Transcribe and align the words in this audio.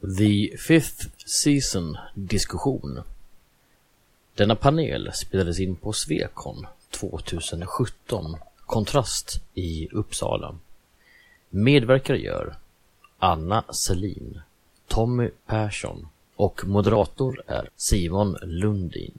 The 0.00 0.56
Fifth 0.58 1.08
Season 1.26 1.98
diskussion. 2.14 3.00
Denna 4.34 4.56
panel 4.56 5.10
spelades 5.12 5.60
in 5.60 5.76
på 5.76 5.92
Svekon 5.92 6.66
2017, 6.90 8.36
Kontrast 8.66 9.42
i 9.54 9.88
Uppsala. 9.92 10.58
Medverkare 11.50 12.18
gör 12.18 12.56
Anna 13.18 13.64
Selin, 13.72 14.40
Tommy 14.88 15.30
Persson 15.46 16.08
och 16.36 16.66
moderator 16.66 17.42
är 17.46 17.68
Simon 17.76 18.36
Lundin. 18.42 19.18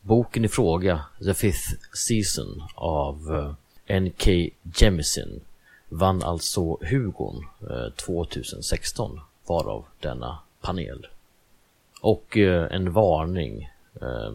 Boken 0.00 0.44
i 0.44 0.48
fråga, 0.48 1.04
The 1.24 1.34
Fifth 1.34 1.74
Season 1.92 2.62
av 2.74 3.36
eh, 3.36 3.54
N.K. 3.96 4.30
Jemisin, 4.76 5.40
vann 5.88 6.22
alltså 6.22 6.84
Hugon 6.84 7.44
eh, 7.70 7.92
2016, 7.92 9.20
varav 9.50 9.84
denna 10.00 10.38
panel. 10.60 11.06
Och 12.00 12.36
eh, 12.36 12.72
en 12.72 12.92
varning. 12.92 13.70
Eh, 14.00 14.32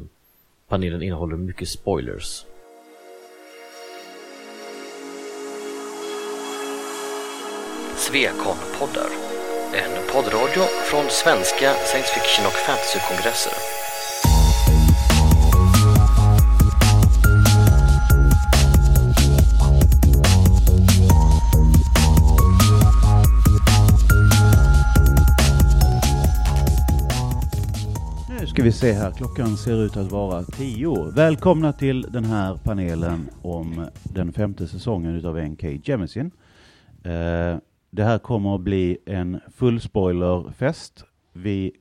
panelen 0.68 1.02
innehåller 1.02 1.38
mycket 1.38 1.70
spoilers. 1.70 2.46
Svekon-poddar. 7.96 9.10
En 9.74 10.14
poddradio 10.14 10.64
från 10.90 11.06
svenska 11.10 11.74
science 11.74 12.14
fiction 12.14 12.46
och 12.46 12.54
fantasykongresser. 12.68 13.75
Ska 28.56 28.64
vi 28.64 28.72
se 28.72 28.92
här, 28.92 29.12
klockan 29.12 29.58
ser 29.58 29.86
ut 29.86 29.98
att 29.98 30.12
vara 30.12 30.44
tio. 30.44 31.12
Välkomna 31.12 31.74
till 31.74 32.02
den 32.02 32.26
här 32.26 32.60
panelen 32.64 33.30
om 33.42 33.86
den 34.04 34.34
femte 34.34 34.68
säsongen 34.68 35.16
utav 35.16 35.40
NK 35.40 35.64
Jemisin. 35.88 36.32
Eh, 37.04 37.58
det 37.90 38.04
här 38.04 38.18
kommer 38.18 38.56
att 38.56 38.62
bli 38.62 38.98
en 39.06 39.40
full 39.56 39.82
spoilerfest. 39.82 41.06
Vi 41.34 41.72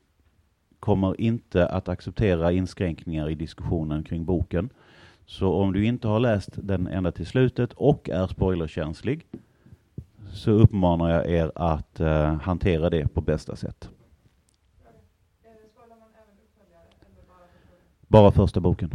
kommer 0.80 1.20
inte 1.20 1.66
att 1.66 1.88
acceptera 1.88 2.52
inskränkningar 2.52 3.30
i 3.30 3.34
diskussionen 3.34 4.02
kring 4.02 4.24
boken. 4.24 4.68
Så 5.26 5.52
om 5.52 5.72
du 5.72 5.84
inte 5.84 6.08
har 6.08 6.20
läst 6.20 6.50
den 6.54 6.86
ända 6.86 7.12
till 7.12 7.26
slutet 7.26 7.72
och 7.72 8.08
är 8.08 8.26
spoilerkänslig 8.26 9.26
så 10.32 10.50
uppmanar 10.50 11.10
jag 11.10 11.30
er 11.30 11.52
att 11.54 12.00
eh, 12.00 12.34
hantera 12.34 12.90
det 12.90 13.14
på 13.14 13.20
bästa 13.20 13.56
sätt. 13.56 13.90
Bara 18.14 18.32
första 18.32 18.60
boken. 18.60 18.90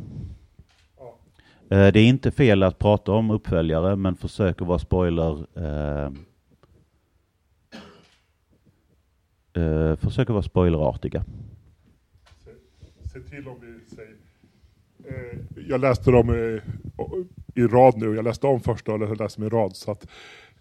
Eh, 1.70 1.88
det 1.88 2.00
är 2.00 2.08
inte 2.08 2.32
fel 2.32 2.64
att 2.64 2.80
prata 2.80 3.12
om 3.12 3.32
uppföljare, 3.32 3.96
men 3.96 4.16
försök 4.16 4.62
att 4.62 4.68
vara 4.68 4.80
spoiler. 4.80 5.46
Eh, 5.56 6.12
eh, 9.64 9.96
försök 9.96 10.30
att 10.30 10.34
vara 10.34 10.44
spoilerartiga. 10.44 11.26
Se 13.14 13.20
till 13.20 13.48
om 13.48 13.56
vi 13.62 13.96
säger... 13.96 14.16
Eh, 15.06 15.40
jag 15.68 15.82
läste 15.82 16.12
dem 16.12 16.30
i, 16.30 16.62
i 17.56 17.68
rad 17.68 17.98
nu, 17.98 18.16
jag 18.16 18.24
läste 18.24 18.48
om 18.48 18.62
första 18.62 18.94
och 18.94 19.18
läste 19.18 19.42
dem 19.42 19.48
i 19.48 19.50
rad. 19.50 19.76
Så 19.76 19.92
att, 19.92 20.08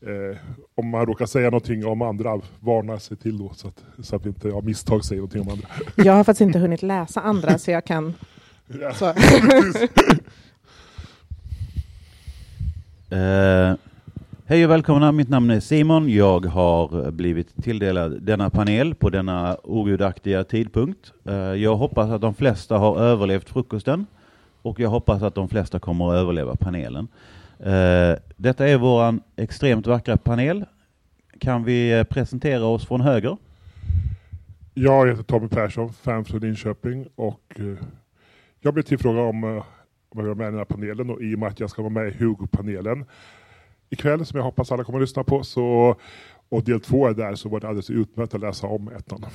eh, 0.00 0.38
om 0.74 0.88
man 0.88 1.06
råkar 1.06 1.26
säga 1.26 1.50
någonting 1.50 1.86
om 1.86 2.02
andra, 2.02 2.40
varna 2.60 2.98
sig 2.98 3.16
till 3.16 3.38
då 3.38 3.52
så 3.54 3.68
att, 3.68 3.84
så 4.02 4.16
att 4.16 4.26
vi 4.26 4.28
inte 4.28 4.52
av 4.52 4.64
misstag 4.64 5.04
säger 5.04 5.20
någonting 5.20 5.40
om 5.40 5.48
andra. 5.48 5.68
Jag 5.96 6.12
har 6.12 6.24
faktiskt 6.24 6.46
inte 6.46 6.58
hunnit 6.58 6.82
läsa 6.82 7.20
andra 7.20 7.58
så 7.58 7.70
jag 7.70 7.84
kan... 7.84 8.14
Ja. 8.68 8.92
Så. 8.94 9.12
Eh, 13.10 13.74
hej 14.46 14.64
och 14.64 14.70
välkomna, 14.70 15.12
mitt 15.12 15.28
namn 15.28 15.50
är 15.50 15.60
Simon. 15.60 16.08
Jag 16.08 16.46
har 16.46 17.10
blivit 17.10 17.62
tilldelad 17.62 18.22
denna 18.22 18.50
panel 18.50 18.94
på 18.94 19.10
denna 19.10 19.56
ogudaktiga 19.62 20.44
tidpunkt. 20.44 21.12
Eh, 21.24 21.34
jag 21.34 21.76
hoppas 21.76 22.10
att 22.10 22.20
de 22.20 22.34
flesta 22.34 22.78
har 22.78 22.98
överlevt 22.98 23.48
frukosten 23.48 24.06
och 24.62 24.80
jag 24.80 24.88
hoppas 24.88 25.22
att 25.22 25.34
de 25.34 25.48
flesta 25.48 25.78
kommer 25.78 26.08
att 26.08 26.14
överleva 26.14 26.56
panelen. 26.56 27.08
Eh, 27.58 28.18
detta 28.36 28.68
är 28.68 28.76
våran 28.76 29.20
extremt 29.36 29.86
vackra 29.86 30.16
panel. 30.16 30.64
Kan 31.40 31.64
vi 31.64 32.04
presentera 32.10 32.64
oss 32.64 32.86
från 32.86 33.00
höger? 33.00 33.36
Jag 34.74 35.08
heter 35.08 35.22
Tommy 35.22 35.48
Persson, 35.48 35.92
fan 35.92 36.24
från 36.24 36.40
Linköping 36.40 37.06
och 37.14 37.60
jag 38.60 38.74
blev 38.74 38.82
tillfrågad 38.82 39.24
om 39.24 39.44
att 39.44 39.64
om 40.10 40.18
jag 40.18 40.22
vill 40.22 40.30
eh, 40.30 40.34
vara 40.34 40.34
med 40.34 40.48
i 40.48 40.50
den 40.50 40.58
här 40.58 40.64
panelen 40.64 41.10
och 41.10 41.22
i 41.22 41.34
och 41.34 41.38
med 41.38 41.48
att 41.48 41.60
jag 41.60 41.70
ska 41.70 41.82
vara 41.82 41.92
med 41.92 42.08
i 42.08 42.10
Hugo-panelen 42.10 43.04
ikväll 43.90 44.26
som 44.26 44.36
jag 44.36 44.44
hoppas 44.44 44.72
alla 44.72 44.84
kommer 44.84 44.98
att 44.98 45.02
lyssna 45.02 45.24
på 45.24 45.42
så 45.42 45.96
och 46.48 46.64
del 46.64 46.80
två 46.80 47.06
är 47.06 47.14
där 47.14 47.34
så 47.34 47.48
var 47.48 47.60
det 47.60 47.68
alldeles 47.68 47.90
utmärkt 47.90 48.34
att 48.34 48.40
läsa 48.40 48.66
om 48.66 48.88
ettan. 48.88 49.26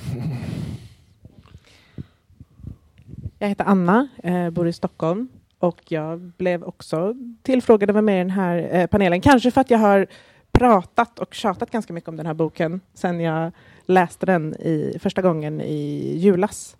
Jag 3.38 3.48
heter 3.48 3.64
Anna, 3.64 4.08
eh, 4.22 4.50
bor 4.50 4.68
i 4.68 4.72
Stockholm 4.72 5.28
och 5.58 5.80
jag 5.88 6.20
blev 6.20 6.64
också 6.64 7.14
tillfrågad 7.42 7.90
att 7.90 7.94
vara 7.94 8.02
med 8.02 8.14
i 8.14 8.18
den 8.18 8.30
här 8.30 8.68
eh, 8.72 8.86
panelen. 8.86 9.20
Kanske 9.20 9.50
för 9.50 9.60
att 9.60 9.70
jag 9.70 9.78
har 9.78 10.06
pratat 10.52 11.18
och 11.18 11.34
tjatat 11.34 11.70
ganska 11.70 11.92
mycket 11.92 12.08
om 12.08 12.16
den 12.16 12.26
här 12.26 12.34
boken 12.34 12.80
sen 12.94 13.20
jag 13.20 13.52
läste 13.86 14.26
den 14.26 14.54
i, 14.54 14.98
första 15.00 15.22
gången 15.22 15.60
i 15.60 16.16
julas. 16.18 16.76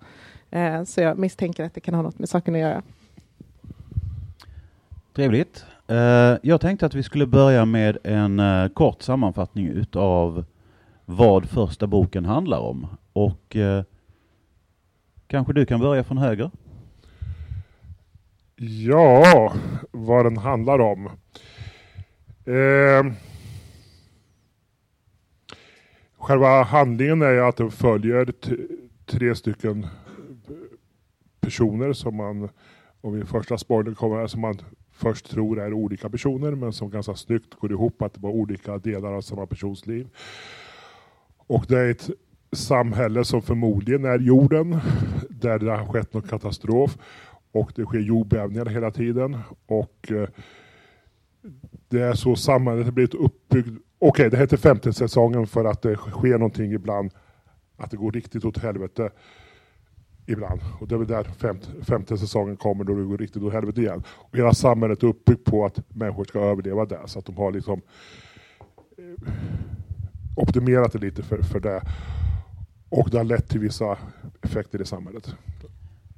Eh, 0.55 0.85
så 0.85 1.01
jag 1.01 1.19
misstänker 1.19 1.65
att 1.65 1.75
det 1.75 1.81
kan 1.81 1.95
ha 1.95 2.03
något 2.03 2.19
med 2.19 2.29
saken 2.29 2.55
att 2.55 2.61
göra. 2.61 2.83
Trevligt. 5.13 5.65
Eh, 5.89 6.37
jag 6.43 6.61
tänkte 6.61 6.87
att 6.87 6.95
vi 6.95 7.03
skulle 7.03 7.27
börja 7.27 7.65
med 7.65 7.99
en 8.05 8.41
eh, 8.41 8.69
kort 8.69 9.03
sammanfattning 9.03 9.67
utav 9.67 10.45
vad 11.05 11.49
första 11.49 11.87
boken 11.87 12.25
handlar 12.25 12.59
om. 12.59 12.87
Och 13.13 13.57
eh, 13.57 13.85
kanske 15.27 15.53
du 15.53 15.67
kan 15.67 15.81
börja 15.81 16.05
från 16.05 16.19
höger? 16.19 16.51
Ja, 18.57 19.53
vad 19.91 20.27
den 20.27 20.37
handlar 20.37 20.79
om. 20.79 21.07
Eh, 22.45 23.13
själva 26.19 26.63
handlingen 26.63 27.23
är 27.23 27.49
att 27.49 27.57
den 27.57 27.71
följer 27.71 28.25
t- 28.25 28.57
tre 29.07 29.35
stycken 29.35 29.87
personer 31.45 31.93
som 31.93 32.17
man, 32.17 32.49
om 33.01 33.15
vi 33.15 33.25
första 33.25 33.59
spoilern 33.59 33.95
kommer, 33.95 34.27
som 34.27 34.41
man 34.41 34.59
först 34.93 35.31
tror 35.31 35.61
är 35.61 35.73
olika 35.73 36.09
personer 36.09 36.51
men 36.51 36.73
som 36.73 36.91
ganska 36.91 37.15
snyggt 37.15 37.55
går 37.55 37.73
ihop 37.73 38.03
att 38.03 38.15
det 38.15 38.21
var 38.21 38.31
olika 38.31 38.79
delar 38.79 39.13
av 39.13 39.21
samma 39.21 39.47
persons 39.47 39.87
liv. 39.87 40.09
Och 41.37 41.65
det 41.69 41.79
är 41.79 41.91
ett 41.91 42.11
samhälle 42.53 43.25
som 43.25 43.43
förmodligen 43.43 44.05
är 44.05 44.19
jorden 44.19 44.81
där 45.31 45.59
det 45.59 45.71
har 45.71 45.87
skett 45.87 46.15
någon 46.15 46.23
katastrof 46.23 46.99
och 47.53 47.73
det 47.77 47.85
sker 47.85 47.99
jordbävningar 47.99 48.67
hela 48.67 48.91
tiden. 48.91 49.39
Och 49.67 50.13
eh, 50.13 50.29
det 51.89 52.01
är 52.01 52.15
så 52.15 52.37
samhället 52.37 52.85
har 52.85 52.93
blivit 52.93 53.15
uppbyggt. 53.15 53.69
Okej, 53.99 54.31
det 54.31 54.37
heter 54.37 54.57
femte 54.57 54.93
säsongen 54.93 55.47
för 55.47 55.65
att 55.65 55.83
det 55.83 55.97
sker 55.97 56.39
någonting 56.39 56.73
ibland, 56.73 57.11
att 57.77 57.91
det 57.91 57.97
går 57.97 58.13
riktigt 58.13 58.45
åt 58.45 58.59
helvete 58.59 59.11
ibland. 60.27 60.61
Och 60.81 60.89
det 60.89 60.95
är 60.95 60.99
väl 60.99 61.09
där 61.09 61.25
femte, 61.25 61.69
femte 61.83 62.19
säsongen 62.19 62.57
kommer 62.57 62.85
då 62.85 62.95
det 62.95 63.05
går 63.05 63.19
riktigt 63.19 63.43
åt 63.43 63.53
helvete 63.53 63.81
igen. 63.81 64.03
Och 64.09 64.37
hela 64.37 64.55
samhället 64.55 65.03
är 65.03 65.07
uppbyggt 65.07 65.45
på 65.45 65.65
att 65.65 65.81
människor 65.89 66.25
ska 66.25 66.41
överleva 66.41 66.85
där, 66.85 67.07
så 67.07 67.19
att 67.19 67.25
de 67.25 67.37
har 67.37 67.53
liksom 67.53 67.81
eh, 68.99 69.33
optimerat 70.37 70.93
det 70.93 70.99
lite 70.99 71.23
för, 71.23 71.43
för 71.43 71.61
det. 71.61 71.83
Och 72.89 73.11
det 73.11 73.17
har 73.17 73.25
lett 73.25 73.49
till 73.49 73.61
vissa 73.61 73.99
effekter 74.43 74.83
i 74.83 74.85
samhället. 74.85 75.35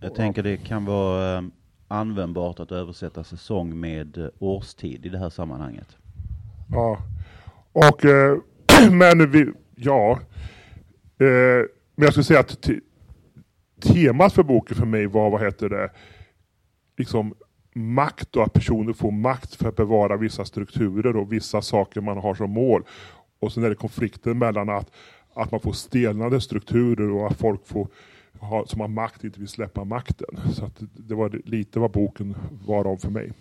Jag 0.01 0.15
tänker 0.15 0.43
det 0.43 0.57
kan 0.57 0.85
vara 0.85 1.37
eh, 1.37 1.43
användbart 1.89 2.61
att 2.61 2.73
översätta 2.73 3.25
säsong 3.25 3.81
med 3.81 4.19
eh, 4.19 4.29
årstid 4.39 5.07
i 5.07 5.09
det 5.09 5.19
här 5.19 5.31
sammanhanget. 5.31 5.97
Ja. 6.73 6.99
Och, 7.73 8.05
eh, 8.05 8.39
men 8.91 9.31
vi, 9.31 9.53
ja. 9.75 10.21
Eh, 11.19 11.67
men 11.95 12.05
jag 12.05 12.11
skulle 12.11 12.25
säga 12.25 12.41
att 12.41 12.69
temat 13.81 14.33
för 14.33 14.43
boken 14.43 14.77
för 14.77 14.87
mig 14.87 15.07
var, 15.07 15.31
vad 15.31 15.43
heter 15.43 15.69
det, 15.69 15.91
liksom 16.99 17.35
makt 17.75 18.37
och 18.37 18.43
att 18.43 18.53
personer 18.53 18.93
får 18.93 19.11
makt 19.11 19.55
för 19.55 19.69
att 19.69 19.77
bevara 19.77 20.17
vissa 20.17 20.45
strukturer 20.45 21.17
och 21.17 21.33
vissa 21.33 21.63
saker 21.63 22.01
man 22.01 22.19
har 22.19 22.35
som 22.35 22.51
mål. 22.51 22.83
Och 23.39 23.53
sen 23.53 23.65
är 23.65 23.69
det 23.69 23.75
konflikten 23.75 24.39
mellan 24.39 24.69
att, 24.69 24.91
att 25.35 25.51
man 25.51 25.61
får 25.61 25.73
stelnade 25.73 26.41
strukturer 26.41 27.11
och 27.11 27.27
att 27.27 27.39
folk 27.39 27.67
får, 27.67 27.89
ha, 28.39 28.67
som 28.67 28.81
har 28.81 28.89
makt 28.89 29.25
inte 29.25 29.41
vill 29.41 29.49
släppa 29.49 29.85
makten. 29.85 30.41
Så 30.53 30.65
att 30.65 30.83
det 30.93 31.15
var 31.15 31.41
lite 31.45 31.79
vad 31.79 31.91
boken 31.91 32.37
var 32.67 32.87
om 32.87 32.99
för 32.99 33.11
mig. 33.11 33.33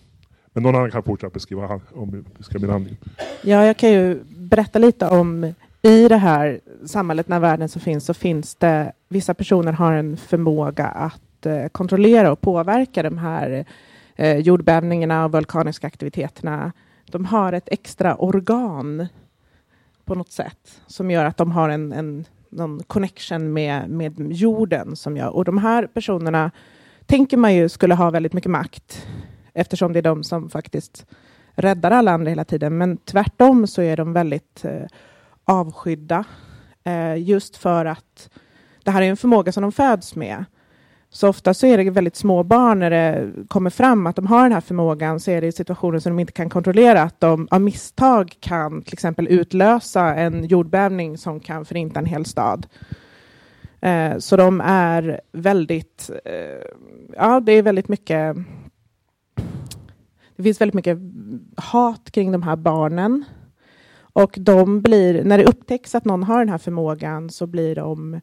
Men 0.54 0.64
någon 0.64 0.76
annan 0.76 0.92
kan 0.92 1.04
fortsätta 1.04 1.34
beskriva, 1.34 1.82
om 1.94 2.26
beskriva 2.38 2.62
min 2.62 2.70
handling. 2.70 2.98
Ja, 3.42 3.66
jag 3.66 3.78
kan 3.78 3.92
ju 3.92 4.24
berätta 4.38 4.80
lite 4.80 5.08
om 5.08 5.54
i 5.86 6.08
det 6.08 6.18
här 6.18 6.60
samhället, 6.86 7.28
när 7.28 7.40
världen 7.40 7.70
så 7.70 7.80
finns, 7.80 8.06
så 8.06 8.14
finns 8.14 8.56
det 8.56 8.92
vissa 9.10 9.34
personer 9.34 9.72
har 9.72 9.94
en 9.94 10.18
förmåga 10.18 10.86
att 10.86 11.46
eh, 11.46 11.68
kontrollera 11.68 12.32
och 12.32 12.42
påverka 12.42 13.04
de 13.04 13.18
här 13.18 13.66
eh, 14.16 14.38
jordbävningarna 14.38 15.26
och 15.26 15.32
vulkaniska 15.32 15.88
aktiviteterna. 15.88 16.72
De 17.12 17.26
har 17.26 17.54
ett 17.54 17.70
extra 17.72 18.16
organ 18.16 19.08
på 20.06 20.16
något 20.16 20.32
sätt 20.32 20.82
som 20.88 21.12
gör 21.12 21.26
att 21.26 21.38
de 21.38 21.52
har 21.52 21.70
en, 21.70 21.94
en 21.94 22.26
någon 22.50 22.84
connection 22.84 23.54
med, 23.54 23.90
med 23.90 24.32
jorden. 24.32 24.96
Som 24.96 25.18
gör, 25.18 25.30
och 25.30 25.46
de 25.46 25.58
här 25.58 25.88
personerna 25.88 26.52
tänker 27.06 27.38
man 27.38 27.56
ju 27.56 27.70
skulle 27.70 27.96
ha 27.96 28.10
väldigt 28.10 28.34
mycket 28.34 28.52
makt 28.52 29.08
eftersom 29.54 29.94
det 29.94 30.00
är 30.00 30.04
de 30.04 30.24
som 30.24 30.50
faktiskt 30.50 31.06
räddar 31.56 31.92
alla 31.92 32.12
andra 32.12 32.30
hela 32.30 32.46
tiden. 32.46 32.78
Men 32.78 32.98
tvärtom 32.98 33.68
så 33.68 33.82
är 33.82 33.98
de 33.98 34.14
väldigt 34.14 34.66
eh, 34.66 34.86
avskydda 35.45 36.24
eh, 36.83 37.18
just 37.18 37.57
för 37.57 37.86
att 37.86 38.30
det 38.83 38.92
här 38.92 39.01
är 39.01 39.09
en 39.09 39.18
förmåga 39.18 39.51
som 39.51 39.62
de 39.62 39.71
föds 39.71 40.15
med. 40.15 40.45
Så 41.09 41.30
ofta 41.30 41.53
så 41.53 41.68
är 41.68 41.77
det 41.77 41.89
väldigt 41.89 42.15
små 42.15 42.44
barn 42.44 42.80
när 42.80 42.89
det 42.89 43.31
kommer 43.47 43.69
fram 43.69 44.07
att 44.07 44.15
de 44.15 44.27
har 44.27 44.44
den 44.44 44.51
här 44.51 44.62
förmågan 44.62 45.19
så 45.19 45.31
är 45.31 45.42
det 45.42 45.47
i 45.47 45.51
situationer 45.51 46.00
som 46.00 46.12
de 46.12 46.19
inte 46.19 46.33
kan 46.33 46.50
kontrollera 46.50 47.01
att 47.01 47.19
de 47.19 47.47
av 47.51 47.62
misstag 47.62 48.36
kan 48.39 48.81
till 48.81 48.94
exempel 48.94 49.27
utlösa 49.27 50.15
en 50.15 50.45
jordbävning 50.45 51.18
som 51.18 51.39
kan 51.39 51.65
förinta 51.65 52.00
en 52.00 52.06
hel 52.06 52.25
stad. 52.25 52.68
Eh, 53.81 54.18
så 54.18 54.38
de 54.38 54.62
är 54.62 55.21
väldigt, 55.31 56.12
eh, 56.25 56.68
ja 57.18 57.39
det 57.39 57.51
är 57.51 57.63
väldigt 57.63 57.88
mycket 57.88 58.36
det 60.36 60.44
finns 60.44 60.62
väldigt 60.62 60.74
mycket 60.74 60.98
hat 61.57 62.12
kring 62.12 62.31
de 62.31 62.44
här 62.44 62.56
barnen. 62.56 63.25
Och 64.15 64.35
de 64.39 64.81
blir, 64.81 65.23
när 65.23 65.38
det 65.38 65.45
upptäcks 65.45 65.95
att 65.95 66.06
någon 66.06 66.23
har 66.23 66.39
den 66.39 66.50
här 66.50 66.57
förmågan 66.57 67.29
så 67.29 67.47
blir 67.47 67.75
de, 67.75 68.13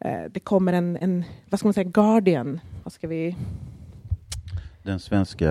eh, 0.00 0.22
det 0.30 0.40
kommer 0.40 0.72
en, 0.72 0.96
en, 0.96 1.24
vad 1.50 1.60
ska 1.60 1.66
man 1.66 1.74
säga, 1.74 1.90
guardian. 1.90 2.60
Vad 2.82 2.92
ska 2.92 3.08
vi... 3.08 3.36
Den 4.82 5.00
svenska 5.00 5.46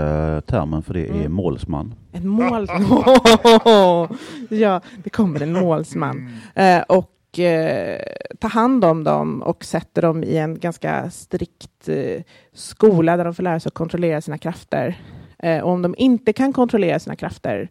termen 0.45 0.83
för 0.83 0.93
det 0.93 1.07
är 1.07 1.13
Mm. 1.13 1.31
målsman. 1.31 1.95
En 2.11 2.27
mål... 2.27 2.67
ja, 4.49 4.81
det 5.03 5.09
kommer 5.09 5.41
en 5.41 5.53
målsman. 5.53 6.29
Eh, 6.55 6.81
och 6.81 7.39
eh, 7.39 8.01
tar 8.39 8.49
hand 8.49 8.85
om 8.85 9.03
dem 9.03 9.41
och 9.41 9.63
sätter 9.65 10.01
dem 10.01 10.23
i 10.23 10.37
en 10.37 10.59
ganska 10.59 11.09
strikt 11.09 11.89
eh, 11.89 12.21
skola 12.53 13.17
där 13.17 13.25
de 13.25 13.33
får 13.33 13.43
lära 13.43 13.59
sig 13.59 13.69
att 13.69 13.73
kontrollera 13.73 14.21
sina 14.21 14.37
krafter. 14.37 15.01
Eh, 15.39 15.59
och 15.59 15.71
om 15.71 15.81
de 15.81 15.95
inte 15.97 16.33
kan 16.33 16.53
kontrollera 16.53 16.99
sina 16.99 17.15
krafter 17.15 17.69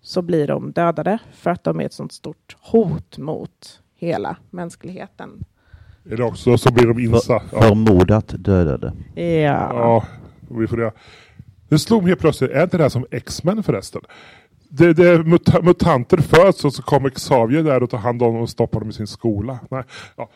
så 0.00 0.22
blir 0.22 0.46
de 0.46 0.72
dödade 0.72 1.18
för 1.32 1.50
att 1.50 1.64
de 1.64 1.80
är 1.80 1.84
ett 1.84 1.92
sånt 1.92 2.12
stort 2.12 2.56
hot 2.60 3.18
mot 3.18 3.80
hela 3.96 4.36
mänskligheten. 4.50 5.44
Eller 6.10 6.22
också 6.22 6.58
så 6.58 6.72
blir 6.72 6.86
de 6.86 6.98
insatta. 6.98 7.42
Ja. 7.52 7.62
Förmodat 7.62 8.34
dödade. 8.38 8.92
Ja. 9.14 9.22
ja, 9.72 10.04
vi 10.50 10.66
får 10.66 10.76
det. 10.76 10.92
Det 11.68 11.78
slog 11.78 12.04
mig 12.04 12.16
plötsligt, 12.16 12.50
är 12.50 12.62
inte 12.62 12.76
det 12.76 12.82
här 12.82 12.90
som 12.90 13.06
X-Men 13.10 13.62
förresten? 13.62 14.02
Det, 14.70 14.92
det 14.92 15.08
är 15.08 15.22
muta, 15.22 15.62
mutanter 15.62 16.16
föds 16.16 16.64
och 16.64 16.74
så 16.74 16.82
kommer 16.82 17.10
Xavier 17.10 17.62
där 17.62 17.82
och 17.82 17.90
tar 17.90 17.98
hand 17.98 18.22
om 18.22 18.32
dem 18.32 18.42
och 18.42 18.50
stoppar 18.50 18.80
dem 18.80 18.88
i 18.88 18.92
sin 18.92 19.06
skola. 19.06 19.58
Nej, 19.70 19.82
ja. 20.16 20.30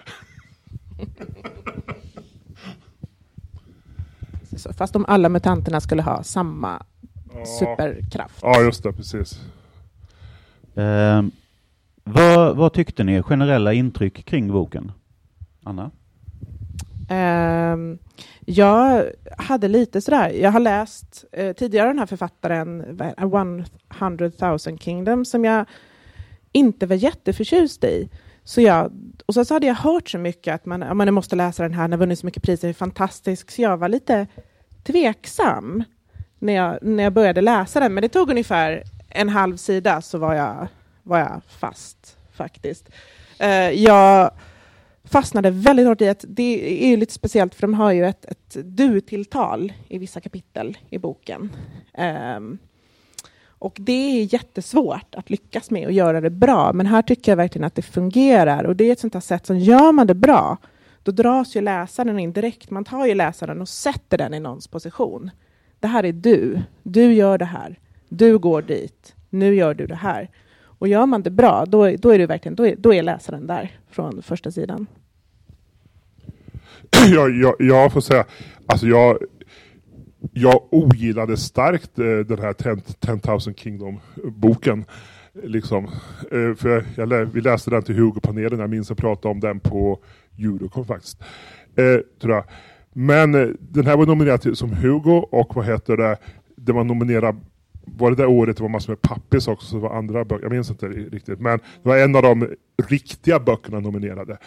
Fast 4.76 4.96
om 4.96 5.04
alla 5.08 5.28
mutanterna 5.28 5.80
skulle 5.80 6.02
ha 6.02 6.22
samma. 6.22 6.82
Superkraft. 7.58 8.38
ja, 8.42 8.60
just 8.60 8.82
det, 8.82 8.92
precis. 8.92 9.40
Eh, 10.74 11.22
vad, 12.04 12.56
vad 12.56 12.72
tyckte 12.72 13.04
ni? 13.04 13.22
Generella 13.22 13.72
intryck 13.72 14.24
kring 14.24 14.52
boken? 14.52 14.92
Anna? 15.62 15.90
Ehm, 17.08 17.98
jag 18.46 19.04
hade 19.38 19.68
lite 19.68 20.00
sådär, 20.00 20.30
jag 20.30 20.50
har 20.50 20.60
läst 20.60 21.24
eh, 21.32 21.52
tidigare 21.52 21.88
den 21.88 21.98
här 21.98 22.06
författaren, 22.06 22.96
vad 22.96 23.08
är 23.08 23.56
det, 23.56 23.64
100 23.98 24.30
000 24.40 24.78
Kingdom, 24.78 25.24
som 25.24 25.44
jag 25.44 25.66
inte 26.52 26.86
var 26.86 26.96
jätteförtjust 26.96 27.84
i. 27.84 28.08
Så 28.44 28.60
jag, 28.60 28.92
och 29.26 29.34
så, 29.34 29.44
så 29.44 29.54
hade 29.54 29.66
jag 29.66 29.74
hört 29.74 30.08
så 30.08 30.18
mycket 30.18 30.54
att 30.54 30.66
man, 30.66 30.96
man 30.96 31.14
måste 31.14 31.36
läsa 31.36 31.62
den 31.62 31.74
här, 31.74 31.82
den 31.82 31.92
har 31.92 31.98
vunnit 31.98 32.18
så 32.18 32.26
mycket 32.26 32.42
priser, 32.42 32.68
är 32.68 32.72
fantastisk, 32.72 33.50
så 33.50 33.62
jag 33.62 33.76
var 33.76 33.88
lite 33.88 34.26
tveksam 34.82 35.84
när 36.42 36.52
jag, 36.52 36.78
när 36.82 37.04
jag 37.04 37.12
började 37.12 37.40
läsa 37.40 37.80
den. 37.80 37.94
Men 37.94 38.02
det 38.02 38.08
tog 38.08 38.30
ungefär 38.30 38.82
en 39.08 39.28
halv 39.28 39.56
sida 39.56 40.02
så 40.02 40.18
var 40.18 40.34
jag, 40.34 40.66
var 41.02 41.18
jag 41.18 41.42
fast 41.48 42.16
faktiskt. 42.32 42.88
Eh, 43.38 43.70
jag 43.70 44.30
fastnade 45.04 45.50
väldigt 45.50 45.86
hårt 45.86 46.00
i 46.00 46.08
att 46.08 46.24
det 46.28 46.92
är 46.92 46.96
lite 46.96 47.12
speciellt 47.12 47.54
för 47.54 47.60
de 47.62 47.74
har 47.74 47.92
ju 47.92 48.06
ett, 48.06 48.24
ett 48.24 48.56
du-tilltal 48.64 49.72
i 49.88 49.98
vissa 49.98 50.20
kapitel 50.20 50.78
i 50.90 50.98
boken. 50.98 51.50
Um, 52.36 52.58
och 53.46 53.76
det 53.80 53.92
är 54.20 54.34
jättesvårt 54.34 55.14
att 55.14 55.30
lyckas 55.30 55.70
med 55.70 55.86
och 55.86 55.92
göra 55.92 56.20
det 56.20 56.30
bra, 56.30 56.72
men 56.72 56.86
här 56.86 57.02
tycker 57.02 57.32
jag 57.32 57.36
verkligen 57.36 57.64
att 57.64 57.74
det 57.74 57.82
fungerar 57.82 58.64
och 58.64 58.76
det 58.76 58.84
är 58.84 58.92
ett 58.92 59.00
sånt 59.00 59.14
här 59.14 59.20
sätt 59.20 59.46
som 59.46 59.58
gör 59.58 59.92
man 59.92 60.06
det 60.06 60.14
bra, 60.14 60.56
då 61.02 61.12
dras 61.12 61.56
ju 61.56 61.60
läsaren 61.60 62.18
in 62.18 62.32
direkt. 62.32 62.70
Man 62.70 62.84
tar 62.84 63.06
ju 63.06 63.14
läsaren 63.14 63.60
och 63.60 63.68
sätter 63.68 64.18
den 64.18 64.34
i 64.34 64.40
någons 64.40 64.68
position. 64.68 65.30
Det 65.82 65.88
här 65.88 66.04
är 66.04 66.12
du. 66.12 66.62
Du 66.82 67.12
gör 67.12 67.38
det 67.38 67.44
här. 67.44 67.78
Du 68.08 68.38
går 68.38 68.62
dit. 68.62 69.14
Nu 69.30 69.54
gör 69.54 69.74
du 69.74 69.86
det 69.86 69.94
här. 69.94 70.30
Och 70.64 70.88
gör 70.88 71.06
man 71.06 71.22
det 71.22 71.30
bra, 71.30 71.64
då, 71.66 71.96
då 71.96 72.10
är 72.10 72.18
det 72.18 72.26
verkligen, 72.26 72.56
då 72.56 72.66
är, 72.66 72.76
då 72.76 72.94
är 72.94 73.02
läsaren 73.02 73.46
där 73.46 73.70
från 73.90 74.22
första 74.22 74.50
sidan. 74.50 74.86
jag, 77.14 77.36
jag, 77.36 77.54
jag 77.58 77.92
får 77.92 78.00
säga, 78.00 78.24
alltså 78.66 78.86
jag, 78.86 79.18
jag 80.32 80.62
ogillade 80.70 81.36
starkt 81.36 81.98
eh, 81.98 82.04
den 82.04 82.38
här 82.38 82.52
10 82.52 82.76
10,000 83.00 83.54
Kingdom-boken. 83.54 84.84
Liksom. 85.42 85.84
Eh, 86.30 86.54
för 86.54 86.84
jag, 86.96 87.06
vi 87.06 87.40
läste 87.40 87.70
den 87.70 87.82
till 87.82 87.94
Hugo-panelen, 87.94 88.60
jag 88.60 88.70
minns 88.70 88.86
att 88.86 88.90
jag 88.90 88.98
pratade 88.98 89.32
om 89.32 89.40
den 89.40 89.60
på 89.60 89.98
Eurocon 90.38 90.86
faktiskt. 90.86 91.22
Eh, 91.76 91.98
tror 92.20 92.34
jag. 92.34 92.44
Men 92.92 93.34
eh, 93.34 93.48
den 93.58 93.86
här 93.86 93.96
var 93.96 94.06
nominerad 94.06 94.40
till, 94.40 94.56
som 94.56 94.72
Hugo 94.72 95.26
och 95.30 95.56
vad 95.56 95.66
heter 95.66 95.96
det, 95.96 96.16
det 96.56 96.72
var 96.72 96.84
nominerad 96.84 97.40
var 97.84 98.10
det 98.10 98.16
där 98.16 98.26
året 98.26 98.56
det 98.56 98.62
var 98.62 98.70
massor 98.70 98.92
med 98.92 99.02
pappis 99.02 99.48
också, 99.48 99.66
så 99.66 99.76
det 99.76 99.82
var 99.82 99.96
andra 99.96 100.24
böcker, 100.24 100.42
jag 100.42 100.52
minns 100.52 100.70
inte 100.70 100.88
riktigt, 100.88 101.40
men 101.40 101.58
det 101.58 101.88
var 101.88 101.98
en 101.98 102.16
av 102.16 102.22
de 102.22 102.48
riktiga 102.88 103.40
böckerna 103.40 103.80
nominerade. 103.80 104.38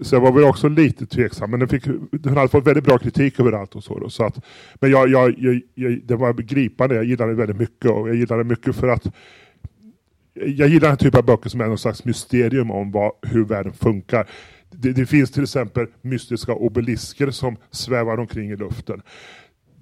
Så 0.00 0.14
jag 0.14 0.20
var 0.20 0.32
väl 0.32 0.44
också 0.44 0.68
lite 0.68 1.06
tveksam, 1.06 1.50
men 1.50 1.60
den, 1.60 1.68
fick, 1.68 1.84
den 2.10 2.36
hade 2.36 2.48
fått 2.48 2.66
väldigt 2.66 2.84
bra 2.84 2.98
kritik 2.98 3.40
överallt 3.40 3.74
och 3.74 3.84
så. 3.84 3.98
Då, 3.98 4.10
så 4.10 4.24
att, 4.24 4.44
men 4.74 4.90
jag, 4.90 5.08
jag, 5.08 5.34
jag, 5.38 5.60
jag, 5.74 6.00
det 6.04 6.16
var 6.16 6.32
gripande, 6.32 6.94
jag 6.94 7.04
gillade 7.04 7.30
den 7.30 7.38
väldigt 7.38 7.56
mycket 7.56 7.90
och 7.90 8.08
jag 8.08 8.16
gillade 8.16 8.40
den 8.40 8.48
mycket 8.48 8.76
för 8.76 8.88
att 8.88 9.06
jag 10.34 10.68
gillar 10.68 10.80
den 10.80 10.90
här 10.90 10.96
typen 10.96 11.18
av 11.18 11.24
böcker 11.24 11.50
som 11.50 11.60
är 11.60 11.66
någon 11.66 11.78
slags 11.78 12.04
mysterium 12.04 12.70
om 12.70 12.90
vad, 12.90 13.12
hur 13.22 13.44
världen 13.44 13.72
funkar. 13.72 14.26
Det, 14.78 14.92
det 14.92 15.06
finns 15.06 15.30
till 15.30 15.42
exempel 15.42 15.86
mystiska 16.02 16.52
obelisker 16.52 17.30
som 17.30 17.56
svävar 17.70 18.18
omkring 18.18 18.50
i 18.50 18.56
luften. 18.56 19.02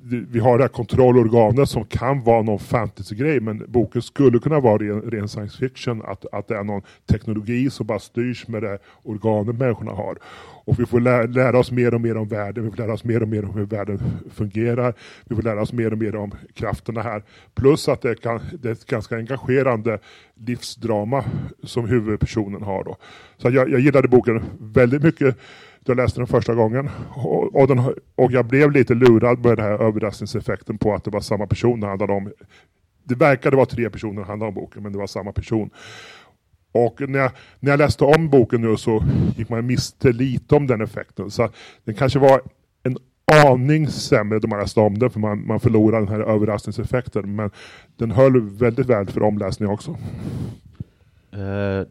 Vi 0.07 0.39
har 0.39 0.59
det 0.59 0.65
här 0.65 0.69
kontrollorganet 0.69 1.69
som 1.69 1.85
kan 1.85 2.23
vara 2.23 2.43
någon 2.43 2.59
fantasy-grej 2.59 3.41
men 3.41 3.65
boken 3.69 4.03
skulle 4.03 4.39
kunna 4.39 4.61
vara 4.61 4.79
ren, 4.79 5.01
ren 5.01 5.29
science 5.29 5.59
fiction. 5.59 6.03
Att, 6.03 6.27
att 6.33 6.49
det 6.49 6.57
är 6.57 6.65
någon 6.65 6.83
teknologi 7.07 7.71
som 7.71 7.87
bara 7.87 7.99
styrs 7.99 8.49
med 8.49 8.63
det 8.63 8.79
organet 9.03 9.57
människorna 9.57 9.93
har. 9.93 10.19
Och 10.65 10.81
vi 10.81 10.87
får 10.87 11.01
lä 11.01 11.27
lära 11.27 11.59
oss 11.59 11.71
mer 11.71 11.95
och 11.95 12.01
mer 12.01 12.17
om 12.17 12.29
världen, 12.29 12.65
vi 12.65 12.71
får 12.71 12.77
lära 12.77 12.93
oss 12.93 13.05
mer 13.05 13.23
och 13.23 13.29
mer 13.29 13.45
om 13.45 13.55
hur 13.55 13.67
världen 13.67 14.01
fungerar. 14.35 14.95
Vi 15.25 15.35
får 15.37 15.43
lära 15.43 15.63
oss 15.63 15.73
mer 15.73 15.93
och 15.93 15.99
mer 15.99 16.17
om 16.17 16.35
krafterna 16.55 17.03
här. 17.03 17.23
Plus 17.55 17.89
att 17.89 18.03
det, 18.03 18.23
kan, 18.23 18.41
det 18.63 18.69
är 18.69 18.73
ett 18.73 18.87
ganska 18.87 19.17
engagerande 19.17 19.99
livsdrama 20.35 21.25
som 21.63 21.89
huvudpersonen 21.89 22.63
har. 22.63 22.85
Då. 22.85 22.97
Så 23.37 23.51
jag, 23.51 23.71
jag 23.71 23.81
gillade 23.81 24.09
boken 24.09 24.43
väldigt 24.59 25.03
mycket 25.03 25.37
jag 25.85 25.97
läste 25.97 26.21
den 26.21 26.27
första 26.27 26.55
gången. 26.55 26.91
Och, 27.15 27.55
och, 27.55 27.69
den, 27.69 27.79
och 28.15 28.33
jag 28.33 28.47
blev 28.47 28.71
lite 28.71 28.95
lurad 28.95 29.45
med 29.45 29.57
den 29.57 29.65
här 29.65 29.83
överraskningseffekten 29.83 30.79
på 30.79 30.95
att 30.95 31.05
det 31.05 31.11
var 31.11 31.21
samma 31.21 31.47
person 31.47 31.81
det 31.81 31.87
handlade 31.87 32.13
om. 32.13 32.33
Det 33.05 33.15
verkade 33.15 33.57
vara 33.57 33.67
tre 33.67 33.91
personer 33.91 34.21
det 34.21 34.27
handlade 34.27 34.49
om 34.49 34.55
boken, 34.55 34.83
men 34.83 34.93
det 34.93 34.99
var 34.99 35.07
samma 35.07 35.33
person. 35.33 35.71
Och 36.73 37.09
när 37.09 37.19
jag, 37.19 37.31
när 37.61 37.71
jag 37.71 37.79
läste 37.79 38.05
om 38.05 38.29
boken 38.29 38.61
nu 38.61 38.77
så 38.77 39.05
gick 39.37 39.49
man 39.49 39.67
miste 39.67 40.13
lite 40.13 40.55
om 40.55 40.67
den 40.67 40.81
effekten. 40.81 41.31
Så 41.31 41.49
den 41.85 41.95
kanske 41.95 42.19
var 42.19 42.41
en 42.83 42.97
aning 43.47 43.89
sämre 43.89 44.39
då 44.39 44.49
man 44.49 44.59
läste 44.59 44.81
om 44.81 44.99
den, 44.99 45.11
för 45.11 45.21
man, 45.21 45.47
man 45.47 45.61
förlorade 45.61 46.07
den 46.07 46.15
här 46.15 46.21
överraskningseffekten. 46.21 47.35
Men 47.37 47.51
den 47.97 48.11
höll 48.11 48.41
väldigt 48.41 48.87
väl 48.87 49.07
för 49.07 49.23
omläsning 49.23 49.69
också. 49.69 49.91
Uh, 51.37 51.83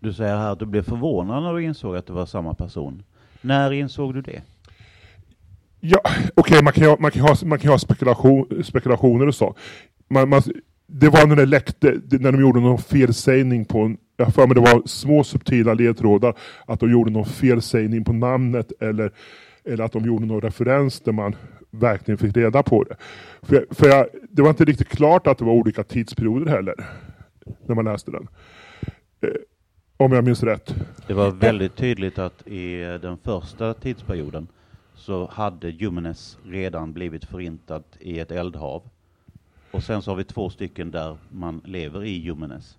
du 0.00 0.12
säger 0.12 0.36
här 0.36 0.52
att 0.52 0.58
du 0.58 0.66
blev 0.66 0.82
förvånad 0.82 1.42
när 1.42 1.54
du 1.54 1.62
insåg 1.62 1.96
att 1.96 2.06
det 2.06 2.12
var 2.12 2.26
samma 2.26 2.54
person. 2.54 3.02
När 3.46 3.72
insåg 3.72 4.14
du 4.14 4.20
det? 4.22 4.42
Ja, 5.80 6.00
okej, 6.34 6.62
man, 6.62 6.72
kan 6.72 6.82
ju 6.84 6.88
ha- 6.90 6.96
man, 7.00 7.10
kan 7.10 7.22
ha, 7.22 7.36
man 7.44 7.58
kan 7.58 7.70
ha 7.70 7.78
spekulation, 7.78 8.64
spekulationer 8.64 9.26
och 9.26 9.34
så. 9.34 9.54
Man, 10.10 10.28
man, 10.28 10.42
det 10.86 11.08
var 11.08 11.26
när 11.26 11.36
det 11.36 11.46
läckte, 11.46 12.00
när 12.10 12.32
de 12.32 12.40
gjorde 12.40 12.60
någon 12.60 12.78
felsägning 12.78 13.64
på 13.64 13.96
jag 14.16 14.24
har 14.26 14.32
för 14.32 14.46
mig 14.46 14.54
det 14.54 14.60
var 14.60 14.82
små 14.86 15.24
subtila 15.24 15.74
ledtrådar, 15.74 16.34
att 16.66 16.80
de 16.80 16.90
gjorde 16.90 17.10
någon 17.10 17.24
felsägning 17.26 18.04
på 18.04 18.12
namnet 18.12 18.72
eller, 18.80 19.12
eller 19.64 19.84
att 19.84 19.92
de 19.92 20.04
gjorde 20.04 20.26
någon 20.26 20.40
referens 20.40 21.00
där 21.00 21.12
man 21.12 21.36
verkligen 21.70 22.18
fick 22.18 22.36
reda 22.36 22.62
på 22.62 22.84
det. 22.84 22.96
För, 23.42 23.66
för 23.70 23.88
jag, 23.88 24.06
det 24.30 24.42
var 24.42 24.48
inte 24.50 24.64
riktigt 24.64 24.88
klart 24.88 25.26
att 25.26 25.38
det 25.38 25.44
var 25.44 25.52
olika 25.52 25.82
tidsperioder 25.82 26.50
heller, 26.50 26.74
när 27.66 27.74
man 27.74 27.84
läste 27.84 28.10
den. 28.10 28.28
Eh, 29.20 29.28
om 29.96 30.12
jag 30.12 30.24
minns 30.24 30.42
rätt. 30.42 30.74
Det 31.06 31.14
var 31.14 31.30
väldigt 31.30 31.76
tydligt 31.76 32.18
att 32.18 32.46
i 32.46 32.76
den 33.02 33.16
första 33.16 33.74
tidsperioden 33.74 34.48
så 34.94 35.28
hade 35.32 35.70
Jumenes 35.70 36.38
redan 36.44 36.92
blivit 36.92 37.24
förintat 37.24 37.96
i 38.00 38.18
ett 38.20 38.30
eldhav. 38.30 38.82
Och 39.70 39.82
sen 39.82 40.02
så 40.02 40.10
har 40.10 40.16
vi 40.16 40.24
två 40.24 40.50
stycken 40.50 40.90
där 40.90 41.16
man 41.30 41.60
lever 41.64 42.04
i 42.04 42.18
Jumenes. 42.22 42.76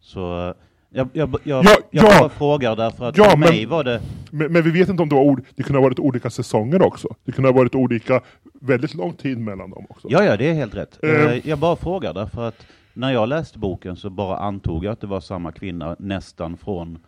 Så 0.00 0.48
eh, 0.48 0.54
jag, 0.90 1.08
jag, 1.12 1.36
jag, 1.44 1.64
Ja, 1.64 1.76
jag 1.90 2.04
ja. 2.04 2.18
bara 2.20 2.28
frågar 2.28 2.76
därför 2.76 3.08
att 3.08 3.16
Ja, 3.16 3.24
för 3.24 3.36
men- 3.36 3.48
mig 3.48 3.66
var 3.66 3.84
det... 3.84 4.00
Men, 4.30 4.52
men 4.52 4.62
vi 4.62 4.70
vet 4.70 4.88
inte 4.88 5.02
om 5.02 5.08
det 5.08 5.14
var 5.14 5.22
ord, 5.22 5.44
det 5.54 5.62
kunde 5.62 5.78
ha 5.78 5.82
varit 5.84 5.98
olika 5.98 6.30
säsonger 6.30 6.82
också. 6.82 7.08
Det 7.24 7.32
kunde 7.32 7.48
ha 7.50 7.56
varit 7.56 7.74
olika, 7.74 8.20
väldigt 8.52 8.94
lång 8.94 9.12
tid 9.12 9.38
mellan 9.38 9.70
dem 9.70 9.86
också. 9.88 10.08
Ja, 10.10 10.24
ja, 10.24 10.36
det 10.36 10.48
är 10.50 10.54
helt 10.54 10.74
rätt. 10.74 10.98
Eh, 11.04 11.48
Jag 11.48 11.58
bara 11.58 11.76
frågar 11.76 12.14
därför 12.14 12.48
att 12.48 12.66
när 12.92 13.12
jag 13.12 13.28
läste 13.28 13.58
boken 13.58 13.96
så 13.96 14.10
bara 14.10 14.36
antog 14.38 14.84
jag 14.84 14.92
att 14.92 15.00
det 15.00 15.06
var 15.06 15.20
samma 15.20 15.52
kvinna 15.52 15.96
nästan 15.98 16.56
från 16.56 16.98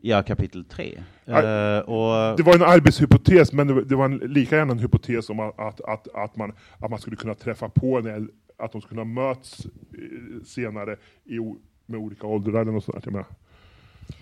ja, 0.00 0.22
kapitel 0.22 0.64
tre. 0.64 1.02
Ja, 1.24 1.42
Eh, 1.42 1.80
och 1.80 2.36
Det 2.36 2.42
var 2.42 2.54
en 2.54 2.62
arbetshypotes, 2.62 3.52
men 3.52 3.66
det 3.66 3.74
var, 3.74 3.82
det 3.82 3.96
var 3.96 4.04
en, 4.04 4.16
lika 4.16 4.56
gärna 4.56 4.72
en 4.72 4.78
hypotes 4.78 5.30
om 5.30 5.40
att, 5.40 5.60
att, 5.60 5.80
att, 5.80 6.08
att, 6.14 6.36
man, 6.36 6.52
att 6.78 6.90
man 6.90 6.98
skulle 6.98 7.16
kunna 7.16 7.34
träffa 7.34 7.68
på 7.68 7.98
en, 7.98 8.30
att 8.58 8.72
de 8.72 8.80
skulle 8.80 9.00
ha 9.00 9.04
möts 9.04 9.64
eh, 9.66 10.44
senare 10.44 10.96
i, 11.24 11.38
med 11.86 12.00
olika 12.00 12.26
åldrar 12.26 12.60
eller 12.60 12.72
något 12.72 12.84
sånt. 12.84 13.04
där. 13.04 13.24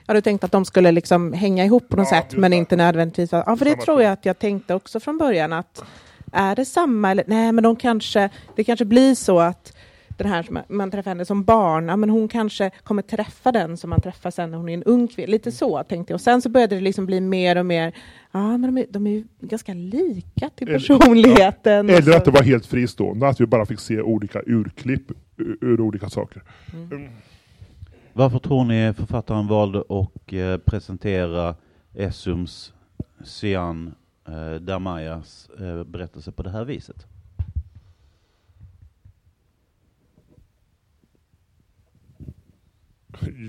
Ja, 0.07 0.15
du 0.15 0.21
tänkte 0.21 0.45
att 0.47 0.53
de 0.53 0.65
skulle 0.65 0.93
liksom 0.93 1.33
hänga 1.33 1.65
ihop 1.65 1.89
på 1.89 1.97
något 1.97 2.09
Ja, 2.13 2.23
sätt, 2.23 2.37
men 2.37 2.51
det. 2.51 2.57
inte 2.57 2.77
nödvändigtvis. 2.77 3.33
Ja, 3.33 3.57
för 3.57 3.65
det 3.65 3.77
tror 3.77 4.03
jag 4.03 4.13
att 4.13 4.25
jag 4.27 4.39
tänkte 4.39 4.75
också 4.75 5.01
från 5.01 5.19
början 5.19 5.53
att 5.53 5.85
är 6.33 6.57
det 6.57 6.65
samma 6.65 7.11
eller 7.11 7.25
nej, 7.27 7.53
men 7.53 7.65
de 7.65 7.77
kanske, 7.77 8.31
det 8.57 8.65
kanske 8.65 8.85
blir 8.85 9.15
så 9.15 9.41
att 9.41 9.74
den 10.17 10.27
här 10.29 10.43
som 10.43 10.59
man 10.69 10.91
träffar 10.91 11.11
henne 11.11 11.25
som 11.25 11.45
barn, 11.45 11.89
ja, 11.89 11.97
men 11.97 12.11
hon 12.11 12.29
kanske 12.29 12.71
kommer 12.85 13.03
träffa 13.03 13.53
den 13.53 13.77
som 13.77 13.91
man 13.91 14.01
träffar 14.01 14.31
sen 14.31 14.51
när 14.51 14.59
hon 14.59 14.69
är 14.69 14.75
en 14.75 14.83
ung 14.83 15.09
kvinna. 15.09 15.31
Lite 15.31 15.53
så 15.53 15.83
tänkte 15.83 16.13
jag. 16.13 16.17
Och 16.17 16.21
sen 16.21 16.43
så 16.43 16.49
började 16.49 16.75
det 16.75 16.81
liksom 16.81 17.07
bli 17.07 17.21
mer 17.21 17.57
och 17.59 17.67
mer, 17.67 17.93
ja 18.33 18.57
men 18.59 18.63
de 18.75 18.79
är, 18.79 18.87
de 18.91 19.07
är 19.07 19.11
ju 19.11 19.25
ganska 19.41 19.75
lika 19.75 20.51
till 20.51 20.69
Eller- 20.69 20.79
personligheten. 20.79 21.87
och 21.87 21.93
Eller 21.97 22.13
så. 22.13 22.17
att 22.17 22.25
det 22.25 22.31
var 22.31 22.43
helt 22.43 22.67
fristående, 22.67 23.29
att 23.29 23.41
vi 23.41 23.47
bara 23.47 23.67
fick 23.67 23.81
se 23.81 24.01
olika 24.01 24.43
urklipp 24.47 25.13
ur, 25.61 25.81
olika 25.81 26.11
saker. 26.11 26.43
Mm. 26.73 27.09
varför 28.13 28.39
tror 28.39 28.65
ni 28.65 28.93
författaren 28.97 29.47
valde 29.47 29.79
att 29.89 30.33
eh, 30.33 30.57
presentera 30.57 31.55
Essums 31.95 32.73
Sian 33.25 33.95
eh, 34.29 34.61
Damayas 34.61 35.49
eh, 35.61 35.85
berättelse 35.85 36.33
på 36.33 36.43
det 36.43 36.51
här 36.51 36.65
viset? 36.65 37.07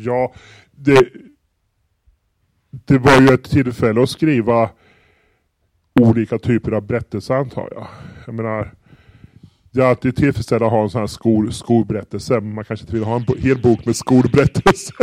Ja, 0.05 0.33
det, 0.71 1.07
det 2.71 2.97
var 2.97 3.21
ju 3.21 3.27
ett 3.33 3.43
tillfälle 3.49 4.03
att 4.03 4.09
skriva 4.09 4.69
olika 5.99 6.37
typer 6.39 6.71
av 6.71 6.81
berättelser 6.87 7.33
antar 7.33 7.69
jag. 7.71 7.87
Jag 8.25 8.35
menar, 8.35 8.73
det 9.71 9.81
är 9.81 9.85
alltid 9.85 10.15
tillfredsställande 10.15 10.65
att 10.65 10.71
ha 10.71 10.83
en 10.83 10.89
sån 10.89 10.99
här 11.01 11.07
skol, 11.07 11.53
skolberättelse, 11.53 12.33
men 12.33 12.53
man 12.53 12.65
kanske 12.65 12.83
inte 12.83 12.93
vill 12.95 13.03
ha 13.03 13.15
en 13.15 13.23
bo- 13.23 13.35
hel 13.37 13.61
bok 13.61 13.85
med 13.85 13.95
skolberättelse. 13.95 14.93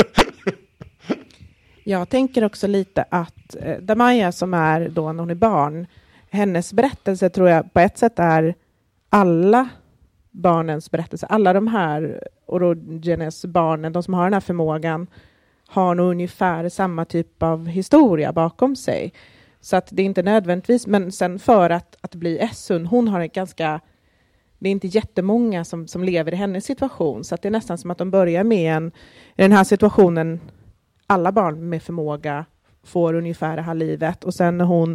Jag 1.84 2.08
tänker 2.08 2.44
också 2.44 2.66
lite 2.66 3.04
att 3.10 3.56
eh, 3.60 3.76
Damaya 3.78 4.32
som 4.32 4.54
är 4.54 4.88
då 4.88 5.12
när 5.12 5.20
hon 5.20 5.30
är 5.30 5.34
barn, 5.34 5.86
hennes 6.30 6.72
berättelse 6.72 7.30
tror 7.30 7.48
jag 7.48 7.72
på 7.72 7.80
ett 7.80 7.98
sätt 7.98 8.18
är 8.18 8.54
alla 9.08 9.68
barnens 10.32 10.90
berättelse. 10.90 11.26
Alla 11.26 11.52
de 11.52 11.66
här 11.66 12.28
Orogenes 12.46 13.44
barnen, 13.44 13.92
de 13.92 14.02
som 14.02 14.14
har 14.14 14.24
den 14.24 14.32
här 14.32 14.40
förmågan, 14.40 15.06
har 15.66 15.94
nog 15.94 16.10
ungefär 16.10 16.68
samma 16.68 17.04
typ 17.04 17.42
av 17.42 17.66
historia 17.66 18.32
bakom 18.32 18.76
sig. 18.76 19.12
Så 19.60 19.76
att 19.76 19.88
det 19.90 20.02
är 20.02 20.06
inte 20.06 20.22
nödvändigtvis, 20.22 20.86
men 20.86 21.12
sen 21.12 21.38
för 21.38 21.70
att, 21.70 21.96
att 22.00 22.14
bli 22.14 22.38
Essun, 22.38 22.86
hon 22.86 23.08
har 23.08 23.20
en 23.20 23.28
ganska 23.28 23.80
det 24.62 24.68
är 24.68 24.72
inte 24.72 24.86
jättemånga 24.86 25.64
som, 25.64 25.88
som 25.88 26.04
lever 26.04 26.32
i 26.32 26.36
hennes 26.36 26.64
situation, 26.64 27.24
så 27.24 27.34
att 27.34 27.42
det 27.42 27.48
är 27.48 27.50
nästan 27.50 27.78
som 27.78 27.90
att 27.90 27.98
de 27.98 28.10
börjar 28.10 28.44
med 28.44 28.76
en, 28.76 28.92
i 29.36 29.42
den 29.42 29.52
här 29.52 29.64
situationen, 29.64 30.40
alla 31.06 31.32
barn 31.32 31.68
med 31.68 31.82
förmåga 31.82 32.44
får 32.84 33.14
ungefär 33.14 33.56
det 33.56 33.62
här 33.62 33.74
livet 33.74 34.24
och 34.24 34.34
sen 34.34 34.58
när 34.58 34.64
hon, 34.64 34.92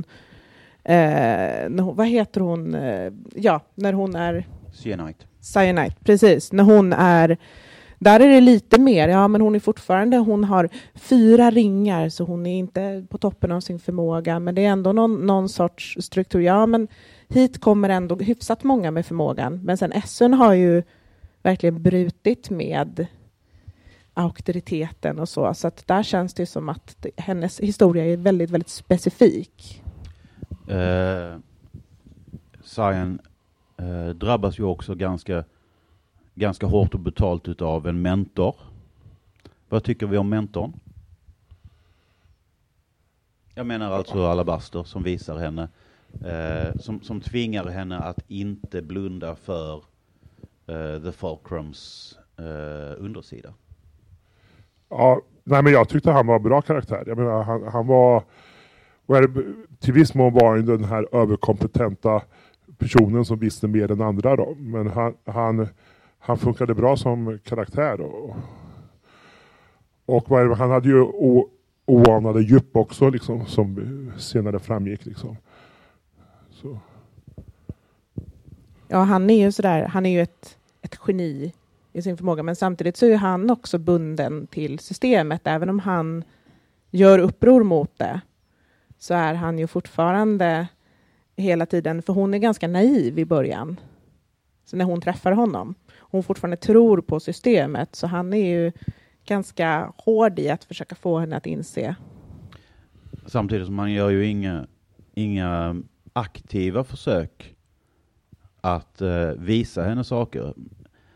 eh, 0.84 1.70
när 1.70 1.80
hon 1.80 1.96
vad 1.96 2.08
heter 2.08 2.42
hon, 2.42 2.76
eh, 2.76 3.12
ja, 3.36 3.62
när 3.76 3.94
hon 3.94 4.16
är 4.16 4.48
Cyanite. 4.78 5.26
Cyanite, 5.42 5.96
precis, 6.04 6.52
när 6.52 6.64
hon 6.64 6.94
är 6.94 7.38
där 8.00 8.20
är 8.20 8.28
det 8.28 8.42
lite 8.42 8.80
mer, 8.80 9.08
ja 9.08 9.28
men 9.28 9.42
hon 9.42 9.56
är 9.56 9.60
fortfarande, 9.60 10.18
hon 10.18 10.44
har 10.44 10.70
fyra 10.96 11.52
ringar 11.52 12.10
så 12.10 12.24
hon 12.24 12.46
är 12.46 12.58
inte 12.58 13.06
på 13.10 13.18
toppen 13.18 13.52
av 13.52 13.62
sin 13.62 13.80
förmåga 13.80 14.40
men 14.40 14.56
det 14.56 14.66
är 14.66 14.70
ändå 14.70 14.92
någon, 14.92 15.26
någon 15.26 15.50
sorts 15.50 15.98
struktur. 16.00 16.40
Ja 16.40 16.66
men 16.66 16.88
hit 17.28 17.62
kommer 17.62 17.90
ändå 17.90 18.16
hyfsat 18.16 18.64
många 18.64 18.92
med 18.92 19.06
förmågan 19.06 19.62
men 19.64 19.78
sen 19.78 19.92
Essun 19.92 20.34
har 20.34 20.54
ju 20.54 20.84
verkligen 21.44 21.84
brutit 21.84 22.50
med 22.50 23.08
auktoriteten 24.14 25.20
och 25.20 25.30
så 25.30 25.54
så 25.54 25.68
att 25.68 25.88
där 25.88 26.04
känns 26.04 26.34
det 26.34 26.46
som 26.46 26.70
att 26.70 26.96
det, 27.00 27.12
hennes 27.18 27.60
historia 27.60 28.06
är 28.06 28.18
väldigt, 28.18 28.50
väldigt 28.50 28.70
specifik. 28.70 29.84
Eh, 30.68 31.38
Cyan 32.64 33.20
eh, 33.78 34.10
drabbas 34.10 34.60
ju 34.60 34.64
också 34.64 34.96
ganska, 34.96 35.44
ganska 36.36 36.68
hårt 36.68 36.94
och 36.94 37.00
brutalt 37.00 37.48
utav 37.48 37.88
en 37.88 38.02
mentor. 38.02 38.56
Vad 39.70 39.84
tycker 39.84 40.08
vi 40.08 40.18
om 40.18 40.30
mentorn? 40.30 40.74
Jag 43.56 43.66
menar 43.66 43.92
alltså 43.92 44.26
Alabaster 44.26 44.84
som 44.84 45.04
visar 45.04 45.38
henne, 45.38 45.70
eh, 46.26 46.76
som, 46.80 47.02
som 47.02 47.22
tvingar 47.22 47.66
henne 47.66 47.98
att 47.98 48.20
inte 48.28 48.82
blunda 48.82 49.36
för 49.36 49.76
eh, 50.68 51.02
The 51.04 51.12
Fulcrums 51.12 52.18
eh, 52.38 53.04
undersida. 53.04 53.54
Ja, 54.90 55.22
nej 55.44 55.64
men 55.64 55.74
jag 55.74 55.90
tyckte 55.90 56.12
han 56.12 56.28
var 56.28 56.36
en 56.36 56.44
bra 56.44 56.62
karaktär. 56.62 57.04
Jag 57.08 57.18
menar, 57.18 57.44
han, 57.44 57.68
han 57.68 57.88
var, 57.88 58.24
och 59.06 59.18
är 59.18 59.30
till 59.80 59.94
viss 59.94 60.14
mån 60.14 60.34
var 60.34 60.56
han 60.56 60.66
den 60.66 60.84
här 60.84 61.16
överkompetenta 61.16 62.22
personen 62.78 63.26
som 63.26 63.40
visste 63.40 63.68
mer 63.68 63.92
än 63.92 64.02
andra 64.02 64.36
då. 64.36 64.56
Men 64.60 64.88
han, 64.88 65.14
han, 65.26 65.68
han 66.20 66.38
funkade 66.38 66.74
bra 66.74 66.98
som 66.98 67.40
karaktär. 67.44 67.98
Då. 67.98 68.36
och 70.06 70.58
han 70.58 70.72
hade 70.72 70.90
ju 70.90 71.02
o, 71.02 71.50
oanade 71.86 72.42
djup 72.42 72.76
också 72.76 73.10
liksom, 73.10 73.46
som 73.46 74.12
senare 74.18 74.60
framgick. 74.60 75.06
Liksom. 75.06 75.38
Så. 76.52 76.80
Ja, 78.88 79.04
han 79.04 79.30
är 79.30 79.46
ju 79.46 79.52
sådär, 79.52 79.86
han 79.86 80.06
är 80.06 80.10
ju 80.10 80.22
ett, 80.22 80.58
ett 80.82 81.00
geni 81.08 81.54
i 81.94 82.02
sin 82.02 82.18
förmåga, 82.18 82.44
men 82.44 82.56
samtidigt 82.56 82.98
så 82.98 83.06
är 83.06 83.18
han 83.18 83.50
också 83.50 83.78
bunden 83.78 84.48
till 84.48 84.80
systemet. 84.80 85.42
Även 85.44 85.70
om 85.70 85.80
han 85.80 86.24
gör 86.92 87.20
uppror 87.20 87.64
mot 87.64 87.98
det 87.98 88.22
så 88.98 89.14
är 89.14 89.34
han 89.34 89.60
ju 89.60 89.68
fortfarande 89.68 90.68
hela 91.38 91.66
tiden, 91.66 92.02
för 92.02 92.14
hon 92.14 92.34
är 92.34 92.38
ganska 92.38 92.68
naiv 92.68 93.20
i 93.20 93.26
början, 93.26 93.80
så 94.66 94.78
när 94.78 94.86
hon 94.86 95.02
träffar 95.02 95.32
honom. 95.32 95.76
Hon 96.00 96.24
fortfarande 96.24 96.58
tror 96.58 97.02
på 97.02 97.20
systemet, 97.20 97.96
så 97.96 98.08
han 98.08 98.34
är 98.34 98.46
ju 98.46 98.72
ganska 99.26 99.94
hård 99.98 100.40
i 100.40 100.50
att 100.50 100.64
försöka 100.64 100.96
få 100.96 101.20
henne 101.20 101.38
att 101.38 101.46
inse. 101.46 101.96
Samtidigt 103.26 103.66
som 103.66 103.76
man 103.76 103.92
gör 103.92 104.10
ju 104.10 104.26
inga, 104.26 104.68
inga 105.14 105.76
aktiva 106.14 106.84
försök 106.84 107.56
att 108.62 109.02
eh, 109.02 109.30
visa 109.38 109.84
henne 109.84 110.04
saker. 110.04 110.54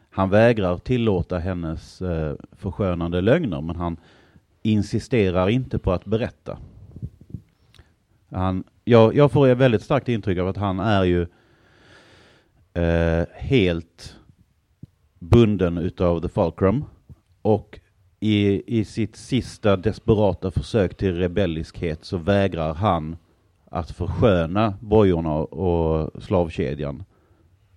Han 0.09 0.29
vägrar 0.29 0.77
tillåta 0.77 1.39
hennes 1.39 2.01
eh, 2.01 2.35
förskönande 2.51 3.21
lögner, 3.21 3.61
men 3.61 3.75
han 3.75 3.97
insisterar 4.61 5.49
inte 5.49 5.79
på 5.79 5.91
att 5.91 6.05
berätta. 6.05 6.57
Han, 8.29 8.63
jag, 8.83 9.15
jag 9.15 9.31
får 9.31 9.47
ett 9.47 9.57
väldigt 9.57 9.81
starkt 9.81 10.09
intryck 10.09 10.39
av 10.39 10.47
att 10.47 10.57
han 10.57 10.79
är 10.79 11.03
ju 11.03 11.21
eh, 12.73 13.25
helt 13.33 14.15
bunden 15.19 15.77
utav 15.77 16.21
The 16.21 16.29
Fulcrum 16.29 16.83
och 17.41 17.79
i, 18.19 18.63
i 18.79 18.85
sitt 18.85 19.15
sista 19.15 19.77
desperata 19.77 20.51
försök 20.51 20.97
till 20.97 21.15
rebelliskhet 21.15 22.05
så 22.05 22.17
vägrar 22.17 22.73
han 22.73 23.17
att 23.65 23.91
försköna 23.91 24.73
bojorna 24.79 25.33
och 25.33 26.23
slavkedjan. 26.23 27.03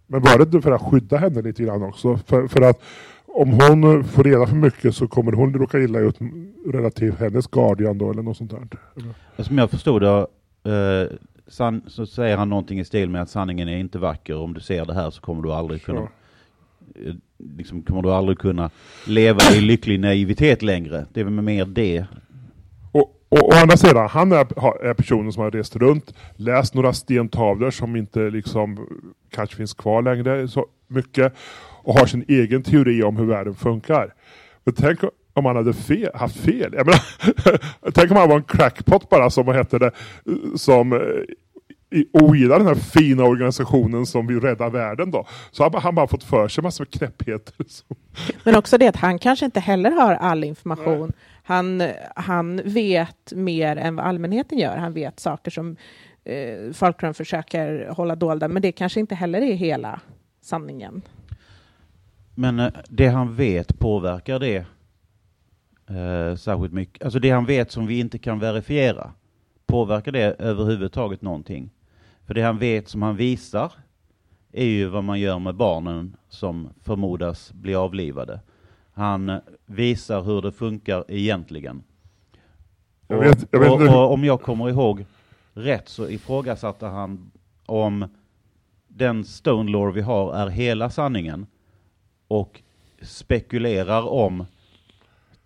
Men 0.07 0.23
var 0.23 0.39
det 0.39 0.45
inte 0.45 0.61
för 0.61 0.73
att 0.73 0.83
skydda 0.83 1.17
henne 1.17 1.43
lite 1.43 1.63
grann 1.63 1.83
också? 1.83 2.17
För, 2.17 2.49
för 2.49 2.61
att 2.61 2.83
om 3.27 3.51
hon 3.51 4.05
får 4.05 4.25
reda 4.25 4.47
för 4.47 4.57
mycket 4.57 4.95
så 4.97 5.09
kommer 5.09 5.33
hon 5.33 5.55
råka 5.55 5.79
illa 5.79 5.99
ut 5.99 6.19
relativt 6.67 7.19
hennes 7.19 7.47
guardian 7.47 7.99
då 7.99 8.11
eller 8.11 8.23
något 8.23 8.37
sånt 8.37 8.51
där. 8.51 8.69
Som 9.43 9.59
jag 9.59 9.71
förstod 9.71 10.03
det, 10.03 10.27
eh, 10.65 11.17
san, 11.47 11.83
så 11.87 12.07
säger 12.07 12.37
han 12.37 12.49
någonting 12.49 12.81
i 12.81 12.85
stil 12.85 13.11
med 13.11 13.23
att 13.23 13.31
sanningen 13.31 13.69
är 13.69 13.77
inte 13.79 13.99
vacker. 13.99 14.37
Om 14.37 14.55
du 14.55 14.61
ser 14.61 14.85
det 14.85 14.95
här 14.95 15.11
så 15.11 15.21
kommer 15.21 15.43
du 15.43 15.53
aldrig 15.53 15.83
kunna, 15.83 16.01
Ja. 16.01 17.01
eh, 17.07 17.15
liksom 17.57 17.83
kommer 17.83 18.03
du 18.03 18.13
aldrig 18.13 18.39
kunna 18.39 18.71
leva 19.07 19.41
i 19.55 19.61
lycklig 19.61 20.01
naivitet 20.01 20.63
längre. 20.63 21.07
Det 21.13 21.21
är 21.21 21.25
väl 21.25 21.33
mer 21.33 21.65
det. 21.67 22.05
Och, 22.93 23.21
och 23.29 23.49
å 23.49 23.53
andra 23.63 23.77
sidan, 23.77 24.09
han 24.09 24.33
är, 24.33 24.39
är 24.85 24.95
personen 24.95 25.33
som 25.33 25.43
har 25.43 25.51
rest 25.51 25.77
runt, 25.77 26.15
läst 26.37 26.75
några 26.75 26.93
stentavlor 26.93 27.71
som 27.71 27.97
inte 27.97 28.31
liksom 28.31 28.89
kanske 29.31 29.57
finns 29.57 29.75
kvar 29.75 30.03
längre 30.03 30.49
så 30.49 30.67
mycket 30.89 31.33
och 31.83 31.95
har 31.99 32.07
sin 32.07 32.25
egen 32.29 32.63
teori 32.63 33.03
om 33.03 33.17
hur 33.17 33.25
världen 33.27 33.55
funkar. 33.55 34.15
Men 34.65 34.75
tänk 34.75 35.01
om 35.35 35.45
han 35.45 35.57
hade 35.57 35.73
fel, 35.73 36.11
haft 36.15 36.37
fel. 36.37 36.75
Jag 36.77 36.87
menar, 36.87 37.01
tänk 37.95 38.11
om 38.11 38.17
han 38.17 38.29
var 38.29 38.37
en 38.37 38.45
crackpot 38.45 39.09
bara 39.09 39.31
som, 39.31 39.47
vad 39.47 39.57
heter 39.57 39.79
det, 39.79 39.91
som 40.59 40.93
eh, 40.93 40.99
ogillar 42.13 42.59
den 42.59 42.67
här 42.67 42.75
fina 42.75 43.25
organisationen 43.25 44.07
som 44.07 44.27
vill 44.27 44.41
rädda 44.41 44.69
världen 44.69 45.11
då. 45.11 45.27
Så 45.51 45.63
har 45.63 45.81
han 45.81 45.95
bara 45.95 46.07
fått 46.07 46.25
för 46.25 46.49
sig 46.49 46.63
massor 46.63 46.85
med 46.85 46.93
knäppheter. 46.93 47.55
Men 48.45 48.57
också 48.57 48.79
det 48.79 48.89
att 48.89 48.97
han 48.97 49.19
kanske 49.19 49.45
inte 49.45 49.61
heller 49.61 49.91
har 49.91 50.15
all 50.15 50.45
information. 50.45 51.13
Han, 51.43 51.83
han 52.17 52.61
vet 52.65 53.33
mer 53.33 53.77
än 53.77 53.97
vad 53.97 54.07
allmänheten 54.07 54.59
gör. 54.59 54.77
Han 54.77 54.93
vet 54.93 55.21
saker 55.21 55.51
som 55.51 55.77
eh, 56.25 56.73
Falkland 56.73 57.17
försöker 57.17 57.89
hålla 57.89 58.17
dolda, 58.17 58.49
men 58.49 58.63
det 58.63 58.73
kanske 58.73 59.01
inte 59.01 59.15
heller 59.15 59.41
är 59.41 59.55
hela 59.55 60.01
sanningen. 60.43 61.03
Men 62.35 62.61
eh, 62.61 62.73
det 62.89 63.09
han 63.09 63.35
vet, 63.35 63.79
påverkar 63.79 64.39
det 64.39 64.67
eh, 65.89 66.37
särskilt 66.37 66.73
mycket? 66.73 67.05
Alltså 67.05 67.19
det 67.19 67.31
han 67.31 67.47
vet 67.47 67.71
som 67.73 67.87
vi 67.87 67.99
inte 68.01 68.19
kan 68.19 68.39
verifiera, 68.39 69.11
påverkar 69.67 70.13
det 70.13 70.37
överhuvudtaget 70.39 71.23
någonting? 71.23 71.71
För 72.27 72.35
det 72.35 72.43
han 72.43 72.59
vet 72.59 72.89
som 72.89 73.03
han 73.03 73.17
visar 73.17 73.73
är 74.53 74.65
ju 74.65 74.87
vad 74.89 75.05
man 75.05 75.21
gör 75.21 75.39
med 75.39 75.55
barnen 75.55 76.17
som 76.29 76.69
förmodas 76.83 77.53
bli 77.53 77.75
avlivade. 77.75 78.41
Han 78.93 79.41
visar 79.67 80.23
hur 80.23 80.43
det 80.43 80.53
funkar 80.53 81.05
egentligen. 81.09 81.83
Jag 83.09 83.19
Och, 83.19 83.25
vet- 83.25 83.49
jag 83.51 83.61
vet 83.61 83.71
och, 83.73 83.81
hur- 83.81 83.89
och 83.97 84.13
om 84.13 84.25
jag 84.25 84.43
kommer 84.43 84.69
ihåg 84.69 85.07
rätt 85.55 85.89
så 85.89 86.09
ifrågasatte 86.09 86.87
han 86.87 87.31
om 87.67 88.05
den 88.89 89.25
Stone 89.25 89.71
Lore 89.71 89.93
vi 89.93 90.01
har 90.01 90.35
är 90.35 90.49
hela 90.49 90.91
sanningen 90.91 91.47
och 92.29 92.63
spekulerar 93.03 94.09
om 94.09 94.47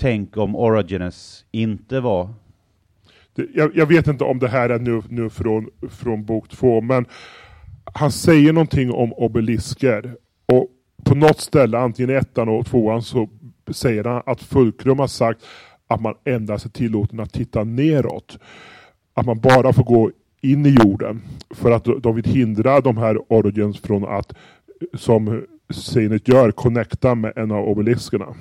tänk 0.00 0.36
om 0.36 0.56
origines 0.56 1.44
inte 1.50 2.00
var 2.00 2.28
Jag, 3.54 3.76
jag 3.76 3.86
vet 3.86 4.06
inte 4.06 4.24
om 4.24 4.38
det 4.38 4.48
här 4.48 4.70
är 4.70 4.78
nu, 4.78 5.02
nu 5.08 5.30
från, 5.30 5.70
från 5.90 6.24
bok 6.24 6.48
två, 6.48 6.80
men 6.80 7.06
han 7.94 8.12
säger 8.12 8.52
någonting 8.52 8.92
om 8.92 9.12
obelisker. 9.12 10.16
Och 10.46 10.68
på 11.04 11.14
något 11.14 11.40
ställe, 11.40 11.78
antingen 11.78 12.10
i 12.10 12.14
ettan 12.14 12.48
och 12.48 12.66
tvåan, 12.66 13.02
så 13.02 13.28
säger 13.70 14.04
han 14.04 14.22
att 14.26 14.42
Fulkrum 14.42 14.98
har 14.98 15.06
sagt 15.06 15.44
att 15.86 16.00
man 16.00 16.14
endast 16.24 16.64
är 16.64 16.70
tillåten 16.70 17.20
att 17.20 17.32
titta 17.32 17.64
neråt. 17.64 18.38
Att 19.14 19.26
man 19.26 19.40
bara 19.40 19.72
får 19.72 19.84
gå 19.84 20.10
in 20.40 20.66
i 20.66 20.76
jorden. 20.84 21.22
För 21.50 21.70
att 21.70 21.84
de 22.02 22.14
vill 22.14 22.24
hindra 22.24 22.80
de 22.80 22.96
här 22.96 23.32
Origins 23.32 23.80
från 23.80 24.04
att, 24.04 24.32
som 24.94 25.46
Seinet 25.70 26.28
gör, 26.28 26.50
connecta 26.50 27.14
med 27.14 27.32
en 27.36 27.50
av 27.50 27.64
obeliskerna. 27.64 28.34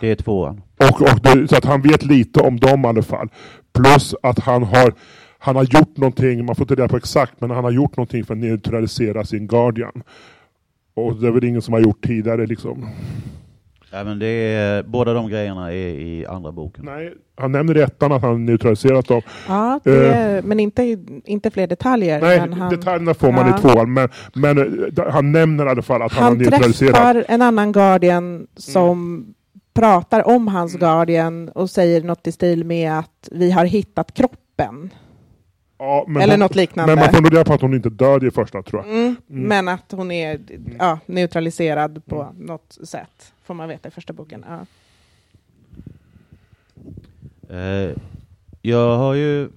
det 0.00 0.10
är 0.10 0.14
tvåan. 0.14 0.62
Och, 0.76 1.02
och 1.02 1.20
det, 1.22 1.48
så 1.48 1.56
att 1.56 1.64
han 1.64 1.82
vet 1.82 2.04
lite 2.04 2.40
om 2.40 2.60
dem 2.60 2.84
i 2.84 2.88
alla 2.88 3.02
fall. 3.02 3.28
Plus 3.72 4.14
att 4.22 4.38
han 4.38 4.62
har, 4.62 4.94
han 5.38 5.56
har 5.56 5.64
gjort 5.64 5.96
någonting, 5.96 6.44
man 6.44 6.56
får 6.56 6.64
inte 6.64 6.74
reda 6.74 6.88
på 6.88 6.96
exakt, 6.96 7.40
men 7.40 7.50
han 7.50 7.64
har 7.64 7.70
gjort 7.70 7.96
någonting 7.96 8.24
för 8.24 8.34
att 8.34 8.40
neutralisera 8.40 9.24
sin 9.24 9.46
Guardian. 9.46 10.02
Och 10.94 11.16
det 11.16 11.26
är 11.26 11.30
väl 11.30 11.44
ingen 11.44 11.62
som 11.62 11.74
har 11.74 11.80
gjort 11.80 12.06
tidigare 12.06 12.46
liksom. 12.46 12.88
Ja, 13.90 14.04
men 14.04 14.18
det 14.18 14.26
är, 14.26 14.82
båda 14.82 15.12
de 15.12 15.28
grejerna 15.28 15.72
är 15.72 15.88
i 15.88 16.26
andra 16.26 16.52
boken. 16.52 16.84
Nej, 16.84 17.14
han 17.36 17.52
nämner 17.52 17.76
i 17.76 17.80
ettan 17.80 18.12
att 18.12 18.22
han 18.22 18.30
har 18.30 18.38
neutraliserat 18.38 19.08
dem. 19.08 19.22
Ja, 19.48 19.80
det, 19.84 20.40
men 20.44 20.60
inte, 20.60 20.96
inte 21.24 21.50
fler 21.50 21.66
detaljer. 21.66 22.20
Nej, 22.20 22.40
men 22.40 22.52
han, 22.52 22.70
detaljerna 22.70 23.14
får 23.14 23.32
man 23.32 23.46
Ja. 23.46 23.58
i 23.58 23.60
tvåan, 23.60 23.92
men, 23.92 24.08
men 24.34 24.58
eh, 24.98 25.04
han 25.12 25.32
nämner 25.32 25.66
i 25.66 25.68
alla 25.68 25.82
fall 25.82 26.02
att 26.02 26.12
han, 26.12 26.24
han 26.24 26.32
har 26.32 26.38
neutraliserat. 26.38 26.94
träffar 26.94 27.24
en 27.28 27.42
annan 27.42 27.72
Guardian 27.72 28.46
som 28.56 29.26
pratar 29.74 30.28
om 30.28 30.48
hans 30.48 30.74
Guardian 30.74 31.48
och 31.48 31.70
säger 31.70 32.02
något 32.02 32.26
i 32.26 32.32
stil 32.32 32.64
med 32.64 32.98
att 32.98 33.28
vi 33.32 33.50
har 33.50 33.64
hittat 33.64 34.14
kroppen. 34.14 34.90
Ja, 35.78 36.04
men 36.08 36.22
Eller 36.22 36.32
hon, 36.32 36.40
något 36.40 36.54
liknande. 36.54 36.94
Men 36.94 37.04
man 37.04 37.14
får 37.14 37.22
nog 37.22 37.32
reda 37.32 37.44
på 37.44 37.52
att 37.52 37.60
hon 37.60 37.74
inte 37.74 37.90
dör 37.90 38.26
i 38.26 38.30
första 38.30 38.62
tror 38.62 38.84
jag. 38.86 38.94
Mm, 38.94 39.16
Men 39.26 39.68
att 39.68 39.92
hon 39.92 40.10
är 40.10 40.40
ja, 40.78 40.98
neutraliserad 41.06 42.02
på 42.06 42.34
något 42.38 42.78
sätt, 42.84 43.32
får 43.42 43.54
man 43.54 43.68
veta 43.68 43.88
i 43.88 43.90
första 43.90 44.12
boken. 44.12 44.44
Ja. 44.48 44.66
Eh, 47.56 47.90
jag 48.62 48.96
har 48.96 49.14
ju 49.14 49.48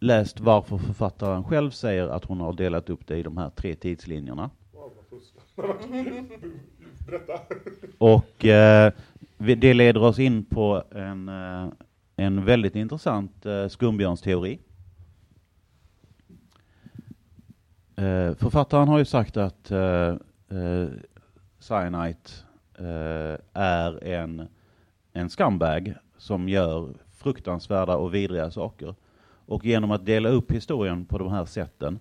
läst 0.00 0.40
varför 0.40 0.78
författaren 0.78 1.44
själv 1.44 1.70
säger 1.70 2.08
att 2.08 2.24
hon 2.24 2.40
har 2.40 2.52
delat 2.52 2.90
upp 2.90 3.06
det 3.06 3.16
i 3.16 3.22
de 3.22 3.36
här 3.36 3.50
tre 3.50 3.74
tidslinjerna. 3.74 4.50
Och 7.98 8.44
eh, 8.44 8.92
det 9.38 9.74
leder 9.74 10.02
oss 10.02 10.18
in 10.18 10.44
på 10.44 10.82
en, 10.90 11.28
eh, 11.28 11.68
en 12.16 12.44
väldigt 12.44 12.76
intressant 12.76 13.46
eh, 13.46 13.68
skumbjörnsteori. 13.68 14.58
Eh, 17.96 18.34
författaren 18.34 18.88
har 18.88 18.98
ju 18.98 19.04
sagt 19.04 19.36
att 19.36 19.70
eh, 19.70 20.08
eh, 20.48 20.88
Cyanite 21.58 22.30
eh, 22.78 23.38
är 23.52 24.04
en, 24.04 24.48
en 25.12 25.28
scumbag 25.28 25.94
som 26.16 26.48
gör 26.48 26.94
fruktansvärda 27.12 27.96
och 27.96 28.14
vidriga 28.14 28.50
saker. 28.50 28.94
Och 29.46 29.64
genom 29.64 29.90
att 29.90 30.06
dela 30.06 30.28
upp 30.28 30.52
historien 30.52 31.04
på 31.04 31.18
de 31.18 31.32
här 31.32 31.44
sätten 31.44 31.98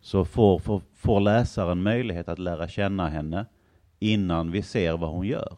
så 0.00 0.24
får, 0.24 0.58
får, 0.58 0.82
får 0.94 1.20
läsaren 1.20 1.82
möjlighet 1.82 2.28
att 2.28 2.38
lära 2.38 2.68
känna 2.68 3.08
henne 3.08 3.46
innan 3.98 4.50
vi 4.50 4.62
ser 4.62 4.96
vad 4.96 5.10
hon 5.10 5.26
gör. 5.26 5.56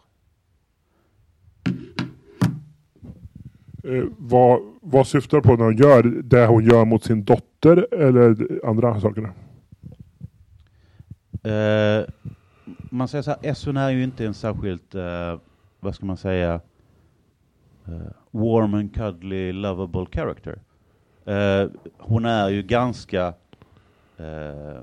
Eh, 3.84 4.04
vad, 4.18 4.60
vad 4.80 5.06
syftar 5.06 5.36
du 5.36 5.42
på 5.42 5.56
när 5.56 5.64
hon 5.64 5.76
gör 5.76 6.02
det 6.02 6.46
hon 6.46 6.64
gör 6.64 6.84
mot 6.84 7.04
sin 7.04 7.24
dotter 7.24 7.94
eller 7.94 8.60
andra 8.66 9.00
saker? 9.00 9.32
Eh, 11.42 12.05
man 12.90 13.09
säger 13.09 13.22
så 13.22 13.31
här, 13.31 13.38
Essun 13.42 13.76
är 13.76 13.90
ju 13.90 14.05
inte 14.05 14.26
en 14.26 14.35
särskilt, 14.35 14.94
eh, 14.94 15.38
vad 15.81 15.94
ska 15.94 16.07
man 16.07 16.16
säga, 16.16 16.61
eh, 17.87 18.12
warm 18.31 18.74
and 18.74 18.94
cuddly 18.94 19.52
lovable 19.52 20.07
character. 20.12 20.59
Eh, 21.24 21.70
hon 21.98 22.24
är 22.24 22.48
ju 22.48 22.62
ganska, 22.62 23.35
eh, 24.18 24.81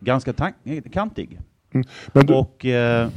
ganska 0.00 0.32
kantig. 0.92 1.40
Men 2.12 2.26
du, 2.26 2.34
Och 2.34 2.64
eh, 2.64 3.10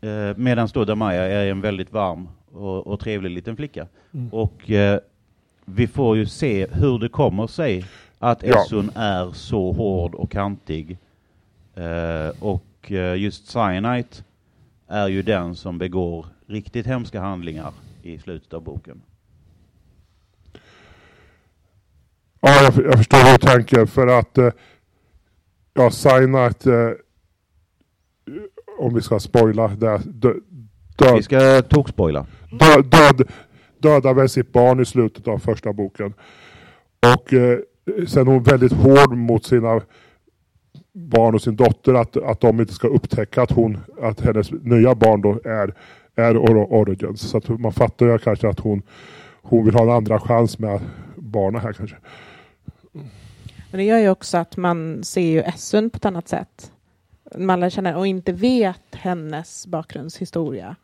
eh, 0.00 0.36
medan 0.36 0.68
då 0.74 0.84
Damaya 0.84 1.22
är 1.24 1.50
en 1.50 1.60
väldigt 1.60 1.92
varm 1.92 2.28
och, 2.52 2.86
och 2.86 3.00
trevlig 3.00 3.30
liten 3.30 3.56
flicka. 3.56 3.86
Och 4.30 4.70
eh, 4.70 5.00
vi 5.64 5.86
får 5.86 6.16
ju 6.16 6.26
se 6.26 6.66
hur 6.72 6.98
det 6.98 7.08
kommer 7.08 7.46
sig 7.46 7.84
att 8.22 8.42
Ja. 8.42 8.62
Essun 8.64 8.90
är 8.94 9.32
så 9.32 9.72
hård 9.72 10.14
och 10.14 10.30
kantig. 10.30 10.98
Eh, 11.74 12.42
och 12.42 12.92
eh, 12.92 13.14
just 13.16 13.46
Cyanite 13.46 14.24
är 14.88 15.08
ju 15.08 15.22
den 15.22 15.54
som 15.54 15.78
begår 15.78 16.26
riktigt 16.46 16.86
hemska 16.86 17.20
handlingar 17.20 17.72
i 18.02 18.18
slutet 18.18 18.54
av 18.54 18.62
boken. 18.62 19.02
Ja, 22.40 22.62
jag, 22.62 22.84
jag 22.84 22.96
förstår 22.98 23.18
hur 23.18 23.32
du 23.32 23.38
tänker. 23.38 23.86
För 23.86 24.06
att 24.06 24.38
eh, 24.38 24.50
ja, 25.74 25.90
att 26.46 26.66
eh, 26.66 26.90
om 28.78 28.94
vi 28.94 29.00
ska 29.02 29.20
spoila 29.20 29.68
det, 29.68 30.00
dö, 30.04 30.34
dö, 30.96 31.14
Vi 31.16 31.22
ska 31.22 31.62
tokspoila. 31.62 32.26
dö, 32.50 32.82
död, 32.82 33.28
dödar 33.78 34.14
väl 34.14 34.28
sitt 34.28 34.52
barn 34.52 34.80
i 34.80 34.84
slutet 34.84 35.28
av 35.28 35.38
första 35.38 35.72
boken. 35.72 36.14
Och 37.16 37.32
eh, 37.32 37.58
sen 38.06 38.28
är 38.28 38.32
hon 38.32 38.42
väldigt 38.42 38.72
hård 38.72 39.16
mot 39.16 39.44
sina 39.44 39.80
barn 40.92 41.34
och 41.34 41.42
sin 41.42 41.56
dotter 41.56 41.94
att, 41.94 42.16
att 42.16 42.40
de 42.40 42.60
inte 42.60 42.74
ska 42.74 42.88
upptäcka 42.88 43.42
att, 43.42 43.50
hon, 43.50 43.78
att 44.00 44.20
hennes 44.20 44.50
nya 44.50 44.94
barn 44.94 45.20
då 45.20 45.40
är, 45.44 45.74
är 46.14 46.34
Or- 46.34 46.72
Origins. 46.72 47.20
Så 47.20 47.36
att 47.36 47.48
man 47.48 47.72
fattar 47.72 48.06
ju 48.06 48.18
kanske 48.18 48.48
att 48.48 48.60
hon, 48.60 48.82
hon 49.42 49.64
vill 49.64 49.74
ha 49.74 49.82
en 49.82 49.90
andra 49.90 50.20
chans 50.20 50.58
med 50.58 50.80
barnen 51.16 51.60
här 51.60 51.72
kanske. 51.72 51.96
Men 53.70 53.78
det 53.78 53.84
gör 53.84 53.98
ju 53.98 54.08
också 54.08 54.38
att 54.38 54.56
man 54.56 55.04
ser 55.04 55.20
ju 55.20 55.40
Essun 55.40 55.90
på 55.90 55.96
ett 55.96 56.04
annat 56.04 56.28
sätt. 56.28 56.72
man 57.38 57.60
lär 57.60 57.70
känna 57.70 57.98
och 57.98 58.06
inte 58.06 58.32
vet 58.32 58.94
hennes 58.94 59.66
bakgrundshistoria. 59.66 60.76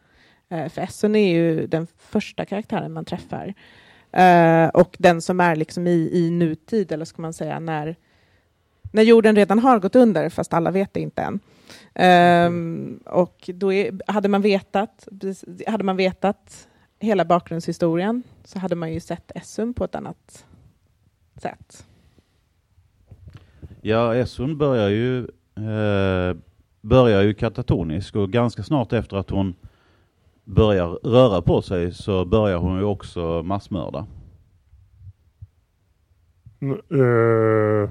Eh, 0.51 0.69
för 0.69 0.83
Essun 0.83 1.17
är 1.17 1.33
ju 1.33 1.67
den 1.67 1.87
första 1.99 2.45
karaktären 2.45 2.93
man 2.93 3.05
träffar. 3.05 3.55
Eh, 4.13 4.69
och 4.69 4.97
den 4.99 5.23
som 5.23 5.41
är 5.41 5.57
liksom 5.57 5.87
i, 5.87 6.11
i 6.13 6.31
nutid, 6.31 6.93
eller 6.93 7.05
ska 7.05 7.23
man 7.23 7.33
säga, 7.33 7.61
när, 7.61 7.97
när 8.93 9.03
jorden 9.03 9.37
redan 9.37 9.59
har 9.59 9.79
gått 9.79 9.97
under, 9.97 10.29
fast 10.29 10.55
alla 10.55 10.71
vet 10.71 10.95
det 10.95 11.01
inte 11.01 11.23
än. 11.23 11.41
Um, 12.47 13.01
och 13.07 13.51
då 13.55 13.73
är, 13.73 14.13
hade, 14.13 14.29
man 14.29 14.43
vetat, 14.43 15.09
hade 15.67 15.85
man 15.85 15.97
vetat 15.97 16.69
hela 16.99 17.25
bakgrundshistorien 17.25 18.23
så 18.45 18.59
hade 18.59 18.75
man 18.75 18.93
ju 18.93 19.01
sett 19.01 19.31
Essun 19.35 19.75
på 19.75 19.85
ett 19.85 19.95
annat 19.95 20.45
sätt. 21.37 21.87
Ja, 23.81 24.15
Essun 24.15 24.59
börjar 24.59 24.89
ju, 24.89 25.19
eh, 25.57 26.37
börjar 26.81 27.23
ju 27.23 27.35
katatonisk 27.35 28.17
och 28.17 28.31
ganska 28.31 28.63
snart 28.63 28.93
efter 28.93 29.17
att 29.17 29.31
hon 29.31 29.55
börjar 30.49 30.89
röra 30.89 31.43
på 31.43 31.63
sig 31.63 31.93
så 31.95 32.25
börjar 32.25 32.59
hon 32.59 32.79
ju 32.79 32.85
också 32.85 33.43
massmörda. 33.43 34.07
Mm, 36.61 36.79
uh, 36.93 37.89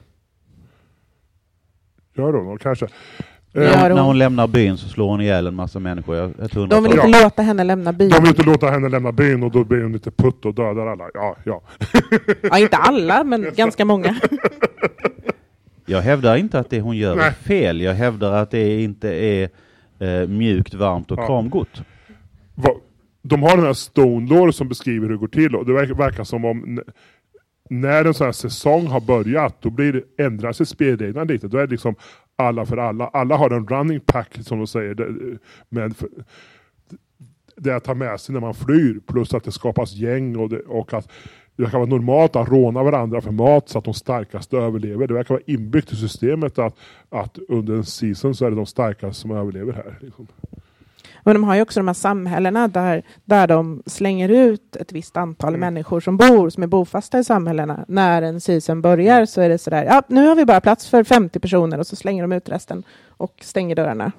gör 2.16 2.34
hon 2.34 2.58
kanske. 2.58 2.88
Ja, 3.52 3.62
hon. 3.62 3.96
När 3.96 4.02
hon 4.02 4.18
lämnar 4.18 4.48
byn 4.48 4.78
så 4.78 4.90
slår 4.90 5.08
hon 5.10 5.22
ihjäl 5.22 5.48
en 5.48 5.56
massa 5.56 5.80
människor. 5.80 6.16
Jag, 6.16 6.34
jag 6.40 6.70
de 6.70 6.84
vill 6.84 6.92
inte 6.92 7.08
ja. 7.08 7.24
låta 7.24 7.42
henne 7.42 7.64
lämna 7.64 7.94
byn. 7.94 8.10
De 8.10 8.20
vill 8.20 8.30
inte 8.30 8.44
låta 8.44 8.70
henne 8.70 8.90
lämna 8.90 9.12
byn 9.12 9.44
och 9.44 9.52
då 9.52 9.64
blir 9.64 9.84
hon 9.84 9.94
lite 9.94 10.12
putt 10.12 10.46
och 10.46 10.54
dödar 10.54 10.88
alla. 10.88 11.10
Ja, 11.14 11.36
ja. 11.44 11.62
ja 12.42 12.60
inte 12.60 12.78
alla, 12.78 13.24
men 13.24 13.48
ganska 13.56 13.86
många. 13.86 14.16
Jag 15.86 16.02
hävdar 16.02 16.36
inte 16.36 16.60
att 16.60 16.70
det 16.70 16.82
hon 16.82 16.98
gör 16.98 17.16
Nej. 17.16 17.28
är 17.28 17.32
fel. 17.32 17.82
Jag 17.82 17.94
hävdar 17.94 18.34
att 18.34 18.52
det 18.52 18.82
inte 18.82 19.10
är 19.10 19.50
eh, 20.00 20.28
mjukt, 20.28 20.74
varmt 20.74 21.12
och 21.12 21.20
ja. 21.20 21.28
kramgott. 21.28 21.82
De 23.22 23.44
har 23.44 23.58
den 23.58 23.66
här 23.66 23.74
Stone 23.74 24.30
Lore 24.30 24.54
som 24.54 24.68
beskriver 24.68 25.08
hur 25.08 25.14
det 25.14 25.20
går 25.20 25.28
till 25.28 25.56
och 25.56 25.66
det 25.66 25.74
verkar, 25.74 25.94
verkar 25.94 26.24
som 26.24 26.46
om 26.46 26.80
när 27.70 28.06
en 28.06 28.14
sån 28.14 28.26
här 28.26 28.32
säsong 28.32 28.88
har 28.88 29.02
börjat, 29.02 29.62
då 29.62 29.70
blir 29.70 29.94
det, 29.94 30.24
ändrar 30.24 30.52
sig 30.52 30.66
spelreglerna 30.66 31.24
lite. 31.24 31.48
Då 31.48 31.58
är 31.58 31.68
det 31.68 31.72
liksom 31.72 31.96
alla 32.36 32.66
för 32.66 32.78
alla. 32.78 33.08
Alla 33.08 33.38
har 33.38 33.50
en 33.50 33.68
running 33.68 34.00
pack 34.00 34.38
som 34.42 34.58
de 34.58 34.68
säger. 34.68 35.40
Men 35.70 35.94
för, 35.94 36.10
det 37.56 37.76
att 37.76 37.84
ta 37.84 37.94
med 37.94 38.20
sig 38.20 38.34
när 38.34 38.42
man 38.42 38.54
flyr, 38.54 39.00
plus 39.08 39.34
att 39.34 39.44
det 39.44 39.52
skapas 39.52 39.94
gäng 39.94 40.36
och, 40.36 40.50
det, 40.50 40.60
och 40.60 40.94
att 40.94 41.10
det 41.56 41.64
verkar 41.64 41.78
vara 41.78 41.90
normalt 41.90 42.36
att 42.36 42.50
råna 42.50 42.84
varandra 42.84 43.22
för 43.22 43.32
mat 43.32 43.70
så 43.70 43.78
att 43.78 43.86
de 43.86 43.94
starkaste 43.94 44.58
överlever. 44.58 45.08
Det 45.08 45.14
verkar 45.14 45.34
vara 45.34 45.44
inbyggt 45.46 45.92
i 45.92 45.96
systemet 45.96 46.60
att, 46.60 46.78
att 47.10 47.38
under 47.48 47.74
en 47.74 47.86
season 47.86 48.36
så 48.36 48.46
är 48.46 48.50
det 48.50 48.56
de 48.56 48.66
starkaste 48.66 49.22
som 49.22 49.32
överlever 49.32 49.74
här. 49.74 49.98
Liksom. 50.02 50.28
Men 51.28 51.34
de 51.34 51.44
har 51.44 51.56
ju 51.56 51.62
också 51.62 51.80
de 51.80 51.88
här 51.88 51.94
samhällena 51.94 52.68
där, 52.68 53.04
där 53.26 53.48
de 53.48 53.84
slänger 53.86 54.30
ut 54.30 54.76
ett 54.76 54.92
visst 54.92 55.18
antal 55.18 55.50
mm. 55.50 55.60
människor 55.60 56.00
som 56.00 56.18
bor, 56.18 56.50
som 56.50 56.64
är 56.64 56.68
bofasta 56.68 57.20
i 57.20 57.24
samhällena. 57.24 57.86
När 57.88 58.22
en 58.22 58.42
season 58.42 58.82
börjar 58.82 59.26
så 59.26 59.42
är 59.42 59.50
det 59.50 59.58
sådär, 59.58 59.86
ja 59.86 60.04
nu 60.08 60.28
har 60.28 60.36
vi 60.36 60.46
bara 60.46 60.62
plats 60.62 60.90
för 60.90 61.04
50 61.04 61.40
personer 61.40 61.80
och 61.80 61.88
så 61.88 61.96
slänger 61.96 62.22
de 62.22 62.32
ut 62.32 62.50
resten 62.50 62.84
och 63.08 63.34
stänger 63.42 63.76
dörrarna. 63.76 64.12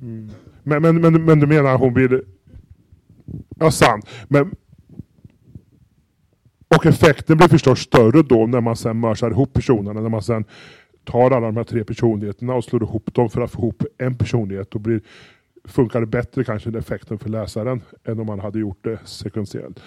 Mm. 0.00 0.30
Men, 0.62 0.82
men, 0.82 1.00
men, 1.00 1.24
men 1.24 1.40
du 1.40 1.46
menar 1.46 1.78
hon 1.78 1.94
vill... 1.94 2.22
Ja, 3.56 3.70
sant. 3.70 4.08
Men... 4.28 4.54
Och 6.76 6.86
effekten 6.86 7.36
blir 7.36 7.48
förstås 7.48 7.80
större 7.80 8.22
då 8.22 8.46
när 8.46 8.60
man 8.60 8.76
sen 8.76 9.00
mörsar 9.00 9.30
ihop 9.30 9.52
personerna, 9.52 10.00
när 10.00 10.08
man 10.08 10.22
sen 10.22 10.44
tar 11.06 11.30
alla 11.30 11.46
de 11.46 11.56
här 11.56 11.64
tre 11.64 11.84
personligheterna 11.84 12.54
och 12.54 12.64
slår 12.64 12.82
ihop 12.82 13.14
dem 13.14 13.30
för 13.30 13.40
att 13.40 13.50
få 13.50 13.58
ihop 13.58 13.82
en 13.98 14.14
personlighet. 14.14 14.70
Då 14.70 14.78
blir, 14.78 15.00
funkar 15.64 16.00
det 16.00 16.06
bättre 16.06 16.44
kanske 16.44 16.70
den 16.70 16.80
effekten 16.80 17.18
för 17.18 17.28
läsaren 17.28 17.82
än 18.04 18.20
om 18.20 18.26
man 18.26 18.40
hade 18.40 18.58
gjort 18.58 18.78
det 18.84 18.98
sekventiellt. 19.04 19.80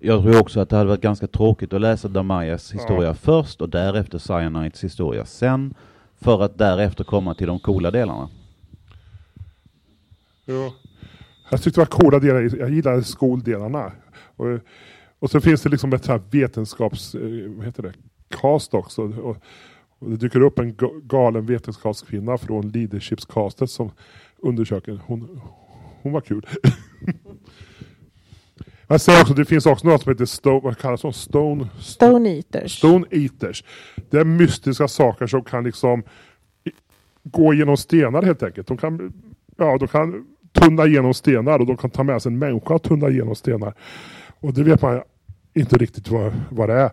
Jag 0.00 0.22
tror 0.22 0.40
också 0.40 0.60
att 0.60 0.68
det 0.68 0.76
hade 0.76 0.88
varit 0.88 1.00
ganska 1.00 1.26
tråkigt 1.26 1.72
att 1.72 1.80
läsa 1.80 2.08
Damayas 2.08 2.74
historia 2.74 3.08
ja. 3.08 3.14
först 3.14 3.60
och 3.60 3.68
därefter 3.68 4.18
Cyanites 4.18 4.84
historia 4.84 5.24
sen 5.24 5.74
för 6.20 6.42
att 6.42 6.58
därefter 6.58 7.04
komma 7.04 7.34
till 7.34 7.46
de 7.46 7.60
coola 7.60 7.90
delarna. 7.90 8.28
Ja. 10.44 10.74
Jag 11.50 11.62
tyckte 11.62 11.80
det 11.80 11.84
var 11.90 12.00
coola 12.00 12.18
delar, 12.18 12.58
jag 12.58 12.70
gillade 12.70 13.04
skoldelarna. 13.04 13.92
Och, 14.36 14.46
och 15.18 15.30
så 15.30 15.40
finns 15.40 15.62
det 15.62 15.68
liksom 15.68 15.92
ett 15.92 16.04
så 16.04 16.12
här 16.12 16.22
vetenskaps, 16.30 17.14
eh, 17.14 17.50
vad 17.56 17.66
heter 17.66 17.82
det, 17.82 17.92
cast 18.40 18.74
också. 18.74 19.02
Och, 19.02 19.36
och 19.98 20.10
det 20.10 20.16
dyker 20.16 20.40
upp 20.40 20.58
en 20.58 20.76
galen 21.02 21.46
vetenskapskvinna 21.46 22.38
från 22.38 22.68
leadershipscastet 22.68 23.70
som 23.70 23.90
undersöker. 24.38 25.00
Hon, 25.06 25.40
hon 26.02 26.12
var 26.12 26.20
kul. 26.20 26.46
Jag 28.86 29.00
säger 29.00 29.20
också, 29.20 29.34
det 29.34 29.44
finns 29.44 29.66
också 29.66 29.86
något 29.86 30.02
som 30.02 30.12
heter 30.12 30.24
Stone, 30.24 30.60
vad 30.60 30.78
kallas 30.78 31.02
de? 31.02 31.12
Stone, 31.12 31.68
Stone 31.80 32.30
Eaters. 32.30 32.78
Stone 32.78 33.06
Eaters. 33.10 33.64
Det 34.10 34.18
är 34.18 34.24
mystiska 34.24 34.88
saker 34.88 35.26
som 35.26 35.44
kan 35.44 35.64
liksom 35.64 36.02
gå 37.22 37.54
genom 37.54 37.76
stenar 37.76 38.22
helt 38.22 38.42
enkelt. 38.42 38.68
De 38.68 38.76
kan, 38.76 39.12
ja, 39.56 39.78
de 39.78 39.88
kan 39.88 40.26
tunna 40.52 40.86
igenom 40.86 41.14
stenar 41.14 41.58
och 41.58 41.66
de 41.66 41.76
kan 41.76 41.90
ta 41.90 42.02
med 42.02 42.22
sig 42.22 42.32
en 42.32 42.38
människa 42.38 42.74
och 42.74 42.82
tunna 42.82 43.08
igenom 43.08 43.34
stenar. 43.34 43.74
Och 44.40 44.54
det 44.54 44.62
vet 44.62 44.82
man 44.82 45.02
inte 45.54 45.76
riktigt 45.78 46.08
vad, 46.08 46.32
vad 46.50 46.68
det 46.68 46.74
är. 46.74 46.90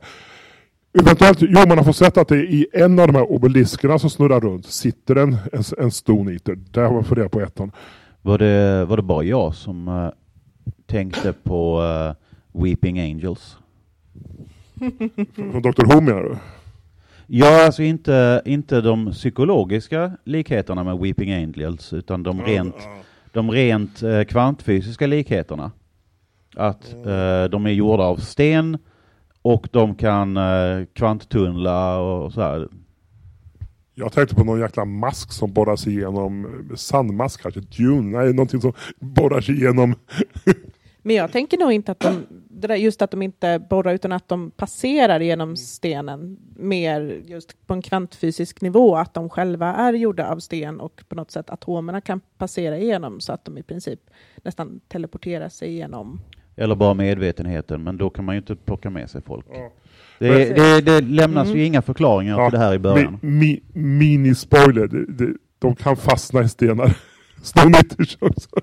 Eventuellt, 0.93 1.41
jo 1.41 1.67
man 1.67 1.78
har 1.78 1.86
fått 1.86 1.95
sett 1.95 2.17
att 2.17 2.28
det 2.28 2.38
i 2.38 2.67
en 2.73 2.99
av 2.99 3.08
de 3.08 3.15
här 3.15 3.32
obeliskerna 3.32 3.99
som 3.99 4.10
snurrar 4.10 4.39
runt 4.39 4.65
sitter 4.65 5.15
en, 5.15 5.38
en, 5.54 5.63
en 5.78 5.91
Stone 5.91 6.32
Eater. 6.32 6.58
Det 6.71 6.80
har 6.80 6.91
man 6.91 7.04
reda 7.04 7.30
på 7.30 7.41
ettan. 7.41 7.71
Var 8.21 8.38
det, 8.38 8.86
var 8.86 8.97
det 8.97 9.04
bara 9.04 9.23
jag 9.23 9.56
som 9.56 9.88
uh, 9.88 10.10
tänkte 10.86 11.34
på 11.34 11.82
uh, 11.82 12.63
Weeping 12.63 12.99
Angels? 12.99 13.58
Från 15.36 15.62
Dr. 15.62 15.93
Who 15.93 16.02
menar 16.02 16.23
du? 16.23 16.38
Ja, 17.28 17.65
alltså 17.65 17.84
inte, 17.84 18.41
inte 18.45 18.82
de 18.82 19.12
psykologiska 19.12 20.12
likheterna 20.23 20.84
med 20.84 20.97
Weeping 20.97 21.32
Angels, 21.32 21.93
utan 21.93 22.23
de 22.23 22.41
rent, 22.41 22.75
de 23.32 23.52
rent 23.52 24.04
uh, 24.04 24.23
kvantfysiska 24.23 25.08
likheterna. 25.08 25.71
Att 26.56 26.95
uh, 26.97 27.49
de 27.52 27.65
är 27.65 27.71
gjorda 27.71 28.04
av 28.04 28.17
sten 28.17 28.78
och 29.41 29.67
de 29.71 29.95
kan 29.95 30.38
uh, 30.38 30.86
kvanttunnla 30.93 31.99
och 31.99 32.34
så 32.34 32.41
här. 32.41 32.67
Jag 33.95 34.12
tänkte 34.12 34.36
på 34.36 34.43
någon 34.43 34.60
jäkla 34.60 34.86
mask 34.86 35.32
som 35.32 35.54
borrar 35.54 35.75
sig 35.75 35.93
igenom, 35.93 36.47
sandmask 36.75 37.41
kanske, 37.41 37.60
dune, 37.60 38.17
nej 38.17 38.34
någonting 38.34 38.62
som 38.62 38.73
borrar 38.99 39.41
sig 39.41 39.56
igenom. 39.56 39.95
Men 41.02 41.15
jag 41.15 41.32
tänker 41.32 41.58
nog 41.58 41.71
inte 41.71 41.91
att 41.91 41.99
de, 41.99 42.78
just 42.78 43.02
att 43.02 43.12
de 43.12 43.21
inte 43.21 43.60
borrar 43.69 43.93
utan 43.93 44.12
att 44.12 44.28
de 44.28 44.52
passerar 44.52 45.19
genom 45.19 45.58
stenen 45.58 46.38
mer 46.56 47.21
just 47.25 47.67
på 47.67 47.73
en 47.73 47.82
kvantfysisk 47.82 48.62
nivå, 48.62 48.95
att 48.95 49.13
de 49.13 49.30
själva 49.30 49.75
är 49.75 49.93
gjorda 49.93 50.32
av 50.32 50.39
sten 50.39 50.80
och 50.80 51.04
på 51.10 51.15
något 51.15 51.32
sätt 51.32 51.49
atomerna 51.49 52.02
kan 52.02 52.21
passera 52.38 52.78
igenom 52.78 53.19
så 53.19 53.34
att 53.34 53.45
de 53.45 53.58
i 53.58 53.63
princip 53.63 53.99
nästan 54.43 54.80
teleporterar 54.88 55.49
sig 55.49 55.69
igenom. 55.69 56.21
Eller 56.55 56.75
bara 56.75 56.93
medvetenheten, 56.93 57.83
men 57.83 57.97
då 57.97 58.09
kan 58.09 58.25
man 58.25 58.35
ju 58.35 58.39
inte 58.39 58.55
plocka 58.55 58.89
med 58.89 59.09
sig 59.09 59.21
folk. 59.21 59.45
Ja. 59.51 59.71
Det, 60.19 60.55
det, 60.55 60.81
det, 60.81 61.01
lämnas 61.01 61.47
mm. 61.47 61.59
ju 61.59 61.65
inga 61.65 61.81
förklaringar 61.81 62.39
ja. 62.39 62.49
till 62.49 62.59
det 62.59 62.65
här 62.65 62.73
i 62.73 62.79
början. 62.79 63.19
Mi, 63.21 63.62
Mini-spoiler, 63.73 65.35
de 65.59 65.75
kan 65.75 65.97
fastna 65.97 66.41
i 66.41 66.49
stenar. 66.49 66.97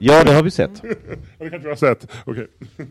Ja, 0.01 0.25
det 0.25 0.33
har 0.33 0.43
vi 0.43 0.51
sett. 0.51 0.83
det 1.39 1.51
kanske 1.51 1.59
vi 1.59 1.69
har 1.69 1.77
sett. 1.77 2.09
Okay. 2.27 2.47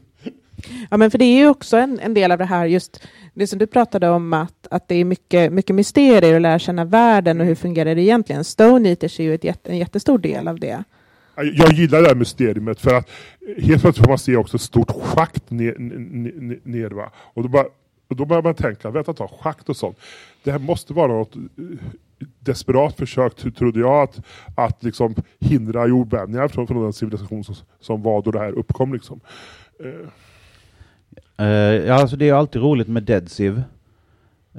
Ja, 0.90 0.98
men 0.98 1.12
för 1.12 1.18
det 1.18 1.26
är 1.26 1.38
ju 1.38 1.48
också 1.48 1.78
en, 1.78 2.00
en, 2.00 2.14
del 2.14 2.32
av 2.32 2.38
det 2.38 2.46
här, 2.46 2.66
just 2.66 3.08
det 3.34 3.48
som 3.48 3.60
du 3.60 3.68
pratade 3.68 4.10
om, 4.10 4.34
att, 4.34 4.68
att 4.72 4.88
det 4.88 4.96
är 4.96 5.06
mycket, 5.06 5.54
mycket 5.54 5.76
mysterier 5.76 6.34
och 6.34 6.42
lära 6.42 6.60
känna 6.60 6.86
världen 6.86 7.42
och 7.42 7.48
hur 7.48 7.56
fungerar 7.56 7.96
det 7.96 8.02
egentligen. 8.02 8.44
Stone 8.44 8.90
Eaters 8.90 9.20
är 9.20 9.24
ju 9.24 9.36
ett, 9.36 9.68
en 9.68 9.78
jättestor 9.78 10.18
del 10.18 10.48
av 10.48 10.60
det. 10.60 10.84
Jag 11.36 11.74
gillar 11.74 12.02
det 12.02 12.08
här 12.08 12.16
mysteriet 12.16 12.80
för 12.80 12.96
att 12.96 13.10
helt 13.58 13.82
plötsligt 13.82 13.98
får 13.98 14.08
man 14.08 14.18
se 14.18 14.36
också 14.36 14.56
ett 14.56 14.62
stort 14.62 14.92
schakt 14.92 15.52
ner, 15.52 15.76
ner, 15.80 16.60
ner 16.64 16.90
va? 16.90 17.12
Och 17.18 17.44
då, 17.44 17.50
bara, 17.50 17.66
och 18.08 18.16
då 18.16 18.26
börjar 18.26 18.44
man 18.44 18.56
tänka, 18.56 18.90
vänta 18.90 19.12
ett 19.12 19.18
tag, 19.18 19.30
schakt 19.30 19.70
och 19.70 19.78
sånt. 19.78 19.98
Det 20.44 20.52
här 20.52 20.60
måste 20.60 20.94
vara 20.94 21.08
något 21.08 21.36
eh, 21.36 21.42
desperat 22.40 22.96
försök, 22.96 23.56
trodde 23.56 23.80
jag, 23.80 24.04
att, 24.04 24.22
att 24.56 24.84
liksom 24.84 25.16
hindra 25.40 25.88
jordbävningar 25.88 26.48
från, 26.48 26.68
från 26.68 26.84
den 26.84 26.94
civilisation 26.94 27.44
som, 27.44 27.56
som 27.80 28.02
var 28.02 28.22
då 28.22 28.32
det 28.32 28.40
här 28.40 28.52
uppkom. 28.52 28.94
Liksom. 28.94 29.20
Uh. 29.86 30.08
Uh, 31.42 31.48
ja, 31.88 31.94
alltså 31.94 32.16
det 32.16 32.30
är 32.30 32.34
alltid 32.34 32.62
roligt 32.62 32.88
med 32.88 33.04
Dead 33.04 33.32
Civ. 33.32 33.62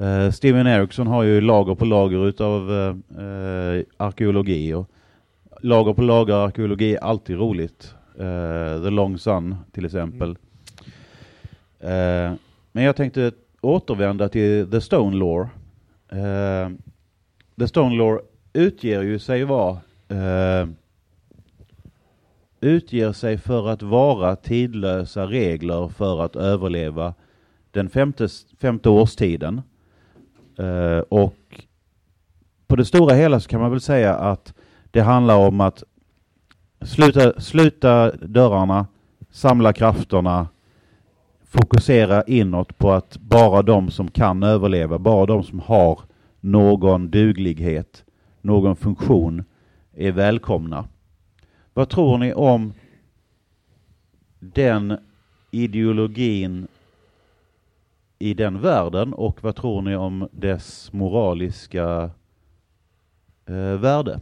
Uh, 0.00 0.30
Steven 0.30 0.66
Eriksson 0.66 1.06
har 1.06 1.22
ju 1.22 1.40
lager 1.40 1.74
på 1.74 1.84
lager 1.84 2.28
utav 2.28 2.70
uh, 2.70 3.82
arkeologi 3.96 4.74
och 4.74 4.90
lager 5.62 5.92
på 5.92 6.02
lager 6.02 6.34
arkeologi 6.34 6.94
är 6.94 7.04
alltid 7.04 7.36
roligt. 7.36 7.94
Eh, 8.18 8.82
the 8.82 8.90
Long 8.90 9.18
Sun 9.18 9.54
till 9.72 9.84
exempel. 9.84 10.36
Mm. 11.80 12.38
men 12.72 12.84
jag 12.84 12.96
tänkte 12.96 13.32
återvända 13.60 14.28
till 14.28 14.70
The 14.70 14.80
Stone 14.80 15.16
Law. 15.16 15.48
Uh, 16.12 16.20
eh, 16.20 16.70
The 17.58 17.68
Stone 17.68 17.96
Law 17.96 18.20
utger 18.52 19.02
ju 19.02 19.18
sig 19.18 19.44
vara 19.44 19.78
utger 22.60 23.12
sig 23.12 23.38
för 23.38 23.68
att 23.68 23.82
vara 23.82 24.36
tidlösa 24.36 25.26
regler 25.26 25.88
för 25.88 26.24
att 26.24 26.36
överleva 26.36 27.14
den 27.70 27.90
femte, 27.90 28.28
femte 28.60 28.88
årstiden. 28.88 29.62
Och 31.08 31.64
på 32.66 32.76
det 32.76 32.84
stora 32.84 33.14
hela 33.14 33.40
så 33.40 33.48
kan 33.48 33.60
man 33.60 33.70
väl 33.70 33.80
säga 33.80 34.14
att 34.14 34.54
det 34.96 35.02
handlar 35.02 35.36
om 35.36 35.60
att 35.60 35.82
sluta, 36.80 37.40
sluta 37.40 38.10
dörrarna, 38.10 38.86
samla 39.30 39.72
krafterna, 39.72 40.48
fokusera 41.44 42.22
inåt 42.22 42.78
på 42.78 42.92
att 42.92 43.18
bara 43.18 43.62
de 43.62 43.90
som 43.90 44.10
kan 44.10 44.42
överleva, 44.42 44.98
bara 44.98 45.26
de 45.26 45.42
som 45.42 45.60
har 45.60 46.00
någon 46.40 47.10
duglighet, 47.10 48.04
någon 48.40 48.76
funktion 48.76 49.44
är 49.92 50.12
välkomna. 50.12 50.88
Vad 51.74 51.88
tror 51.88 52.18
ni 52.18 52.34
om 52.34 52.72
den 54.38 54.98
ideologin 55.50 56.68
i 58.18 58.34
den 58.34 58.60
världen 58.60 59.12
och 59.12 59.44
vad 59.44 59.56
tror 59.56 59.82
ni 59.82 59.96
om 59.96 60.28
dess 60.32 60.92
moraliska 60.92 62.10
eh, 63.46 63.78
värde? 63.78 64.20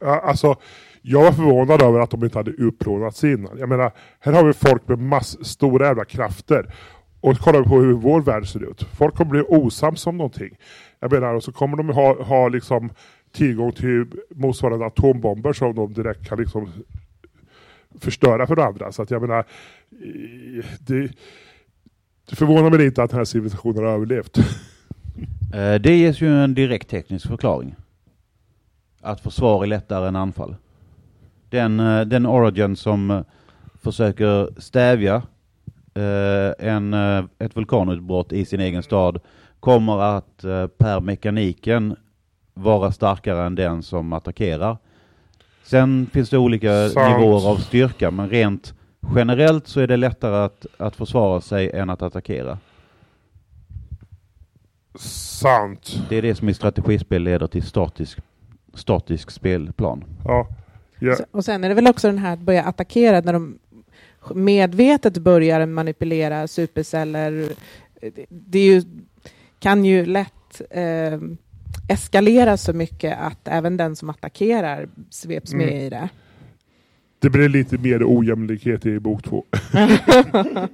Ja, 0.00 0.20
alltså, 0.20 0.56
jag 1.02 1.22
var 1.22 1.32
förvånad 1.32 1.82
över 1.82 2.00
att 2.00 2.10
de 2.10 2.24
inte 2.24 2.38
hade 2.38 2.50
utplånats 2.50 3.24
innan. 3.24 3.58
Jag 3.58 3.68
menar, 3.68 3.92
här 4.20 4.32
har 4.32 4.44
vi 4.44 4.52
folk 4.52 4.88
med 4.88 4.98
mass, 4.98 5.46
stora 5.46 5.86
jävla 5.86 6.04
krafter. 6.04 6.74
Och 7.20 7.38
kollar 7.38 7.58
vi 7.58 7.68
på 7.68 7.80
hur 7.80 7.92
vår 7.92 8.20
värld 8.20 8.46
ser 8.48 8.70
ut. 8.70 8.82
Folk 8.82 9.14
kommer 9.14 9.30
bli 9.30 9.40
osams 9.40 10.06
om 10.06 10.16
någonting. 10.16 10.58
Jag 11.00 11.12
menar, 11.12 11.34
och 11.34 11.44
så 11.44 11.52
kommer 11.52 11.76
de 11.76 11.88
ha, 11.88 12.22
ha 12.22 12.48
liksom 12.48 12.90
tillgång 13.32 13.72
till 13.72 14.06
motsvarande 14.30 14.86
atombomber 14.86 15.52
som 15.52 15.74
de 15.74 15.92
direkt 15.92 16.28
kan 16.28 16.38
liksom 16.38 16.68
förstöra 18.00 18.46
för 18.46 18.56
andra. 18.56 18.92
Så 18.92 19.02
att 19.02 19.10
jag 19.10 19.22
menar, 19.22 19.38
eh, 19.38 20.64
det, 20.80 21.10
det 22.30 22.36
förvånar 22.36 22.70
mig 22.70 22.86
inte 22.86 23.02
att 23.02 23.10
den 23.10 23.18
här 23.18 23.24
civilisationen 23.24 23.84
har 23.84 23.92
överlevt. 23.92 24.38
Eh, 25.54 25.74
det 25.74 25.96
ges 25.96 26.20
ju 26.20 26.28
en 26.28 26.54
direkt 26.54 26.88
teknisk 26.88 27.28
förklaring. 27.28 27.74
Att 29.00 29.20
försvar 29.20 29.62
är 29.62 29.66
lättare 29.66 30.08
än 30.08 30.16
anfall. 30.16 30.56
Den, 31.50 31.80
eh, 31.80 32.00
den 32.00 32.26
origin 32.26 32.76
som 32.76 33.10
eh, 33.10 33.20
försöker 33.82 34.60
stävja 34.60 35.22
en, 36.58 36.94
ett 37.38 37.56
vulkanutbrott 37.56 38.32
i 38.32 38.44
sin 38.44 38.60
egen 38.60 38.82
stad 38.82 39.20
kommer 39.60 40.00
att 40.00 40.44
per 40.78 41.00
mekaniken 41.00 41.96
vara 42.54 42.92
starkare 42.92 43.46
än 43.46 43.54
den 43.54 43.82
som 43.82 44.12
attackerar. 44.12 44.76
Sen 45.62 46.10
finns 46.12 46.30
det 46.30 46.38
olika 46.38 46.88
Sant. 46.88 47.18
nivåer 47.18 47.50
av 47.50 47.56
styrka, 47.56 48.10
men 48.10 48.30
rent 48.30 48.74
generellt 49.14 49.66
så 49.66 49.80
är 49.80 49.86
det 49.86 49.96
lättare 49.96 50.36
att, 50.36 50.66
att 50.76 50.96
försvara 50.96 51.40
sig 51.40 51.70
än 51.70 51.90
att 51.90 52.02
attackera. 52.02 52.58
Sant. 54.98 56.00
Det 56.08 56.16
är 56.16 56.22
det 56.22 56.34
som 56.34 56.48
i 56.48 56.54
strategispel 56.54 57.22
leder 57.22 57.46
till 57.46 57.62
statisk, 57.62 58.18
statisk 58.74 59.30
spelplan. 59.30 60.04
Ja. 60.24 60.48
Yeah. 61.00 61.20
Och 61.30 61.44
sen 61.44 61.64
är 61.64 61.68
det 61.68 61.74
väl 61.74 61.86
också 61.86 62.08
den 62.08 62.18
här 62.18 62.32
att 62.32 62.38
börja 62.38 62.64
attackera 62.64 63.20
när 63.20 63.32
de 63.32 63.58
medvetet 64.34 65.18
börjar 65.18 65.66
manipulera 65.66 66.48
superceller. 66.48 67.48
Det 68.28 68.58
ju, 68.58 68.82
kan 69.58 69.84
ju 69.84 70.06
lätt 70.06 70.62
eh, 70.70 71.18
eskalera 71.88 72.56
så 72.56 72.72
mycket 72.72 73.18
att 73.18 73.48
även 73.48 73.76
den 73.76 73.96
som 73.96 74.10
attackerar 74.10 74.88
sveps 75.10 75.52
mm. 75.52 75.66
med 75.66 75.86
i 75.86 75.90
det. 75.90 76.08
Det 77.18 77.30
blir 77.30 77.48
lite 77.48 77.78
mer 77.78 78.02
ojämlikhet 78.04 78.86
i 78.86 79.00
bok 79.00 79.22
två. 79.22 79.44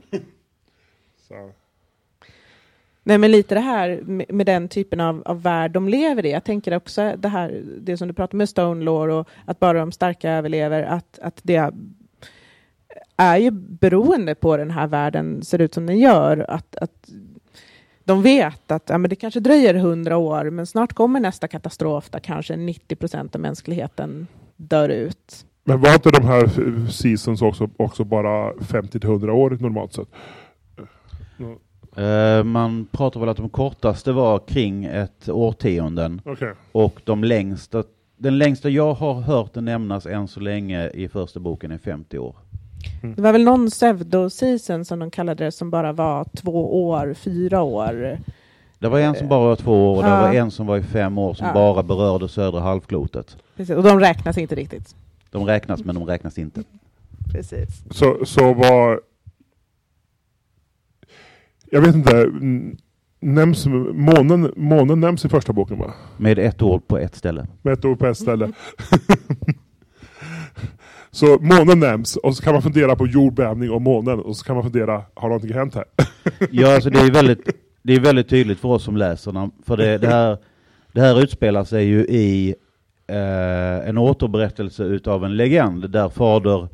Nej 3.07 3.19
men 3.19 3.31
lite 3.31 3.55
det 3.55 3.61
här 3.61 4.01
med, 4.03 4.27
med 4.29 4.47
den 4.47 4.69
typen 4.69 5.01
av, 5.01 5.23
av 5.27 5.43
värld 5.43 5.71
de 5.71 5.89
lever 5.89 6.27
i. 6.27 6.31
Jag 6.31 6.45
tänker 6.45 6.77
också 6.77 7.15
det 7.19 7.29
här, 7.29 7.63
det 7.81 7.97
som 7.97 8.09
du 8.09 8.15
pratar 8.15 8.39
med 8.39 8.49
Stone 8.49 8.85
Law, 8.85 9.11
och 9.11 9.29
att 9.45 9.61
bara 9.61 9.79
de 9.79 9.93
starka 9.93 10.31
överlever, 10.31 10.83
att, 10.83 11.19
att 11.19 11.41
det 11.43 11.71
är 13.17 13.37
ju 13.37 13.51
beroende 13.51 14.35
på 14.35 14.57
den 14.57 14.71
här 14.71 14.87
världen 14.87 15.43
ser 15.43 15.61
ut 15.61 15.75
som 15.75 15.87
den 15.87 15.99
gör. 15.99 16.51
Att, 16.51 16.77
att 16.77 17.09
de 18.05 18.23
vet 18.23 18.71
att 18.71 18.89
ja, 18.89 18.99
men 18.99 19.09
det 19.09 19.17
kanske 19.17 19.41
dröjer 19.41 19.75
hundra 19.75 20.17
år, 20.17 20.51
men 20.51 20.67
snart 20.67 20.93
kommer 20.93 21.21
nästa 21.21 21.49
katastrof 21.49 22.11
där 22.11 22.19
kanske 22.19 22.57
90 22.57 22.97
procent 22.97 23.35
av 23.35 23.41
mänskligheten 23.41 24.27
dör 24.57 24.89
ut. 24.89 25.47
Men 25.65 25.81
var 25.81 25.95
inte 25.95 26.11
de 26.11 26.25
här 26.25 26.51
seasons 26.91 27.43
också, 27.43 27.71
också 27.77 28.05
bara 28.05 28.53
50 28.63 29.01
till 29.01 29.11
100 29.11 29.33
år 29.33 29.51
normalt 29.51 29.93
sett? 29.93 30.09
Uh, 31.99 32.45
man 32.45 32.87
pratar 32.93 33.21
väl 33.21 33.29
att 33.29 33.37
de 33.37 33.49
kortaste 33.49 34.13
var 34.13 34.39
kring 34.39 34.85
ett 34.85 35.29
årtionden. 35.29 36.21
Okay. 36.25 36.53
Och 36.73 37.01
de 37.05 37.25
längsta, 37.25 37.85
den 38.17 38.39
längsta 38.39 38.69
jag 38.69 38.95
har 38.95 39.15
hört 39.15 39.55
nämnas 39.55 40.07
än 40.07 40.29
så 40.29 40.41
länge 40.41 40.89
i 40.89 41.09
första 41.09 41.41
boken 41.41 41.71
är 41.71 41.79
50 41.79 42.19
år. 42.19 42.37
Mm. 43.03 43.15
Det 43.15 43.23
var 43.23 43.33
väl 43.33 43.45
någon 43.45 43.67
pseudo-season 43.67 44.85
som 44.85 44.99
de 44.99 45.11
kallade 45.11 45.45
det 45.45 45.53
som 45.53 45.71
bara 45.71 45.93
var 45.93 46.25
två 46.25 46.89
år, 46.89 47.15
fyra 47.15 47.63
år. 47.63 48.19
Det 48.79 48.89
var 48.89 49.01
en 49.01 49.15
som 49.15 49.29
bara 49.29 49.41
var 49.41 49.57
två 49.57 49.93
år 49.93 49.97
och 49.97 50.05
ja. 50.05 50.17
det 50.17 50.23
var 50.23 50.35
en 50.35 50.51
som 50.51 50.67
var 50.67 50.77
i 50.77 50.83
fem 50.83 51.19
år 51.19 51.35
som 51.35 51.47
ja. 51.47 51.53
bara 51.53 51.83
berörde 51.83 52.29
södra 52.29 52.61
halvklotet. 52.61 53.37
Precis, 53.57 53.77
och 53.77 53.83
de 53.83 54.01
räknas 54.01 54.39
inte 54.39 54.55
riktigt. 54.55 54.95
De 55.31 55.47
räknas 55.47 55.85
men 55.85 55.95
de 55.95 56.07
räknas 56.07 56.39
inte. 56.39 56.63
Precis. 57.33 57.69
Så, 57.91 58.25
så 58.27 58.55
var... 58.55 59.01
Jag 61.75 61.81
vet 61.81 61.95
inte, 61.95 62.31
nämns, 63.21 63.67
månen, 63.93 64.53
månen 64.57 65.01
nämns 65.01 65.25
i 65.25 65.29
första 65.29 65.53
boken 65.53 65.79
va? 65.79 65.95
Med 66.17 66.39
ett 66.39 66.63
ord 66.63 66.87
på 66.87 66.99
ett 66.99 67.15
ställe. 67.15 67.47
Med 67.63 67.73
ett 67.73 67.85
ord 67.85 67.99
på 67.99 68.07
ett 68.07 68.19
ställe. 68.19 68.53
Så 71.11 71.39
månen 71.41 71.81
nämns 71.81 72.17
och 72.17 72.37
så 72.37 72.43
kan 72.43 72.53
man 72.53 72.63
fundera 72.63 72.97
på 72.97 73.07
jordbävning 73.07 73.71
och 73.71 73.83
månen 73.83 74.21
och 74.21 74.37
så 74.37 74.45
kan 74.45 74.55
man 74.57 74.65
fundera, 74.65 75.03
har 75.15 75.29
någonting 75.29 75.53
hänt 75.53 75.75
här? 75.75 75.85
ja, 76.51 76.75
alltså 76.75 76.91
det 76.91 76.99
är 77.01 77.11
väldigt, 77.11 77.51
det 77.83 77.95
är 77.95 78.01
väldigt 78.01 78.29
tydligt 78.29 78.59
för 78.59 78.69
oss 78.69 78.85
som 78.85 78.97
läser. 78.97 79.51
För 79.67 79.77
det, 79.77 79.99
det, 79.99 80.09
här, 80.09 80.39
det 80.93 81.01
här 81.01 81.23
utspelar 81.23 81.65
sig 81.65 81.85
ju 81.85 82.01
i 82.01 82.55
eh, 83.07 83.89
en 83.89 83.99
återberättelse 83.99 84.85
utav 84.85 85.25
en 85.25 85.37
legend 85.37 85.91
där 85.91 86.09
fader, 86.09 86.69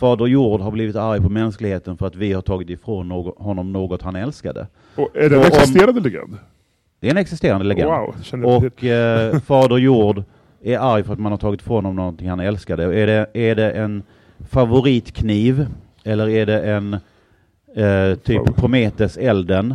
fader 0.00 0.26
jord 0.26 0.60
har 0.60 0.70
blivit 0.70 0.96
arg 0.96 1.20
på 1.20 1.28
mänskligheten 1.28 1.96
för 1.96 2.06
att 2.06 2.16
vi 2.16 2.32
har 2.32 2.42
tagit 2.42 2.70
ifrån 2.70 3.08
något, 3.08 3.38
honom 3.38 3.72
något 3.72 4.02
han 4.02 4.16
älskade. 4.16 4.66
Och 4.96 5.08
är 5.14 5.30
det 5.30 5.36
en 5.36 5.42
existerande 5.42 6.00
legend? 6.00 6.38
Det 7.00 7.06
är 7.06 7.10
en 7.10 7.16
existerande 7.16 7.64
legend. 7.64 7.90
Wow, 7.90 8.14
och 8.44 8.84
eh, 8.84 9.40
fader 9.46 9.76
jord 9.76 10.22
är 10.62 10.78
arg 10.78 11.02
för 11.02 11.12
att 11.12 11.18
man 11.18 11.32
har 11.32 11.38
tagit 11.38 11.60
ifrån 11.60 11.74
honom 11.84 11.96
någonting 11.96 12.28
han 12.28 12.40
älskade. 12.40 12.84
Är 12.84 13.06
det, 13.06 13.26
är 13.32 13.54
det 13.54 13.70
en 13.70 14.02
favoritkniv 14.50 15.66
eller 16.04 16.28
är 16.28 16.46
det 16.46 16.60
en 16.60 16.94
eh, 17.76 18.14
typ 18.14 18.56
Prometheus 18.56 19.16
elden 19.16 19.74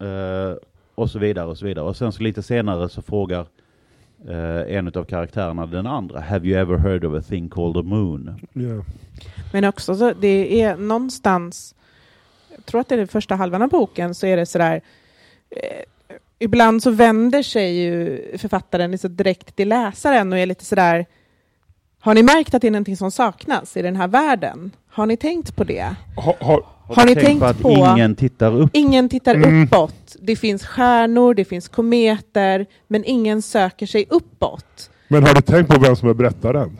eh, 0.00 0.56
och 0.94 1.10
så 1.10 1.18
vidare 1.18 1.46
och 1.46 1.58
så 1.58 1.66
vidare. 1.66 1.84
Och 1.84 1.96
sen 1.96 2.12
så 2.12 2.22
lite 2.22 2.42
senare 2.42 2.88
så 2.88 3.02
frågar 3.02 3.46
eh, 4.28 4.76
en 4.76 4.88
av 4.88 5.04
karaktärerna 5.04 5.66
den 5.66 5.86
andra 5.86 6.20
Have 6.20 6.48
you 6.48 6.60
ever 6.60 6.78
heard 6.78 7.04
of 7.04 7.24
a 7.24 7.24
thing 7.28 7.48
called 7.48 7.76
a 7.76 7.82
moon? 7.82 8.40
Yeah. 8.54 8.84
Men 9.52 9.64
också 9.64 9.94
så 9.94 10.12
det 10.12 10.62
är 10.62 10.76
någonstans 10.76 11.74
jag 12.56 12.66
tror 12.66 12.80
att 12.80 12.88
det 12.88 12.94
är 12.94 12.98
den 12.98 13.08
första 13.08 13.34
halvan 13.34 13.62
av 13.62 13.68
boken 13.68 14.14
så 14.14 14.26
är 14.26 14.36
det 14.36 14.46
sådär 14.46 14.80
eh, 15.50 15.82
ibland 16.38 16.82
så 16.82 16.90
vänder 16.90 17.42
sig 17.42 17.80
ju 17.80 18.22
författaren 18.38 18.98
så 18.98 19.08
direkt 19.08 19.56
till 19.56 19.68
läsaren 19.68 20.32
och 20.32 20.38
är 20.38 20.46
lite 20.46 20.64
sådär 20.64 21.06
har 22.04 22.14
ni 22.14 22.22
märkt 22.22 22.54
att 22.54 22.62
det 22.62 22.68
är 22.68 22.72
någonting 22.72 22.96
som 22.96 23.10
saknas 23.10 23.76
i 23.76 23.82
den 23.82 23.96
här 23.96 24.08
världen? 24.08 24.70
Har 24.88 25.06
ni 25.06 25.16
tänkt 25.16 25.56
på 25.56 25.64
det? 25.64 25.94
Har, 26.16 26.36
har, 26.40 26.64
har 26.94 27.06
ni 27.06 27.14
tänkt 27.14 27.40
på 27.40 27.46
att 27.46 27.58
på 27.58 27.70
ingen 27.70 28.14
tittar 28.14 28.56
upp? 28.56 28.70
Ingen 28.72 29.08
tittar 29.08 29.34
mm. 29.34 29.64
uppåt. 29.64 30.16
Det 30.20 30.36
finns 30.36 30.66
stjärnor, 30.66 31.34
det 31.34 31.44
finns 31.44 31.68
kometer, 31.68 32.66
men 32.88 33.04
ingen 33.04 33.42
söker 33.42 33.86
sig 33.86 34.06
uppåt. 34.10 34.90
Men 35.08 35.22
har 35.22 35.34
du 35.34 35.40
tänkt 35.40 35.70
på 35.70 35.80
vem 35.80 35.96
som 35.96 36.08
är 36.08 36.14
berättaren? 36.14 36.78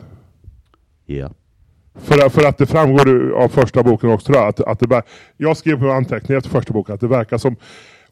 Ja. 1.05 1.29
För, 1.95 2.29
för 2.29 2.47
att 2.47 2.57
det 2.57 2.65
framgår 2.65 3.31
av 3.31 3.49
första 3.49 3.83
boken 3.83 4.09
också, 4.09 4.25
tror 4.25 4.37
jag, 4.37 4.47
att, 4.47 4.59
att 4.59 4.79
det, 4.79 5.03
jag 5.37 5.57
skrev 5.57 5.79
på 5.79 5.91
anteckningar 5.91 6.37
efter 6.37 6.49
första 6.49 6.73
boken 6.73 6.95
att 6.95 7.01
det 7.01 7.07
verkar 7.07 7.37
som 7.37 7.55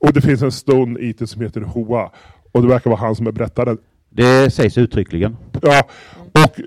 och 0.01 0.13
det 0.13 0.21
finns 0.21 0.41
en 0.41 0.51
Stone 0.51 0.99
Eater 0.99 1.25
som 1.25 1.41
heter 1.41 1.61
Hoa. 1.61 2.11
Och 2.51 2.61
det 2.61 2.67
verkar 2.67 2.89
vara 2.89 2.99
han 2.99 3.15
som 3.15 3.27
är 3.27 3.31
berättaren. 3.31 3.77
Det 4.09 4.53
sägs 4.53 4.77
uttryckligen. 4.77 5.37
Ja, 5.61 5.83
och 6.31 6.59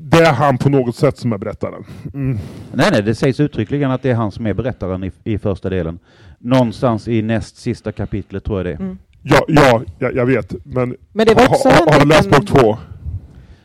det 0.00 0.18
är 0.18 0.32
han 0.32 0.58
på 0.58 0.68
något 0.68 0.96
sätt 0.96 1.18
som 1.18 1.32
är 1.32 1.38
berättaren. 1.38 1.84
Mm. 2.14 2.38
Nej, 2.72 2.88
nej, 2.92 3.02
det 3.02 3.14
sägs 3.14 3.40
uttryckligen 3.40 3.90
att 3.90 4.02
det 4.02 4.10
är 4.10 4.14
han 4.14 4.32
som 4.32 4.46
är 4.46 4.54
berättaren 4.54 5.04
i, 5.04 5.12
i 5.24 5.38
första 5.38 5.70
delen. 5.70 5.98
Någonstans 6.38 7.08
i 7.08 7.22
näst 7.22 7.56
sista 7.56 7.92
kapitlet 7.92 8.44
tror 8.44 8.58
jag 8.58 8.66
det 8.66 8.72
är. 8.72 8.76
Mm. 8.76 8.98
Ja, 9.22 9.44
ja 9.48 9.82
jag, 9.98 10.16
jag 10.16 10.26
vet. 10.26 10.54
Men, 10.64 10.96
Men 11.12 11.26
det 11.26 11.34
var 11.34 11.48
också 11.48 11.68
ha, 11.68 11.82
en 11.82 11.92
har 11.92 12.00
du 12.00 12.08
läst 12.08 12.30
bok 12.30 12.46
två? 12.46 12.76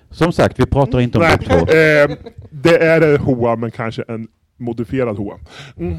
Som 0.09 0.31
sagt, 0.31 0.59
vi 0.59 0.65
pratar 0.65 0.99
inte 0.99 1.17
om 1.17 1.23
Nej, 1.23 1.37
bok 1.37 1.47
två. 1.47 1.55
eh, 1.57 2.17
det 2.49 2.77
är 2.77 3.17
Hoa, 3.17 3.55
men 3.55 3.71
kanske 3.71 4.03
en 4.07 4.27
modifierad 4.57 5.17
Hoa. 5.17 5.39
Mm. 5.77 5.97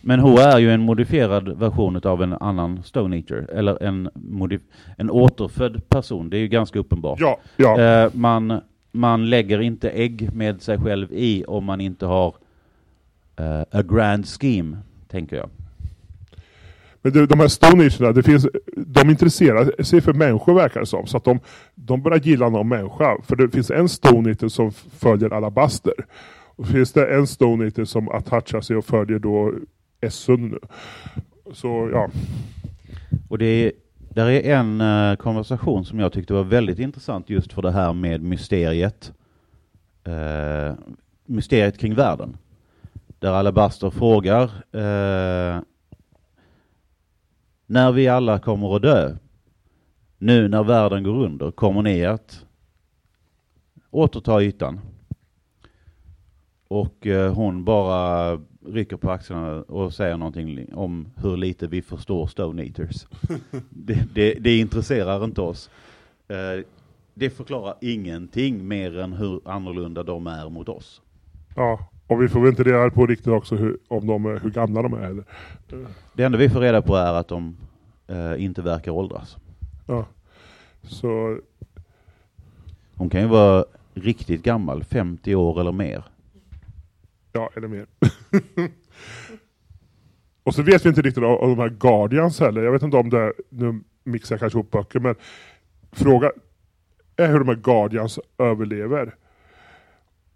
Men 0.00 0.20
Hoa 0.20 0.42
är 0.42 0.58
ju 0.58 0.70
en 0.70 0.80
modifierad 0.80 1.58
version 1.58 2.00
av 2.04 2.22
en 2.22 2.32
annan 2.32 2.82
Stone 2.82 3.16
Eater, 3.16 3.50
eller 3.54 3.82
en, 3.82 4.10
en 4.96 5.10
återfödd 5.10 5.88
person. 5.88 6.30
Det 6.30 6.36
är 6.36 6.40
ju 6.40 6.48
ganska 6.48 6.78
uppenbart. 6.78 7.20
Ja, 7.20 7.38
ja. 7.56 7.80
Eh, 7.80 8.10
man, 8.14 8.60
man 8.96 9.30
lägger 9.30 9.60
inte 9.60 9.90
ägg 9.90 10.32
med 10.32 10.62
sig 10.62 10.78
själv 10.78 11.12
i 11.12 11.44
om 11.44 11.64
man 11.64 11.80
inte 11.80 12.06
har 12.06 12.34
eh, 13.36 13.60
a 13.70 13.82
grand 13.82 14.26
scheme, 14.26 14.76
tänker 15.08 15.36
jag. 15.36 15.50
Men 17.02 17.12
du, 17.12 17.26
de 17.26 17.40
här 17.40 17.48
Stone 17.48 17.84
Agerna, 17.84 18.12
det 18.12 18.22
finns, 18.22 18.46
de 18.76 19.10
intresserar 19.10 19.82
sig 19.82 20.00
för 20.00 20.12
människor 20.12 20.54
verkar 20.54 20.80
det 20.80 20.86
som. 20.86 21.06
Så 21.06 21.16
att 21.16 21.24
de, 21.24 21.40
de 21.74 22.02
börjar 22.02 22.18
gilla 22.18 22.48
någon 22.48 22.68
människa. 22.68 23.16
För 23.22 23.36
det 23.36 23.50
finns 23.50 23.70
en 23.70 23.88
Stone 23.88 24.30
Eater 24.30 24.48
som 24.48 24.72
följer 24.72 25.32
Alabaster. 25.32 25.94
Och 26.56 26.66
finns 26.66 26.92
det 26.92 27.14
en 27.14 27.26
Stone 27.26 27.64
Eater 27.64 27.84
som 27.84 28.08
attachar 28.08 28.60
sig 28.60 28.76
och 28.76 28.84
följer 28.84 29.18
då 29.18 29.52
Essun 30.00 30.48
nu. 30.48 30.58
Så 31.52 31.90
ja. 31.92 32.10
Och 33.28 33.38
det 33.38 33.46
är, 33.46 33.72
där 34.16 34.30
är 34.30 34.54
en 34.54 34.80
eh, 34.80 35.16
konversation 35.16 35.84
som 35.84 36.00
jag 36.00 36.12
tyckte 36.12 36.34
var 36.34 36.44
väldigt 36.44 36.78
intressant 36.78 37.30
just 37.30 37.52
för 37.52 37.62
det 37.62 37.70
här 37.70 37.92
med 37.92 38.22
mysteriet. 38.22 39.12
Eh, 40.04 40.74
mysteriet 41.26 41.78
kring 41.78 41.94
världen. 41.94 42.36
Där 43.18 43.32
Alabaster 43.32 43.90
frågar 43.90 44.44
eh, 44.72 45.60
när 47.66 47.92
vi 47.92 48.08
alla 48.08 48.38
kommer 48.38 48.76
att 48.76 48.82
dö, 48.82 49.16
nu 50.18 50.48
när 50.48 50.64
världen 50.64 51.02
går 51.02 51.24
under, 51.24 51.50
kommer 51.50 51.82
ni 51.82 52.04
att 52.04 52.44
återta 53.90 54.42
ytan? 54.42 54.80
Och 56.68 57.06
eh, 57.06 57.34
hon 57.34 57.64
bara 57.64 58.40
rycker 58.68 58.96
på 58.96 59.10
axlarna 59.10 59.62
och 59.62 59.94
säger 59.94 60.16
någonting 60.16 60.74
om 60.74 61.08
hur 61.16 61.36
lite 61.36 61.66
vi 61.66 61.82
förstår 61.82 62.26
Stone 62.26 62.62
Eaters. 62.64 63.06
det, 63.70 64.14
det, 64.14 64.34
det 64.34 64.58
intresserar 64.58 65.24
inte 65.24 65.40
oss. 65.40 65.70
Eh, 66.28 66.64
det 67.14 67.30
förklarar 67.30 67.74
ingenting 67.80 68.68
mer 68.68 68.98
än 68.98 69.12
hur 69.12 69.40
annorlunda 69.44 70.02
de 70.02 70.26
är 70.26 70.48
mot 70.50 70.68
oss. 70.68 71.02
ja. 71.56 71.88
Och 72.08 72.22
vi 72.22 72.28
får 72.28 72.40
väl 72.40 72.48
inte 72.50 72.62
reda 72.62 72.90
på 72.90 73.06
riktigt 73.06 73.26
också 73.32 73.56
hur, 73.56 73.78
om 73.88 74.06
de, 74.06 74.26
är- 74.26 74.40
hur 74.40 74.50
gamla 74.50 74.82
de 74.82 74.94
är. 74.94 75.02
Eller. 75.02 75.24
Det 76.14 76.22
enda 76.24 76.38
vi 76.38 76.48
får 76.50 76.60
reda 76.60 76.82
på 76.82 76.96
är 76.96 77.12
att 77.14 77.28
de 77.28 77.56
eh, 78.06 78.44
inte 78.44 78.62
verkar 78.62 78.92
åldras. 78.92 79.36
Ja. 79.86 80.06
Så 80.82 81.38
Hon 82.94 83.10
kan 83.10 83.20
ju 83.20 83.26
vara 83.26 83.64
riktigt 83.94 84.42
gammal, 84.42 84.84
50 84.84 85.34
år 85.34 85.60
eller 85.60 85.72
mer. 85.72 86.04
Ja, 87.36 87.50
eller 87.54 87.68
mer. 87.68 87.86
och 90.44 90.54
så 90.54 90.62
vet 90.62 90.84
vi 90.84 90.88
inte 90.88 91.02
riktigt 91.02 91.24
om, 91.24 91.56
de 91.56 91.58
här 91.58 91.68
Guardians 91.68 92.40
heller. 92.40 92.62
Jag 92.62 92.72
vet 92.72 92.82
inte 92.82 92.96
om 92.96 93.10
det, 93.10 93.18
är, 93.18 93.32
nu 93.48 93.80
mixar 94.04 94.34
jag 94.34 94.40
kanske 94.40 94.58
ihop 94.58 94.70
böcker, 94.70 95.00
men 95.00 95.14
fråga 95.92 96.32
är 97.16 97.28
hur 97.28 97.38
de 97.38 97.48
här 97.48 97.54
Guardians 97.54 98.18
överlever. 98.38 99.14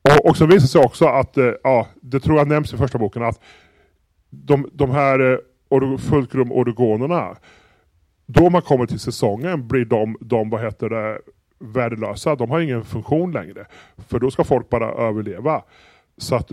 Och, 0.03 0.27
och 0.27 0.37
så 0.37 0.47
visar 0.47 0.61
det 0.61 0.69
sig 0.69 0.85
också 0.85 1.07
att, 1.07 1.37
eh, 1.37 1.53
ja, 1.63 1.89
det 2.03 2.21
tror 2.21 2.39
jag 2.39 2.49
nämns 2.49 2.75
i 2.75 2.77
första 2.77 2.99
boken, 2.99 3.23
att 3.23 3.41
de, 4.31 4.71
de 4.73 4.91
här 4.91 5.33
eh, 5.73 5.99
fulcrum 5.99 6.53
oregonerna, 6.53 7.37
då 8.27 8.51
man 8.51 8.63
kommer 8.63 8.87
till 8.87 9.01
säsongen 9.01 9.69
blir 9.69 9.85
de, 9.85 10.17
de 10.21 10.51
vad 10.51 10.61
heter 10.61 10.89
det, 10.89 11.19
värdelösa. 11.59 12.37
De 12.37 12.51
har 12.51 12.61
ingen 12.61 12.85
funktion 12.85 13.33
längre. 13.33 13.67
För 14.09 14.19
då 14.19 14.31
ska 14.31 14.45
folk 14.45 14.69
bara 14.69 14.91
överleva. 14.91 15.63
Så 16.21 16.35
att 16.35 16.51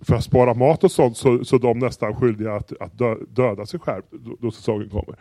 för 0.00 0.14
att 0.14 0.24
spara 0.24 0.54
mat 0.54 0.84
och 0.84 0.90
sånt 0.92 1.16
så, 1.16 1.44
så 1.44 1.58
de 1.58 1.78
nästan 1.78 2.14
skyldiga 2.16 2.54
att, 2.54 2.72
att 2.80 2.98
dö, 2.98 3.14
döda 3.28 3.66
sig 3.66 3.80
själv 3.80 4.02
då, 4.10 4.36
då 4.40 4.50
säsongen 4.50 4.90
kommer. 4.90 5.16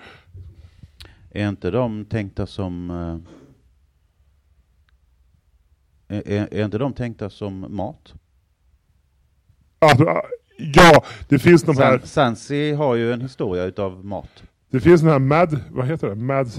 Är 1.31 1.49
inte 1.49 1.71
de 1.71 2.05
tänkta 2.05 2.45
som... 2.47 2.89
eh, 2.91 3.17
Är, 6.17 6.27
är, 6.29 6.53
är 6.53 6.65
inte 6.65 6.77
de 6.77 6.93
tänkta 6.93 7.29
som 7.29 7.65
mat? 7.75 8.13
Alltså, 9.79 10.21
ja, 10.57 11.03
det 11.29 11.39
finns 11.39 11.63
de 11.63 11.77
här, 11.77 11.97
San, 11.99 12.07
Sansi 12.07 12.71
har 12.73 12.95
ju 12.95 13.13
en 13.13 13.21
historia 13.21 13.63
utav 13.63 14.05
mat. 14.05 14.43
det 14.71 14.79
finns 14.79 15.01
den 15.01 15.09
här 15.09 15.19
Mad, 15.19 15.59
vad 15.71 15.87
heter 15.87 16.09
det? 16.09 16.15
Mad, 16.15 16.51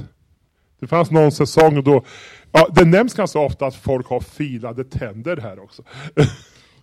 det 0.81 0.87
fanns 0.87 1.11
någon 1.11 1.33
säsong 1.33 1.85
då, 1.85 2.05
ja, 2.53 2.68
det 2.74 2.85
nämns 2.85 3.14
ganska 3.14 3.38
ofta 3.38 3.66
att 3.66 3.74
folk 3.74 4.07
har 4.07 4.20
filade 4.20 4.85
tänder 4.85 5.37
här 5.37 5.59
också. 5.59 5.83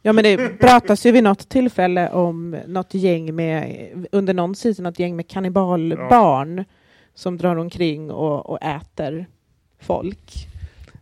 Ja 0.02 0.14
men 0.14 0.24
det 0.24 0.38
pratas 0.60 1.06
ju 1.06 1.12
vid 1.12 1.24
något 1.24 1.50
tillfälle 1.50 2.10
om 2.10 2.58
något 2.68 2.94
gäng 2.94 3.36
med, 3.36 3.88
under 4.12 4.34
någon 4.34 4.56
säsong, 4.56 4.84
något 4.84 5.00
gäng 5.00 5.16
med 5.16 5.28
kannibalbarn 5.28 6.64
som 7.16 7.38
drar 7.38 7.56
omkring 7.56 8.12
och, 8.12 8.50
och 8.50 8.62
äter 8.62 9.26
folk. 9.82 10.48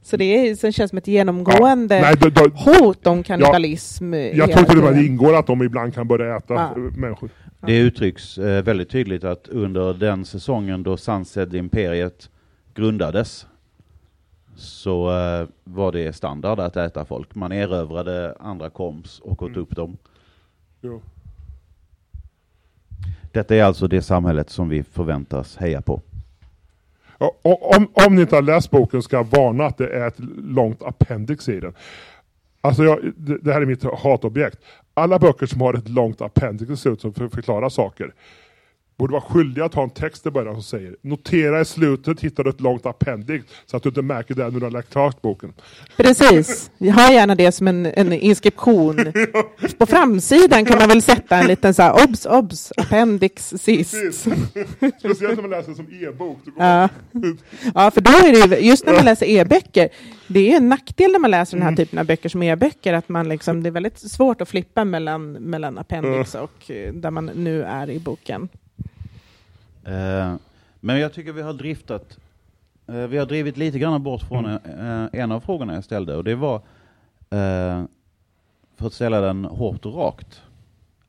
Så 0.02 0.18
det 0.18 0.24
är, 0.26 0.58
det 0.62 0.72
känns 0.72 0.90
som 0.90 0.98
ett 0.98 1.08
genomgående 1.08 2.02
Nej, 2.02 2.16
då, 2.20 2.30
då, 2.30 2.50
hot 2.50 3.08
om 3.08 3.24
kannibalism. 3.24 4.14
jag 4.14 4.52
tror 4.52 4.64
till 4.64 4.78
och 4.78 4.84
med 4.84 4.92
att 4.94 5.00
det 5.00 5.06
ingår 5.06 5.36
att 5.36 5.48
de 5.48 5.64
ibland 5.64 5.94
kan 5.94 6.08
börja 6.08 6.38
äta 6.38 6.54
Ja. 6.54 6.76
människor. 6.76 7.30
Det 7.68 7.78
uttrycks 7.78 8.38
eh, 8.38 8.64
väldigt 8.64 8.90
tydligt 8.90 9.24
att 9.24 9.48
under 9.48 9.94
den 9.94 10.26
säsongen 10.26 10.84
då 10.84 10.98
Sunset-imperiet 10.98 12.30
grundades 12.76 13.46
så 14.56 15.12
eh, 15.20 15.48
var 15.64 15.92
det 15.92 16.14
standard 16.14 16.60
att 16.60 16.78
äta 16.78 17.06
folk. 17.06 17.36
Man 17.36 17.52
erövrade 17.52 18.36
andra 18.40 18.70
koms 18.70 19.20
och 19.20 19.44
åt 19.44 19.50
Mm. 19.50 19.62
upp 19.62 19.76
dem. 19.76 19.98
Jo. 20.82 21.02
Detta 23.32 23.56
är 23.56 23.64
alltså 23.64 23.88
det 23.88 24.02
samhället 24.02 24.50
som 24.50 24.70
vi 24.70 24.84
förväntas 24.84 25.58
heja 25.58 25.82
på. 25.82 26.02
Ja, 27.20 27.36
om, 27.42 27.88
om 28.08 28.16
ni 28.16 28.22
inte 28.22 28.36
har 28.36 28.42
läst 28.42 28.72
boken 28.72 29.02
ska 29.02 29.16
jag 29.16 29.24
varna 29.24 29.66
att 29.66 29.78
det 29.78 29.88
är 29.88 30.08
ett 30.08 30.20
långt 30.38 30.84
appendix 30.84 31.50
i 31.50 31.60
den. 31.60 31.74
Alltså 32.62 32.84
jag, 32.84 33.12
det, 33.16 33.54
här 33.54 33.62
är 33.62 33.66
mitt 33.66 33.84
hatobjekt. 33.84 34.60
Alla 34.94 35.20
böcker 35.20 35.46
som 35.46 35.62
har 35.62 35.74
ett 35.74 35.90
långt 35.90 36.22
appendix 36.22 36.82
ser 36.82 36.90
ut 36.90 37.02
som 37.02 37.14
för 37.14 37.26
att 37.26 37.34
förklara 37.34 37.70
saker 37.70 38.14
borde 38.98 39.12
vara 39.14 39.22
skyldiga 39.22 39.66
att 39.66 39.74
ha 39.74 39.84
en 39.84 39.90
text 39.90 40.26
i 40.26 40.32
början 40.32 40.54
som 40.54 40.64
säger 40.64 40.96
Notera 41.02 41.62
i 41.62 41.66
slutet 41.66 42.20
hittar 42.20 42.44
du 42.44 42.50
ett 42.50 42.62
långt 42.62 42.86
appendix 42.86 43.46
så 43.66 43.78
att 43.78 43.84
du 43.84 43.90
inte 43.90 44.02
märker 44.02 44.36
det 44.36 44.44
när 44.44 44.60
du 44.60 44.66
har 44.66 44.72
lagt 44.72 44.90
klart 44.92 45.22
boken. 45.22 45.54
Precis, 45.98 46.72
jag 46.78 46.94
har 46.94 47.12
gärna 47.14 47.36
det 47.36 47.52
som 47.52 47.68
en, 47.68 47.86
en 47.86 48.14
inskription. 48.14 48.96
På 49.78 49.86
framsidan 49.86 50.66
kan 50.66 50.78
man 50.80 50.90
väl 50.90 51.02
sätta 51.02 51.36
en 51.38 51.48
liten 51.48 51.74
så 51.74 51.82
här 51.82 52.04
obs, 52.04 52.26
obs, 52.26 52.72
appendix 52.78 53.50
sist. 53.58 53.96
Speciellt 55.00 55.36
när 55.36 55.42
man 55.42 55.50
läser 55.50 55.74
som 55.74 55.86
e-bok. 55.86 56.40
Ja. 56.58 56.90
ja, 57.76 57.92
för 57.92 58.02
då 58.02 58.12
är 58.12 58.50
det 58.50 58.56
ju- 58.56 58.68
just 58.70 58.86
när 58.86 58.94
man 58.94 59.06
läser 59.06 59.26
e-böcker, 59.26 59.90
det 60.28 60.52
är 60.52 60.58
en 60.58 60.70
nackdel 60.70 61.12
när 61.12 61.20
man 61.20 61.32
läser 61.32 61.58
den 61.58 61.68
här 61.68 61.76
typen 61.76 62.00
av 62.00 62.06
böcker 62.06 62.30
som 62.30 62.44
e-böcker, 62.44 62.94
att 62.94 63.10
man 63.10 63.30
liksom, 63.30 63.64
det 63.64 63.70
är 63.70 63.72
väldigt 63.72 64.00
svårt 64.00 64.42
att 64.42 64.50
flippa 64.50 64.86
mellan, 64.86 65.32
mellan 65.32 65.78
appendix 65.78 66.36
och 66.36 66.72
eh, 66.72 66.94
där 66.94 67.12
man 67.12 67.26
nu 67.26 67.64
är 67.64 67.90
i 67.90 68.00
boken. 68.00 68.50
Eh, 69.86 70.36
men 70.80 71.00
jag 71.00 71.14
tycker 71.14 71.34
vi 71.34 71.42
har 71.42 71.54
driftat, 71.54 72.18
eh, 72.88 72.96
vi 72.96 73.18
har 73.18 73.26
drivit 73.26 73.58
lite 73.58 73.80
grann 73.80 74.04
bort 74.04 74.22
från 74.22 74.46
eh, 74.46 75.06
en 75.14 75.32
av 75.32 75.40
frågorna 75.40 75.74
jag 75.74 75.84
ställde 75.84 76.16
och 76.16 76.24
det 76.24 76.36
var, 76.36 76.56
eh, 77.30 77.84
för 78.76 78.88
att 78.88 78.94
ställa 78.94 79.22
den 79.22 79.46
hårt 79.46 79.86
och 79.86 79.96
rakt, 79.96 80.42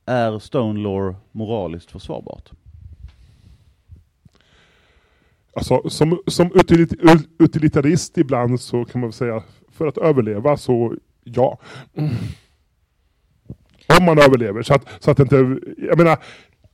är 0.06 0.38
Stone 0.38 0.80
Lore 0.80 1.14
moraliskt 1.32 1.90
försvarbart? 1.90 2.50
Alltså, 5.54 5.90
som, 5.90 6.18
som 6.26 6.50
utilit, 6.54 6.92
utilitarist 7.38 8.18
ibland 8.18 8.60
så 8.60 8.84
kan 8.84 9.00
man 9.00 9.08
väl 9.08 9.12
säga, 9.12 9.42
för 9.68 9.86
att 9.86 9.98
överleva 9.98 10.56
så 10.56 10.94
ja. 11.24 11.58
Om 13.98 14.04
man 14.04 14.18
överlever. 14.18 14.62
Så 14.62 14.74
att, 14.74 14.88
så 15.00 15.10
att 15.10 15.18
inte, 15.18 15.58
jag 15.78 15.98
menar, 15.98 16.18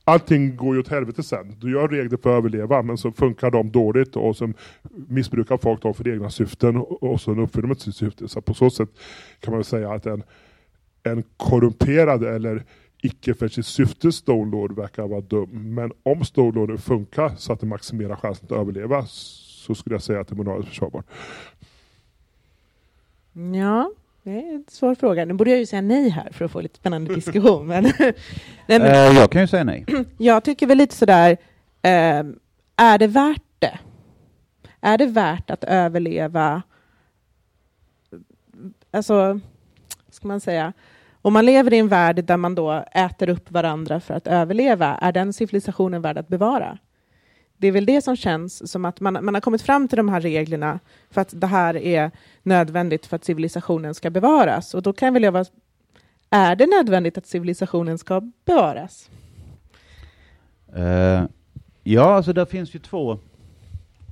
allting 0.03 0.55
går 0.55 0.75
ju 0.75 0.79
åt 0.79 0.87
helvete 0.87 1.23
sen. 1.23 1.55
Du 1.59 1.71
gör 1.71 1.87
regler 1.87 2.17
för 2.17 2.29
att 2.29 2.37
överleva 2.37 2.81
men 2.81 2.97
så 2.97 3.11
funkar 3.11 3.51
de 3.51 3.71
dåligt 3.71 4.15
och 4.15 4.37
så 4.37 4.53
missbrukar 4.91 5.57
folk 5.57 5.81
dem 5.81 5.93
för 5.93 6.07
egna 6.07 6.29
syften 6.29 6.77
och, 6.77 7.21
så 7.21 7.31
uppfyller 7.31 7.67
de 7.67 7.71
inte 7.71 7.83
sitt 7.83 7.95
syfte. 7.95 8.27
Så 8.27 8.41
på 8.41 8.53
så 8.53 8.69
sätt 8.69 8.89
kan 9.39 9.51
man 9.51 9.57
väl 9.57 9.65
säga 9.65 9.91
att 9.91 10.05
en, 10.05 10.23
en 11.03 11.23
korrumperad 11.37 12.23
eller 12.23 12.63
icke 13.01 13.33
för 13.33 13.47
sitt 13.47 13.65
syfte 13.65 14.11
Stolord 14.11 14.75
verkar 14.75 15.07
vara 15.07 15.21
dum. 15.21 15.73
Men 15.73 15.91
om 16.03 16.25
Stone 16.25 16.77
funkar 16.77 17.35
så 17.37 17.53
att 17.53 17.59
det 17.59 17.65
maximerar 17.65 18.15
chansen 18.15 18.45
att 18.45 18.51
överleva 18.51 19.05
så 19.05 19.75
skulle 19.75 19.95
jag 19.95 20.03
säga 20.03 20.19
att 20.19 20.27
det 20.27 20.33
är 20.33 20.37
moraliskt 20.37 20.69
försvarbart. 20.69 21.05
Ja, 23.33 23.91
det 24.23 24.31
är 24.31 24.53
en 24.55 24.65
svår 24.67 24.95
fråga. 24.95 25.25
Nu 25.25 25.33
borde 25.33 25.49
jag 25.49 25.59
ju 25.59 25.65
säga 25.65 25.81
nej 25.81 26.09
här 26.09 26.29
för 26.31 26.45
att 26.45 26.51
få 26.51 26.61
lite 26.61 26.77
spännande 26.77 27.15
diskussion. 27.15 27.67
Men, 27.67 27.83
nej, 27.99 28.13
men 28.67 28.81
Eh, 28.81 29.17
jag 29.17 29.31
kan 29.31 29.41
ju 29.41 29.47
säga 29.47 29.63
nej. 29.63 29.85
jag 30.17 30.43
tycker 30.43 30.67
väl 30.67 30.77
lite 30.77 30.95
sådär, 30.95 31.37
eh, 31.81 32.23
är 32.75 32.97
det 32.97 33.07
värt 33.07 33.43
det? 33.59 33.79
Är 34.81 34.97
det 34.97 35.05
värt 35.05 35.49
att 35.49 35.63
överleva? 35.63 36.61
Alltså, 38.91 39.39
ska 40.09 40.27
man 40.27 40.39
säga? 40.39 40.73
Om 41.21 41.33
man 41.33 41.45
lever 41.45 41.73
i 41.73 41.79
en 41.79 41.87
värld 41.87 42.25
där 42.25 42.37
man 42.37 42.55
då 42.55 42.85
äter 42.91 43.29
upp 43.29 43.51
varandra 43.51 43.99
för 43.99 44.13
att 44.13 44.27
överleva, 44.27 44.97
är 45.01 45.11
den 45.11 45.33
civilisationen 45.33 46.01
värd 46.01 46.17
att 46.17 46.27
bevara? 46.27 46.77
Det 47.63 47.67
är 47.67 47.71
väl 47.71 47.85
det 47.85 48.01
som 48.01 48.15
känns 48.15 48.71
som 48.71 48.85
att 48.85 48.99
man, 48.99 49.25
man 49.25 49.33
har 49.33 49.41
kommit 49.41 49.61
fram 49.61 49.87
till 49.87 49.97
de 49.97 50.09
här 50.09 50.21
reglerna 50.21 50.79
för 51.09 51.21
att 51.21 51.41
det 51.41 51.47
här 51.47 51.77
är 51.77 52.11
nödvändigt 52.41 53.05
för 53.05 53.15
att 53.15 53.23
civilisationen 53.23 53.93
ska 53.93 54.09
bevaras. 54.09 54.73
Och 54.73 54.81
då 54.81 54.93
kan 54.93 55.13
väl 55.13 55.23
jag 55.23 55.31
vara, 55.31 55.45
är 56.29 56.55
det 56.55 56.65
nödvändigt 56.65 57.17
att 57.17 57.25
civilisationen 57.25 57.97
ska 57.97 58.21
bevaras? 58.45 59.09
Uh, 60.77 61.23
ja, 61.83 62.13
alltså 62.13 62.33
där 62.33 62.45
finns 62.45 62.75
ju 62.75 62.79
två, 62.79 63.19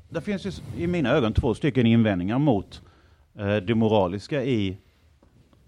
där 0.10 0.22
finns 0.22 0.46
ju 0.46 0.52
i 0.78 0.88
mina 0.88 1.10
ögon 1.10 1.34
två 1.34 1.54
stycken 1.54 1.86
invändningar 1.86 2.40
mot 2.40 2.82
uh, 3.40 3.56
det 3.56 3.76
moraliska 3.76 4.44
i 4.44 4.78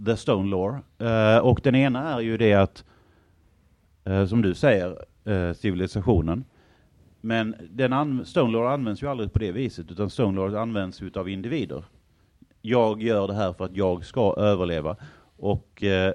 The 0.06 0.18
Stone 0.18 0.50
Law. 0.50 0.80
Uh, 1.02 1.38
och 1.38 1.60
den 1.64 1.76
ena 1.76 2.14
är 2.14 2.20
ju 2.20 2.38
det 2.38 2.54
att, 2.54 2.84
uh, 4.10 4.26
som 4.26 4.42
du 4.42 4.54
säger, 4.56 5.06
uh, 5.28 5.54
civilisationen. 5.54 6.46
Men 7.26 7.56
den 7.70 7.94
anv 7.94 8.24
Stone 8.24 8.52
Lord 8.52 8.66
används 8.66 9.04
ju 9.04 9.08
aldrig 9.08 9.34
på 9.34 9.40
det 9.40 9.52
viset, 9.52 9.92
utan 9.92 10.10
Stone 10.10 10.36
Lord 10.36 10.56
används 10.56 11.02
av 11.16 11.30
individer. 11.30 11.84
Jag 12.62 13.02
gör 13.02 13.28
det 13.28 13.34
här 13.34 13.54
för 13.54 13.66
att 13.66 13.76
jag 13.76 14.06
ska 14.06 14.34
överleva. 14.38 14.96
Och 15.38 15.84
eh, 15.84 16.14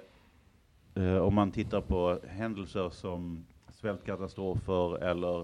eh, 0.94 1.16
om 1.16 1.34
man 1.34 1.50
tittar 1.50 1.80
på 1.80 2.18
händelser 2.28 2.90
som 2.90 3.46
svältkatastrofer 3.72 5.02
eller 5.02 5.40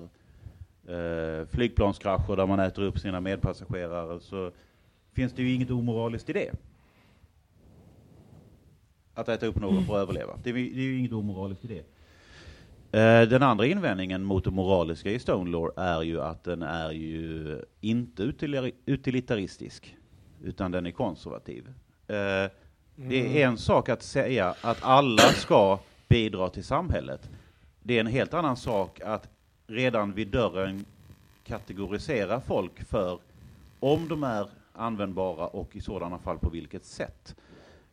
eh, 0.86 1.46
flygplanskrascher 1.46 2.36
där 2.36 2.46
man 2.46 2.60
äter 2.60 2.82
upp 2.82 2.98
sina 2.98 3.20
medpassagerare 3.20 4.20
så 4.20 4.50
finns 5.12 5.32
det 5.32 5.42
ju 5.42 5.54
inget 5.54 5.70
omoraliskt 5.70 6.30
i 6.30 6.32
det. 6.32 6.50
Att 9.14 9.28
äta 9.28 9.46
upp 9.46 9.56
någon 9.56 9.84
för 9.84 9.94
att 9.94 10.02
överleva. 10.02 10.38
Det 10.42 10.50
är, 10.50 10.54
det 10.54 10.60
är 10.60 10.84
ju 10.84 10.98
inget 10.98 11.12
omoraliskt 11.12 11.64
i 11.64 11.68
det. 11.68 11.93
Eh, 12.94 13.28
Den 13.28 13.42
andra 13.42 13.66
invändningen 13.66 14.24
mot 14.24 14.44
det 14.44 14.50
moraliska 14.50 15.10
i 15.10 15.18
Stone 15.18 15.50
Lore 15.50 15.72
är 15.82 16.02
ju 16.02 16.20
att 16.22 16.44
den 16.44 16.62
är 16.62 16.90
ju 16.90 17.62
inte 17.80 18.22
utili- 18.22 18.72
utilitaristisk, 18.86 19.96
utan 20.44 20.70
den 20.70 20.86
är 20.86 20.90
konservativ. 20.90 21.66
Eh, 22.06 22.50
Det 22.96 23.42
är 23.42 23.46
en 23.46 23.58
sak 23.58 23.88
att 23.88 24.02
säga 24.02 24.54
att 24.60 24.78
alla 24.82 25.22
ska 25.22 25.78
bidra 26.08 26.48
till 26.48 26.64
samhället. 26.64 27.30
Det 27.82 27.96
är 27.96 28.00
en 28.00 28.06
helt 28.06 28.34
annan 28.34 28.56
sak 28.56 29.00
att 29.00 29.28
redan 29.66 30.12
vid 30.12 30.28
dörren 30.28 30.84
kategorisera 31.44 32.40
folk 32.40 32.84
för 32.84 33.18
om 33.80 34.08
de 34.08 34.24
är 34.24 34.46
användbara 34.72 35.46
och 35.46 35.76
i 35.76 35.80
sådana 35.80 36.18
fall 36.18 36.38
på 36.38 36.50
vilket 36.50 36.84
sätt. 36.84 37.36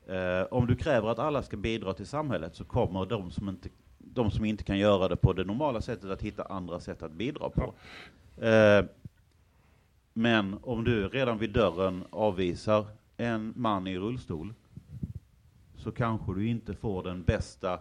Eh, 0.07 0.43
om 0.53 0.67
du 0.67 0.75
kräver 0.75 1.09
att 1.09 1.19
alla 1.19 1.43
ska 1.43 1.57
bidra 1.57 1.93
till 1.93 2.07
samhället 2.07 2.55
så 2.55 2.63
kommer 2.63 3.05
de 3.05 3.31
som 3.31 3.49
inte, 3.49 3.69
de 4.13 4.31
som 4.31 4.45
inte 4.45 4.63
kan 4.63 4.77
göra 4.77 5.07
det 5.07 5.15
på 5.15 5.33
det 5.33 5.43
normala 5.43 5.81
sättet 5.81 6.09
att 6.09 6.21
hitta 6.21 6.43
andra 6.43 6.79
sätt 6.79 7.03
att 7.03 7.11
bidra 7.11 7.49
på. 7.49 7.73
Eh, 8.45 8.85
men 10.13 10.55
om 10.63 10.83
du 10.83 11.07
redan 11.07 11.37
vid 11.37 11.49
dörren 11.49 12.03
avvisar 12.09 12.85
en 13.17 13.53
man 13.55 13.87
i 13.87 13.97
rullstol 13.97 14.53
så 15.75 15.91
kanske 15.91 16.33
du 16.33 16.47
inte 16.47 16.73
får 16.73 17.03
den 17.03 17.23
bästa 17.23 17.73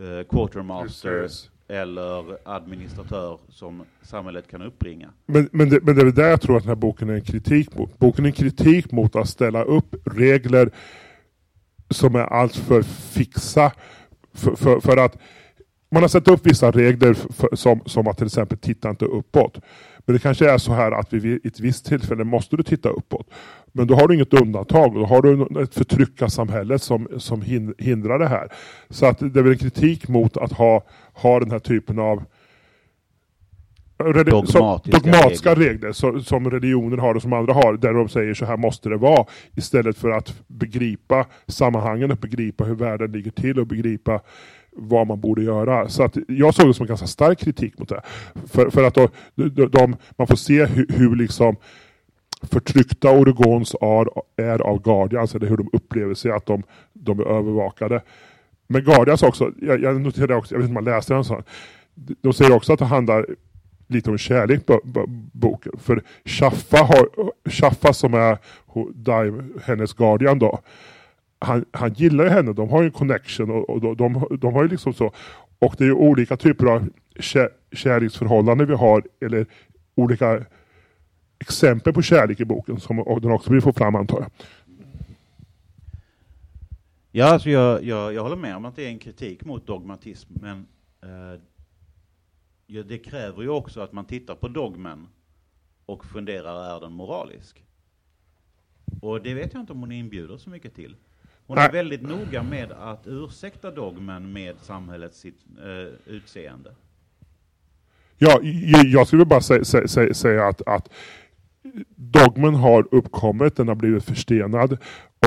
eh, 0.00 0.26
quartermaster 0.28 1.28
eller 1.68 2.48
administratör 2.48 3.38
som 3.48 3.82
samhället 4.02 4.48
kan 4.50 4.62
uppbringa. 4.62 5.10
Men, 5.26 5.48
men, 5.52 5.68
det, 5.68 5.80
men 5.82 5.96
det 5.96 6.02
är 6.02 6.12
där 6.12 6.28
jag 6.28 6.40
tror 6.40 6.56
att 6.56 6.62
den 6.62 6.68
här 6.68 6.76
boken 6.76 7.10
är 7.10 7.14
en 7.14 7.24
kritik 7.24 7.74
mot. 7.76 7.98
Boken 7.98 8.24
är 8.24 8.28
en 8.28 8.34
kritik 8.34 8.92
mot 8.92 9.16
att 9.16 9.28
ställa 9.28 9.62
upp 9.62 9.94
regler 10.04 10.70
som 11.90 12.14
är 12.14 12.20
alltför 12.20 12.82
fixa. 12.82 13.72
För, 14.32 14.54
för, 14.54 14.80
för 14.80 14.96
att 14.96 15.18
man 15.92 16.02
har 16.02 16.08
satt 16.08 16.28
upp 16.28 16.46
vissa 16.46 16.70
regler 16.70 17.14
för, 17.14 17.56
som, 17.56 17.80
som 17.86 18.08
att 18.08 18.18
till 18.18 18.26
exempel 18.26 18.58
titta 18.58 18.90
inte 18.90 19.04
uppåt. 19.04 19.60
Men 20.06 20.14
det 20.14 20.22
kanske 20.22 20.50
är 20.50 20.58
så 20.58 20.72
här 20.72 20.92
att 20.92 21.12
vid 21.12 21.46
ett 21.46 21.60
visst 21.60 21.86
tillfälle 21.86 22.24
måste 22.24 22.56
du 22.56 22.62
titta 22.62 22.88
uppåt. 22.88 23.30
Men 23.72 23.86
då 23.86 23.94
har 23.94 24.08
du 24.08 24.14
inget 24.14 24.34
undantag. 24.34 24.94
Då 24.94 25.06
har 25.06 25.22
du 25.22 25.62
ett 25.62 25.74
förtryckarsamhälle 25.74 26.78
som, 26.78 27.08
som 27.18 27.42
hin- 27.42 27.74
hindrar 27.78 28.18
det 28.18 28.28
här. 28.28 28.48
Så 28.90 29.06
att 29.06 29.18
det 29.18 29.38
är 29.38 29.42
väl 29.42 29.52
en 29.52 29.58
kritik 29.58 30.08
mot 30.08 30.36
att 30.36 30.52
ha, 30.52 30.84
ha 31.12 31.40
den 31.40 31.50
här 31.50 31.58
typen 31.58 31.98
av 31.98 32.22
Dogmatiska 34.04 34.58
som, 34.58 34.80
dogmatiska 34.84 35.54
regler, 35.54 35.92
så, 35.92 36.20
som 36.20 36.50
religioner 36.50 36.96
har 36.96 37.14
och 37.14 37.22
som 37.22 37.32
andra 37.32 37.52
har, 37.52 37.76
där 37.76 37.92
de 37.92 38.08
säger 38.08 38.34
så 38.34 38.44
här 38.44 38.56
måste 38.56 38.88
det 38.88 38.96
vara, 38.96 39.26
istället 39.56 39.98
för 39.98 40.10
att 40.10 40.34
begripa 40.46 41.26
sammanhangen, 41.46 42.10
och 42.10 42.18
begripa 42.18 42.64
hur 42.64 42.74
världen 42.74 43.12
ligger 43.12 43.30
till 43.30 43.58
och 43.58 43.66
begripa 43.66 44.20
vad 44.76 45.06
man 45.06 45.20
borde 45.20 45.42
göra. 45.42 45.88
Så 45.88 46.02
att 46.02 46.16
jag 46.28 46.54
såg 46.54 46.66
det 46.66 46.74
som 46.74 46.84
en 46.84 46.88
ganska 46.88 47.06
stark 47.06 47.38
kritik 47.38 47.78
mot 47.78 47.88
det. 47.88 48.02
För, 48.46 48.70
för 48.70 48.84
att 48.84 48.94
då, 48.94 49.08
de, 49.34 49.66
de, 49.66 49.96
man 50.16 50.26
får 50.26 50.36
se 50.36 50.64
hur, 50.64 50.86
hur 50.88 51.16
liksom 51.16 51.56
förtryckta 52.42 53.10
Oregons 53.10 53.74
är, 53.80 54.06
är 54.36 54.58
av 54.58 54.82
Guardians, 54.82 55.34
eller 55.34 55.46
hur 55.46 55.56
de 55.56 55.70
upplever 55.72 56.14
sig 56.14 56.30
att 56.30 56.46
de, 56.46 56.62
de 56.92 57.20
är 57.20 57.24
övervakade. 57.24 58.02
Men 58.66 58.84
Guardians 58.84 59.22
också, 59.22 59.52
jag, 59.60 59.82
jag 59.82 60.00
noterade 60.00 60.34
också, 60.34 60.54
jag 60.54 60.58
vet 60.58 60.68
inte 60.68 60.78
om 60.78 60.84
man 60.84 60.94
läste 60.94 61.14
den 61.14 61.24
så. 61.24 61.42
De 61.94 62.32
säger 62.32 62.52
också 62.52 62.72
att 62.72 62.78
det 62.78 62.84
handlar 62.84 63.26
lite 63.86 64.10
om 64.10 64.18
kärlek 64.18 64.66
på, 64.66 64.80
boken. 65.32 65.72
För 65.78 66.02
Shaffa, 66.24 66.76
har, 66.76 67.08
Shaffa 67.50 67.92
som 67.92 68.14
är 68.14 68.38
hennes 69.66 69.92
Guardian 69.92 70.38
då, 70.38 70.60
han, 71.42 71.64
han 71.70 71.92
gillar 71.92 72.24
ju 72.24 72.30
henne, 72.30 72.52
de 72.52 72.68
har 72.68 72.82
ju 72.82 72.86
en 72.86 72.92
connection 72.92 73.50
och, 73.50 73.70
och 73.70 73.80
de, 73.80 73.96
de, 73.96 74.38
de 74.40 74.54
har 74.54 74.62
ju 74.62 74.68
liksom 74.68 74.94
så. 74.94 75.12
Och 75.58 75.74
det 75.78 75.84
är 75.84 75.88
ju 75.88 75.94
olika 75.94 76.36
typer 76.36 76.66
av 76.66 76.88
kär, 77.20 77.48
kärleksförhållanden 77.72 78.66
vi 78.66 78.74
har, 78.74 79.02
eller 79.20 79.46
olika 79.94 80.44
exempel 81.38 81.92
på 81.92 82.02
kärlek 82.02 82.40
i 82.40 82.44
boken 82.44 82.80
som 82.80 82.98
och 82.98 83.20
den 83.20 83.30
också 83.30 83.52
vill 83.52 83.62
få 83.62 83.72
fram 83.72 83.94
antar 83.94 84.20
jag. 84.20 84.30
Ja, 87.14 87.26
alltså 87.26 87.50
jag, 87.50 87.84
jag, 87.84 88.14
jag 88.14 88.22
håller 88.22 88.36
med 88.36 88.56
om 88.56 88.64
att 88.64 88.76
det 88.76 88.84
är 88.84 88.88
en 88.88 88.98
kritik 88.98 89.44
mot 89.44 89.66
dogmatism, 89.66 90.32
men 90.40 90.66
eh, 91.02 91.40
ja, 92.66 92.82
det 92.82 92.98
kräver 92.98 93.42
ju 93.42 93.48
också 93.48 93.80
att 93.80 93.92
man 93.92 94.04
tittar 94.04 94.34
på 94.34 94.48
dogmen 94.48 95.08
och 95.86 96.04
funderar, 96.04 96.76
är 96.76 96.80
den 96.80 96.92
moralisk? 96.92 97.64
Och 99.02 99.22
det 99.22 99.34
vet 99.34 99.52
jag 99.54 99.62
inte 99.62 99.72
om 99.72 99.80
hon 99.80 99.92
inbjuder 99.92 100.36
så 100.36 100.50
mycket 100.50 100.74
till. 100.74 100.96
Hon 101.54 101.58
är 101.58 101.72
väldigt 101.72 102.02
noga 102.02 102.42
med 102.42 102.72
att 102.72 103.02
ursäkta 103.06 103.70
dogmen 103.70 104.32
med 104.32 104.54
samhällets 104.60 105.18
sitt, 105.18 105.38
eh, 105.58 106.12
utseende. 106.14 106.70
Ja, 108.18 108.40
jag 108.84 109.06
skulle 109.06 109.24
bara 109.24 109.40
säga, 109.40 109.64
säga, 109.64 110.14
säga, 110.14 110.46
att, 110.48 110.62
att 110.66 110.88
dogmen 111.96 112.54
har 112.54 112.88
uppkommit, 112.94 113.56
den 113.56 113.68
har 113.68 113.74
blivit 113.74 114.04
förstenad 114.04 114.78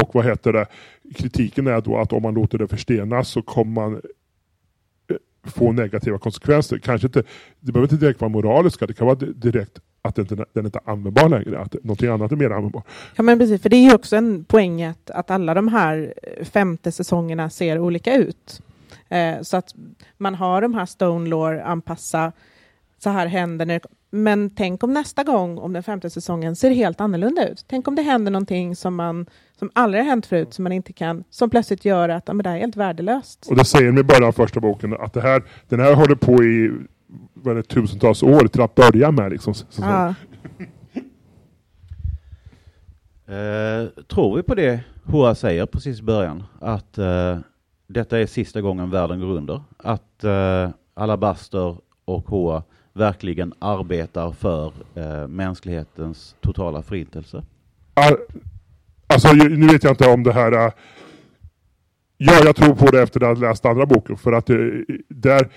och 0.02 0.10
vad 0.16 0.26
heter 0.26 0.54
det, 0.54 0.68
kritiken 1.16 1.68
är 1.68 1.82
då 1.82 1.98
att 1.98 2.14
om 2.14 2.22
man 2.24 2.34
låter 2.34 2.58
det 2.58 2.68
förstenas 2.68 3.30
så 3.30 3.42
kommer 3.42 3.72
man 3.72 3.94
eh, 5.10 5.18
få 5.44 5.72
negativa 5.72 6.18
konsekvenser. 6.18 6.78
Kanske 6.78 7.08
inte, 7.08 7.24
det 7.60 7.72
behöver 7.72 7.94
inte 7.94 8.06
direkt 8.06 8.22
vara 8.22 8.30
moraliska, 8.30 8.88
det 8.88 8.94
kan 8.94 9.08
vara 9.08 9.16
di- 9.20 9.34
direkt 9.34 9.80
att 10.06 10.16
den 10.16 10.46
den 10.54 10.66
inte 10.66 10.80
är 10.86 10.92
användbar 10.92 11.30
längre, 11.30 11.60
att 11.60 11.74
någonting 11.74 12.10
annat 12.10 12.32
är 12.32 12.36
mer 12.36 12.50
användbart. 12.50 12.88
Ja, 13.16 13.24
men 13.24 13.40
precis, 13.40 13.62
för 13.62 13.70
det 13.70 13.76
är 13.76 13.84
ju 13.84 13.94
också 13.94 14.16
en 14.16 14.46
poäng 14.46 14.84
att, 14.84 15.10
att 15.10 15.32
alla 15.32 15.54
de 15.54 15.68
här 15.68 16.14
eh, 16.24 16.46
femte 16.46 16.92
säsongerna 16.92 17.50
ser 17.50 17.80
olika 17.80 18.16
ut. 18.16 18.62
Eh, 19.10 19.42
så 19.42 19.58
att 19.58 19.76
man 20.18 20.36
har 20.36 20.62
de 20.62 20.74
här 20.74 20.86
Stone 20.86 21.30
Lore, 21.30 21.64
anpassa, 21.64 22.32
så 23.04 23.10
här 23.10 23.28
händer 23.28 23.66
när 23.66 23.82
men 24.16 24.50
tänk 24.50 24.84
om 24.84 24.94
nästa 24.94 25.24
gång, 25.24 25.58
om 25.58 25.74
den 25.74 25.84
femte 25.84 26.10
säsongen, 26.10 26.56
ser 26.56 26.72
helt 26.72 27.02
annorlunda 27.02 27.48
ut. 27.48 27.66
Tänk 27.68 27.88
om 27.88 27.96
det 27.96 28.02
händer 28.02 28.32
någonting 28.32 28.76
som, 28.76 28.96
man, 28.96 29.26
som 29.60 29.70
aldrig 29.74 30.04
har 30.04 30.10
hänt 30.10 30.26
förut, 30.26 30.54
som 30.54 30.64
man 30.64 30.72
inte 30.72 30.94
kan, 30.94 31.24
som 31.30 31.50
plötsligt 31.50 31.86
gör 31.86 32.10
att 32.10 32.24
ja, 32.28 32.34
men 32.34 32.44
det 32.44 32.50
här 32.50 32.58
är 32.58 32.62
helt 32.62 32.76
värdelöst. 32.76 33.48
Och 33.50 33.56
det 33.56 33.66
säger 33.66 33.92
de 33.92 33.98
i 33.98 34.04
början 34.04 34.24
av 34.24 34.32
första 34.32 34.60
boken, 34.60 34.94
att 34.94 35.14
det 35.14 35.22
här, 35.22 35.44
den 35.70 35.80
här 35.80 35.94
håller 35.94 36.16
på 36.16 36.44
i 36.44 36.72
vad 37.34 37.56
det, 37.56 37.64
tusentals 37.64 38.24
år 38.24 38.48
till 38.48 38.62
att 38.62 38.76
börja 38.76 39.12
med. 39.12 39.32
Liksom. 39.32 39.54
Så, 39.54 39.66
så, 39.70 39.82
Ja. 39.82 40.14
Eh, 43.28 43.88
tror 44.08 44.36
vi 44.36 44.44
på 44.44 44.56
det 44.56 44.80
Hoa 45.06 45.36
säger 45.36 45.66
precis 45.66 46.00
i 46.00 46.04
början? 46.04 46.44
Att 46.60 46.98
eh, 46.98 47.38
detta 47.88 48.20
är 48.20 48.26
sista 48.26 48.62
gången 48.62 48.90
världen 48.90 49.20
går 49.20 49.28
under? 49.28 49.62
Att 49.78 50.24
eh, 50.24 50.70
Alabaster 50.94 51.78
och 52.06 52.28
Hoa 52.28 52.64
verkligen 52.94 53.54
arbetar 53.60 54.32
för 54.32 54.72
eh, 54.96 55.28
mänsklighetens 55.28 56.36
totala 56.42 56.82
förintelse? 56.82 57.44
All- 57.94 58.18
Alltså, 59.08 59.34
nu 59.34 59.68
vet 59.68 59.84
jag 59.84 59.92
inte 59.92 60.10
om 60.14 60.24
det 60.24 60.34
här, 60.34 60.52
äh, 60.68 60.72
Ja, 62.18 62.34
jag 62.46 62.56
tror 62.56 62.76
på 62.76 62.86
det 62.92 63.02
efter 63.02 63.24
att 63.24 63.38
ha 63.38 63.48
läst 63.48 63.66
andra 63.66 63.86
boken. 63.86 64.18
För 64.18 64.32
att 64.34 64.46
det, 64.46 64.86
där, 65.10 65.50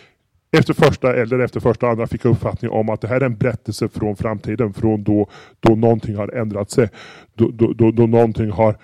efter 0.50 0.74
första 0.74 1.16
eller 1.16 1.38
efter 1.38 1.60
första 1.60 1.88
andra 1.88 2.06
fick 2.06 2.24
jag 2.24 2.30
uppfattning 2.30 2.70
om 2.70 2.88
att 2.88 3.00
det 3.00 3.08
här 3.08 3.20
är 3.20 3.26
en 3.26 3.36
berättelse 3.36 3.88
från 3.88 4.16
framtiden. 4.16 4.72
Från 4.72 5.04
då, 5.04 5.28
då 5.60 5.74
någonting 5.74 6.16
har 6.16 6.28
ändrat 6.28 6.70
sig. 6.70 6.88
Då, 7.34 7.50
då, 7.50 7.72
då, 7.72 7.90
då 7.90 8.06
någonting 8.06 8.50
har 8.50 8.78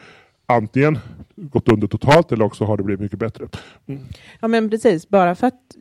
antingen 0.47 0.99
gått 1.37 1.69
under 1.69 1.87
totalt 1.87 2.33
eller 2.33 2.45
också 2.45 2.65
har 2.65 2.77
det 2.77 2.83
blivit 2.83 3.01
mycket 3.01 3.19
bättre. 3.19 3.49
Mm. 3.87 4.03
Ja 4.41 4.49
men 4.49 4.71
precis, 4.71 5.09
bara 5.09 5.35
för 5.35 5.47
att 5.47 5.77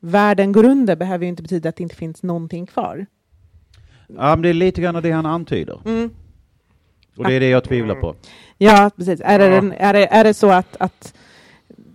världen 0.00 0.52
går 0.52 0.64
under 0.64 0.96
behöver 0.96 1.24
ju 1.24 1.28
inte 1.28 1.42
betyda 1.42 1.68
att 1.68 1.76
det 1.76 1.82
inte 1.82 1.96
finns 1.96 2.22
någonting 2.22 2.66
kvar. 2.66 3.06
Ja, 4.06 4.36
men 4.36 4.42
det 4.42 4.48
är 4.48 4.54
lite 4.54 4.80
grann 4.82 5.02
det 5.02 5.10
han 5.10 5.26
antyder. 5.26 5.80
Mm. 5.84 6.10
Och 7.16 7.24
det 7.24 7.32
är 7.34 7.40
det 7.40 7.48
jag 7.48 7.64
tvivlar 7.64 7.94
på. 7.94 8.14
Ja, 8.58 8.90
precis. 8.96 9.20
Är 9.24 9.38
det, 9.38 9.46
Ja. 9.46 9.52
en, 9.56 9.72
är 9.72 9.92
det, 9.92 10.06
är 10.06 10.24
det 10.24 10.34
så 10.34 10.50
att, 10.50 10.76
att 10.80 11.14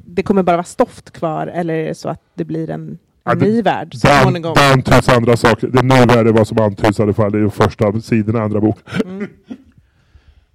det 0.06 0.24
kommer 0.24 0.44
bara 0.44 0.58
vara 0.58 0.64
stoft 0.64 1.12
kvar 1.12 1.48
eller 1.48 1.74
är 1.74 1.88
det 1.88 1.96
så 1.96 2.10
att 2.10 2.22
det 2.34 2.46
blir 2.46 2.70
en, 2.70 2.98
en 3.32 3.40
det- 3.40 3.46
ny 3.46 3.62
värld 3.62 3.96
så 3.96 4.08
Det, 4.08 4.74
antyds 4.74 5.10
andra 5.10 5.38
saker. 5.38 5.68
Det 5.68 5.80
är 5.80 5.84
nu 5.84 5.96
är 5.96 6.24
det 6.24 6.32
vad 6.32 6.48
som 6.48 6.60
antyds 6.60 7.00
i 7.00 7.02
alla 7.04 7.14
fall 7.14 7.36
i 7.36 7.40
de 7.40 7.52
första 7.52 8.02
sidorna 8.02 8.42
andra 8.42 8.62
boken. 8.62 8.84
Mm. 9.06 9.28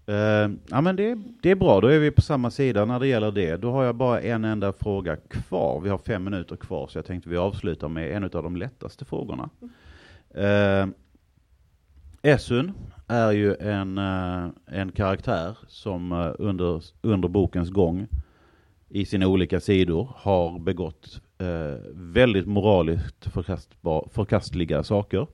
Eh, 0.06 0.50
ja, 0.70 0.80
men 0.80 0.96
det, 0.96 1.18
det 1.42 1.50
är 1.50 1.54
bra, 1.54 1.80
då 1.80 1.88
är 1.88 1.98
vi 1.98 2.10
på 2.10 2.22
samma 2.22 2.50
sida 2.50 2.84
när 2.84 3.00
det 3.00 3.06
gäller 3.06 3.30
det. 3.32 3.56
Då 3.56 3.72
har 3.72 3.84
jag 3.84 3.94
bara 3.94 4.20
en 4.20 4.44
enda 4.44 4.72
fråga 4.72 5.16
kvar. 5.16 5.80
Vi 5.80 5.88
har 5.90 5.98
fem 5.98 6.24
minuter 6.24 6.56
kvar, 6.56 6.86
så 6.86 6.98
jag 6.98 7.04
tänkte 7.06 7.28
vi 7.30 7.36
avslutar 7.36 7.88
med 7.88 8.16
en 8.16 8.24
av 8.24 8.30
de 8.30 8.56
lättaste 8.56 9.04
frågorna. 9.04 9.48
Uh, 10.38 10.88
Essun 12.22 12.72
är 13.08 13.32
ju 13.32 13.54
en, 13.54 13.98
eh, 13.98 14.48
en 14.66 14.92
karaktär 14.92 15.58
som 15.68 16.12
eh, 16.12 16.30
under, 16.38 16.82
under 17.02 17.28
bokens 17.28 17.70
gång 17.70 18.06
i 18.88 19.04
sina 19.06 19.26
olika 19.26 19.60
sidor 19.60 20.12
har 20.16 20.58
begått 20.58 21.20
eh, 21.41 21.78
väldigt 21.93 22.47
moraliskt 22.47 23.26
förkastbar, 23.26 24.09
förkastliga 24.12 24.82
saker. 24.82 25.26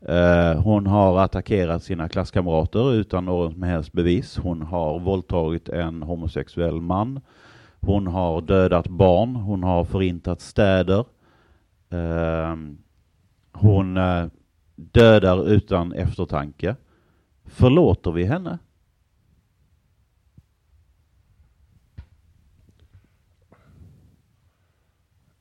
Eh, 0.00 0.62
hon 0.62 0.86
har 0.86 1.18
attackerat 1.18 1.82
sina 1.82 2.08
klasskamrater 2.08 2.94
utan 2.94 3.24
någon 3.24 3.52
som 3.52 3.62
helst 3.62 3.92
bevis. 3.92 4.36
Hon 4.36 4.62
har 4.62 4.98
våldtagit 4.98 5.68
en 5.68 6.02
homosexuell 6.02 6.80
man. 6.80 7.20
Hon 7.80 8.06
har 8.06 8.40
dödat 8.40 8.88
barn. 8.88 9.36
Hon 9.36 9.62
har 9.62 9.84
förintat 9.84 10.40
städer. 10.40 11.04
Eh, 11.90 12.56
hon 13.52 13.96
eh, 13.96 14.26
dödar 14.76 15.48
utan 15.48 15.92
eftertanke. 15.92 16.76
Förlåter 17.44 18.12
vi 18.12 18.24
henne? 18.24 18.58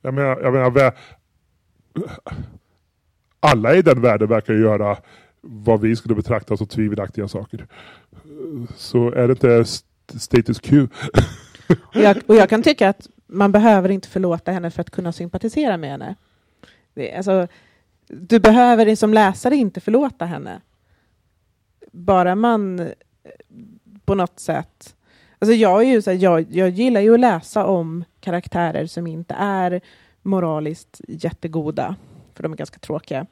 Jag 0.01 0.13
menar, 0.13 0.39
jag 0.41 0.53
menar, 0.53 0.93
alla 3.39 3.75
i 3.75 3.81
den 3.81 4.01
världen 4.01 4.29
verkar 4.29 4.53
ju 4.53 4.61
göra 4.61 4.97
vad 5.41 5.81
vi 5.81 5.95
skulle 5.95 6.15
betrakta 6.15 6.57
som 6.57 6.67
tvivelaktiga 6.67 7.27
saker. 7.27 7.67
Så 8.75 9.11
är 9.11 9.27
det 9.27 9.31
inte 9.31 9.65
status 10.19 10.59
quo? 10.59 10.87
Och 11.95 12.01
jag, 12.01 12.17
och 12.27 12.35
jag 12.35 12.49
kan 12.49 12.63
tycka 12.63 12.89
att 12.89 13.07
man 13.27 13.51
behöver 13.51 13.89
inte 13.89 14.07
förlåta 14.07 14.51
henne 14.51 14.71
för 14.71 14.81
att 14.81 14.89
kunna 14.89 15.11
sympatisera 15.11 15.77
med 15.77 15.89
henne. 15.89 16.15
Det, 16.93 17.15
alltså, 17.15 17.47
du 18.07 18.39
behöver 18.39 18.95
som 18.95 19.13
läsare 19.13 19.55
inte 19.55 19.79
förlåta 19.79 20.25
henne. 20.25 20.61
Bara 21.91 22.35
man 22.35 22.79
eh, 22.79 22.87
på 24.05 24.15
något 24.15 24.39
sätt... 24.39 24.95
Alltså 25.39 25.53
jag, 25.53 25.83
är 25.83 25.87
ju 25.87 26.01
så 26.01 26.11
här, 26.11 26.17
jag, 26.17 26.45
jag 26.49 26.69
gillar 26.69 27.01
ju 27.01 27.13
att 27.13 27.19
läsa 27.19 27.65
om 27.65 28.03
karaktärer 28.19 28.85
som 28.85 29.07
inte 29.07 29.33
är 29.37 29.81
moraliskt 30.21 31.01
jättegoda, 31.07 31.95
för 32.33 32.43
de 32.43 32.53
är 32.53 32.57
ganska 32.57 32.79
tråkiga. 32.79 33.25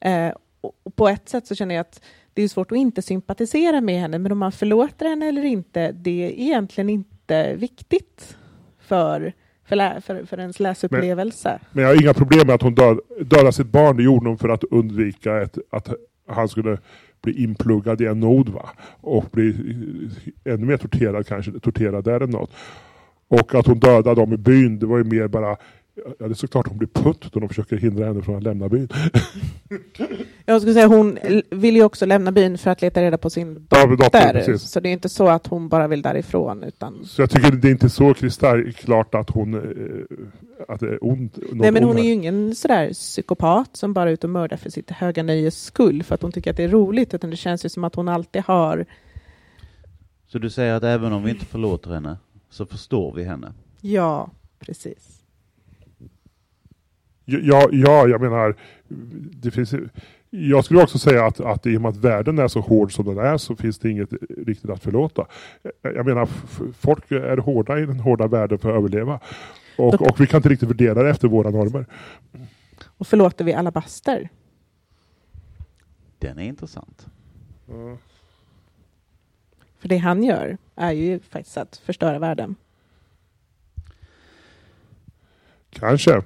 Eh, 0.00 0.32
och, 0.60 0.96
på 0.96 1.08
ett 1.08 1.28
sätt 1.28 1.46
så 1.46 1.54
känner 1.54 1.74
jag 1.74 1.80
att 1.80 2.00
det 2.34 2.42
är 2.42 2.48
svårt 2.48 2.72
att 2.72 2.78
inte 2.78 3.02
sympatisera 3.02 3.80
med 3.80 4.00
henne, 4.00 4.18
men 4.18 4.32
om 4.32 4.38
man 4.38 4.52
förlåter 4.52 5.08
henne 5.08 5.28
eller 5.28 5.44
inte, 5.44 5.92
det 5.92 6.24
är 6.26 6.30
egentligen 6.30 6.90
inte 6.90 7.54
viktigt 7.54 8.36
för, 8.80 9.32
för, 9.64 9.76
lä, 9.76 10.00
för, 10.00 10.24
för 10.24 10.40
ens 10.40 10.60
läsupplevelse. 10.60 11.58
Men 11.72 11.84
jag 11.84 11.90
har 11.90 12.02
inga 12.02 12.14
problem 12.14 12.46
med 12.46 12.54
att 12.54 12.62
hon 12.62 12.74
död, 12.74 13.00
dödade 13.20 13.52
sitt 13.52 13.66
barn. 13.66 13.96
Det 13.96 14.02
gjorde 14.02 14.28
hon 14.28 14.38
för 14.38 14.48
att 14.48 14.64
undvika 14.64 15.42
ett, 15.42 15.58
att 15.70 15.88
han 16.28 16.48
skulle 16.48 16.78
bli 17.24 17.42
inpluggad 17.42 18.00
i 18.00 18.06
en 18.06 18.20
nod 18.20 18.48
va? 18.48 18.70
och 19.00 19.24
bli 19.32 19.48
eh, 20.44 20.54
ännu 20.54 20.66
mer 20.66 20.76
torterad 20.76 21.26
kanske, 21.26 21.52
torterad 21.52 22.04
där 22.04 22.20
än 22.20 22.30
något. 22.30 22.50
Och 23.28 23.54
att 23.54 23.66
hon 23.66 23.78
dödade 23.78 24.20
dem 24.20 24.32
i 24.32 24.36
byn, 24.36 24.78
det 24.78 24.86
var 24.86 24.98
ju 24.98 25.04
mer 25.04 25.28
bara 25.28 25.56
Ja, 25.96 26.14
det 26.18 26.24
är 26.24 26.34
såklart 26.34 26.68
hon 26.68 26.78
blir 26.78 26.88
putt 26.88 27.28
då 27.32 27.40
de 27.40 27.48
försöker 27.48 27.76
hindra 27.76 28.06
henne 28.06 28.22
från 28.22 28.36
att 28.36 28.42
lämna 28.42 28.68
byn. 28.68 28.88
Jag 30.46 30.60
skulle 30.60 30.74
säga 30.74 30.86
hon 30.86 31.18
vill 31.50 31.76
ju 31.76 31.84
också 31.84 32.06
lämna 32.06 32.32
byn 32.32 32.58
för 32.58 32.70
att 32.70 32.82
leta 32.82 33.02
reda 33.02 33.18
på 33.18 33.30
sin 33.30 33.54
dotter, 33.54 33.96
dotter. 33.96 34.56
Så 34.56 34.80
det 34.80 34.88
är 34.88 34.92
inte 34.92 35.08
så 35.08 35.28
att 35.28 35.46
hon 35.46 35.68
bara 35.68 35.88
vill 35.88 36.02
därifrån. 36.02 36.62
Utan... 36.62 37.04
Så 37.04 37.22
jag 37.22 37.30
tycker 37.30 37.50
det 37.50 37.68
är 37.68 37.72
inte 37.72 37.90
så 37.90 38.14
kristallklart 38.14 39.14
att 39.14 39.30
hon 39.30 39.54
eh, 39.54 40.16
att 40.68 40.80
det 40.80 40.86
är 40.86 41.04
ont. 41.04 41.38
Nej, 41.52 41.72
men 41.72 41.84
hon 41.84 41.98
är 41.98 42.02
ju 42.02 42.12
ingen 42.12 42.54
sådär 42.54 42.92
psykopat 42.92 43.76
som 43.76 43.92
bara 43.92 44.08
är 44.08 44.12
ute 44.12 44.26
och 44.26 44.30
mördar 44.30 44.56
för 44.56 44.70
sitt 44.70 44.90
höga 44.90 45.22
nöjes 45.22 45.62
skull, 45.62 46.02
för 46.02 46.14
att 46.14 46.22
hon 46.22 46.32
tycker 46.32 46.50
att 46.50 46.56
det 46.56 46.64
är 46.64 46.68
roligt, 46.68 47.14
utan 47.14 47.30
det 47.30 47.36
känns 47.36 47.64
ju 47.64 47.68
som 47.68 47.84
att 47.84 47.94
hon 47.94 48.08
alltid 48.08 48.42
har 48.42 48.86
Så 50.26 50.38
du 50.38 50.50
säger 50.50 50.74
att 50.74 50.82
även 50.82 51.12
om 51.12 51.24
vi 51.24 51.30
inte 51.30 51.46
förlåter 51.46 51.90
henne 51.90 52.16
så 52.50 52.66
förstår 52.66 53.12
vi 53.14 53.24
henne? 53.24 53.52
Ja, 53.80 54.30
precis. 54.58 55.13
Ja, 57.24 57.68
ja, 57.72 58.08
jag 58.08 58.20
menar, 58.20 58.54
det 59.42 59.50
finns, 59.50 59.74
jag 60.30 60.64
skulle 60.64 60.82
också 60.82 60.98
säga 60.98 61.26
att, 61.26 61.40
att 61.40 61.66
i 61.66 61.76
och 61.76 61.80
med 61.80 61.88
att 61.88 61.96
världen 61.96 62.38
är 62.38 62.48
så 62.48 62.60
hård 62.60 62.92
som 62.92 63.04
den 63.04 63.18
är 63.18 63.36
så 63.36 63.56
finns 63.56 63.78
det 63.78 63.90
inget 63.90 64.12
riktigt 64.46 64.70
att 64.70 64.82
förlåta. 64.82 65.26
Jag 65.82 66.06
menar, 66.06 66.28
folk 66.78 67.10
är 67.10 67.36
hårda 67.36 67.78
i 67.78 67.86
den 67.86 68.00
hårda 68.00 68.26
världen 68.26 68.58
för 68.58 68.70
att 68.70 68.76
överleva. 68.76 69.20
Och, 69.78 69.94
och 69.94 70.20
vi 70.20 70.26
kan 70.26 70.38
inte 70.38 70.48
riktigt 70.48 70.68
värdera 70.68 71.02
det 71.02 71.10
efter 71.10 71.28
våra 71.28 71.50
normer. 71.50 71.86
Och 72.84 73.06
förlåter 73.06 73.44
vi 73.44 73.52
alla 73.52 73.70
baster? 73.70 74.28
Den 76.18 76.38
är 76.38 76.42
intressant. 76.44 77.06
För 79.78 79.88
det 79.88 79.96
han 79.96 80.22
gör 80.22 80.58
är 80.76 80.92
ju 80.92 81.20
faktiskt 81.20 81.56
att 81.56 81.76
förstöra 81.76 82.18
världen. 82.18 82.54
Kanske. 85.70 86.22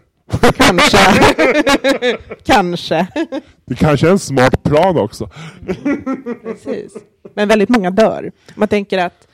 Kanske. 0.57 0.99
Kanske. 2.45 3.07
Det 3.65 3.75
kanske 3.75 4.07
är 4.07 4.11
en 4.11 4.19
smart 4.19 4.63
plan 4.63 4.99
också. 4.99 5.31
Precis. 6.43 6.97
Men 7.35 7.49
väldigt 7.49 7.69
många 7.69 7.91
dör. 7.91 8.33
Man 8.55 8.69
tänker 8.69 8.99
att, 8.99 9.29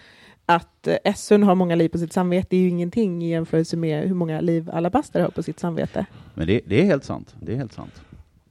att 0.46 0.88
Essun 1.04 1.42
har 1.42 1.54
många 1.54 1.74
liv 1.74 1.88
på 1.88 1.98
sitt 1.98 2.12
samvete. 2.12 2.46
Det 2.50 2.56
är 2.56 2.60
ju 2.60 2.68
ingenting 2.68 3.22
i 3.22 3.30
jämförelse 3.30 3.76
med 3.76 4.08
hur 4.08 4.14
många 4.14 4.40
liv 4.40 4.70
alla 4.72 4.90
baster 4.90 5.20
har 5.20 5.28
på 5.28 5.42
sitt 5.42 5.60
samvete. 5.60 6.06
Men 6.34 6.46
det, 6.46 6.60
det 6.66 6.80
är 6.80 6.84
helt 6.84 7.04
sant. 7.04 7.34
Det 7.40 7.52
är 7.52 7.56
helt 7.56 7.72
sant. 7.72 8.02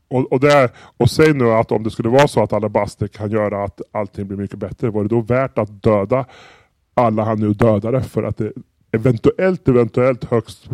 Och, 0.08 0.32
och, 0.32 0.40
det, 0.40 0.70
och 0.98 1.10
säg 1.10 1.34
nu 1.34 1.52
att 1.52 1.72
om 1.72 1.84
det 1.84 1.92
skulle 1.92 2.10
vara 2.10 2.28
så 2.28 2.44
att 2.44 2.54
alla 2.54 2.70
baster 2.70 3.08
kan 3.08 3.32
göra 3.32 3.64
att 3.64 3.82
allting 3.92 4.28
blir 4.28 4.38
mycket 4.38 4.60
bättre, 4.60 4.90
var 4.90 5.04
det 5.04 5.10
då 5.10 5.22
värt 5.22 5.58
att 5.58 5.84
döda 5.84 6.26
alla 6.94 7.24
han 7.24 7.40
nu 7.40 7.54
dödade 7.54 8.04
för 8.04 8.24
att 8.24 8.38
det 8.38 8.52
eventuellt, 8.92 9.68
eventuellt 9.68 10.24
högst, 10.24 10.70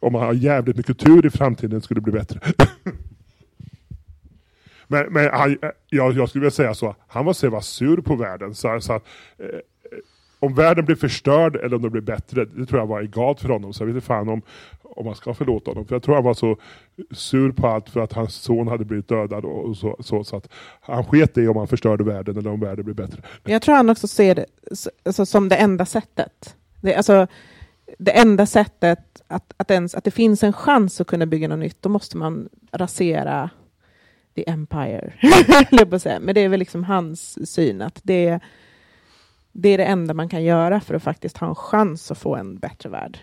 om 0.00 0.12
man 0.12 0.22
har 0.22 0.32
jävligt 0.32 0.76
mycket 0.76 0.98
tur 0.98 1.26
i 1.26 1.30
framtiden, 1.30 1.80
skulle 1.80 2.00
bli 2.00 2.12
bättre. 2.12 2.40
men 4.86 5.12
men 5.12 5.30
han, 5.30 5.58
jag, 5.88 6.12
jag 6.12 6.28
skulle 6.28 6.42
vilja 6.42 6.50
säga 6.50 6.74
så, 6.74 6.96
han 7.06 7.24
var 7.24 7.32
så 7.32 7.50
var 7.50 7.60
sur 7.60 7.96
på 7.96 8.16
världen. 8.16 8.54
Så, 8.54 8.80
så 8.80 8.92
att, 8.92 9.04
eh, 9.38 9.46
om 10.40 10.54
världen 10.54 10.84
blir 10.84 10.96
förstörd 10.96 11.56
eller 11.56 11.76
om 11.76 11.82
det 11.82 11.90
blir 11.90 12.02
bättre, 12.02 12.44
det 12.44 12.66
tror 12.66 12.80
jag 12.80 12.86
var 12.86 13.02
egalt 13.02 13.40
för 13.40 13.48
honom. 13.48 13.72
Så 13.72 13.82
jag 13.82 13.86
vet 13.86 13.94
inte 13.94 14.06
fan 14.06 14.28
om, 14.28 14.42
om 14.82 15.04
man 15.06 15.14
ska 15.14 15.34
förlåta 15.34 15.70
honom. 15.70 15.86
För 15.86 15.94
jag 15.94 16.02
tror 16.02 16.14
han 16.14 16.24
var 16.24 16.34
så 16.34 16.56
sur 17.10 17.52
på 17.52 17.66
allt 17.66 17.90
för 17.90 18.00
att 18.00 18.12
hans 18.12 18.34
son 18.34 18.68
hade 18.68 18.84
blivit 18.84 19.08
dödad. 19.08 19.44
Och 19.44 19.76
så, 19.76 19.96
så, 20.00 20.24
så 20.24 20.36
att 20.36 20.48
han 20.80 21.04
sket 21.04 21.38
i 21.38 21.48
om 21.48 21.56
han 21.56 21.68
förstörde 21.68 22.04
världen 22.04 22.36
eller 22.36 22.50
om 22.50 22.60
världen 22.60 22.84
blir 22.84 22.94
bättre. 22.94 23.22
Jag 23.44 23.62
tror 23.62 23.74
han 23.74 23.90
också 23.90 24.08
ser 24.08 24.34
det 24.34 24.46
alltså, 25.04 25.26
som 25.26 25.48
det 25.48 25.56
enda 25.56 25.86
sättet. 25.86 26.56
Det, 26.80 26.94
alltså, 26.94 27.26
det 27.98 28.10
enda 28.10 28.46
sättet 28.46 28.98
att, 29.28 29.54
att, 29.56 29.70
ens, 29.70 29.94
att 29.94 30.04
det 30.04 30.10
finns 30.10 30.42
en 30.42 30.52
chans 30.52 31.00
att 31.00 31.06
kunna 31.06 31.26
bygga 31.26 31.48
något 31.48 31.58
nytt, 31.58 31.82
då 31.82 31.88
måste 31.88 32.16
man 32.16 32.48
rasera 32.72 33.50
the 34.34 34.50
empire. 34.50 35.12
Men 36.20 36.34
det 36.34 36.40
är 36.40 36.48
väl 36.48 36.60
liksom 36.60 36.84
hans 36.84 37.50
syn 37.52 37.82
att 37.82 38.00
det, 38.02 38.40
det 39.52 39.68
är 39.68 39.78
det 39.78 39.84
enda 39.84 40.14
man 40.14 40.28
kan 40.28 40.44
göra 40.44 40.80
för 40.80 40.94
att 40.94 41.02
faktiskt 41.02 41.36
ha 41.36 41.48
en 41.48 41.54
chans 41.54 42.10
att 42.10 42.18
få 42.18 42.36
en 42.36 42.58
bättre 42.58 42.88
värld. 42.88 43.18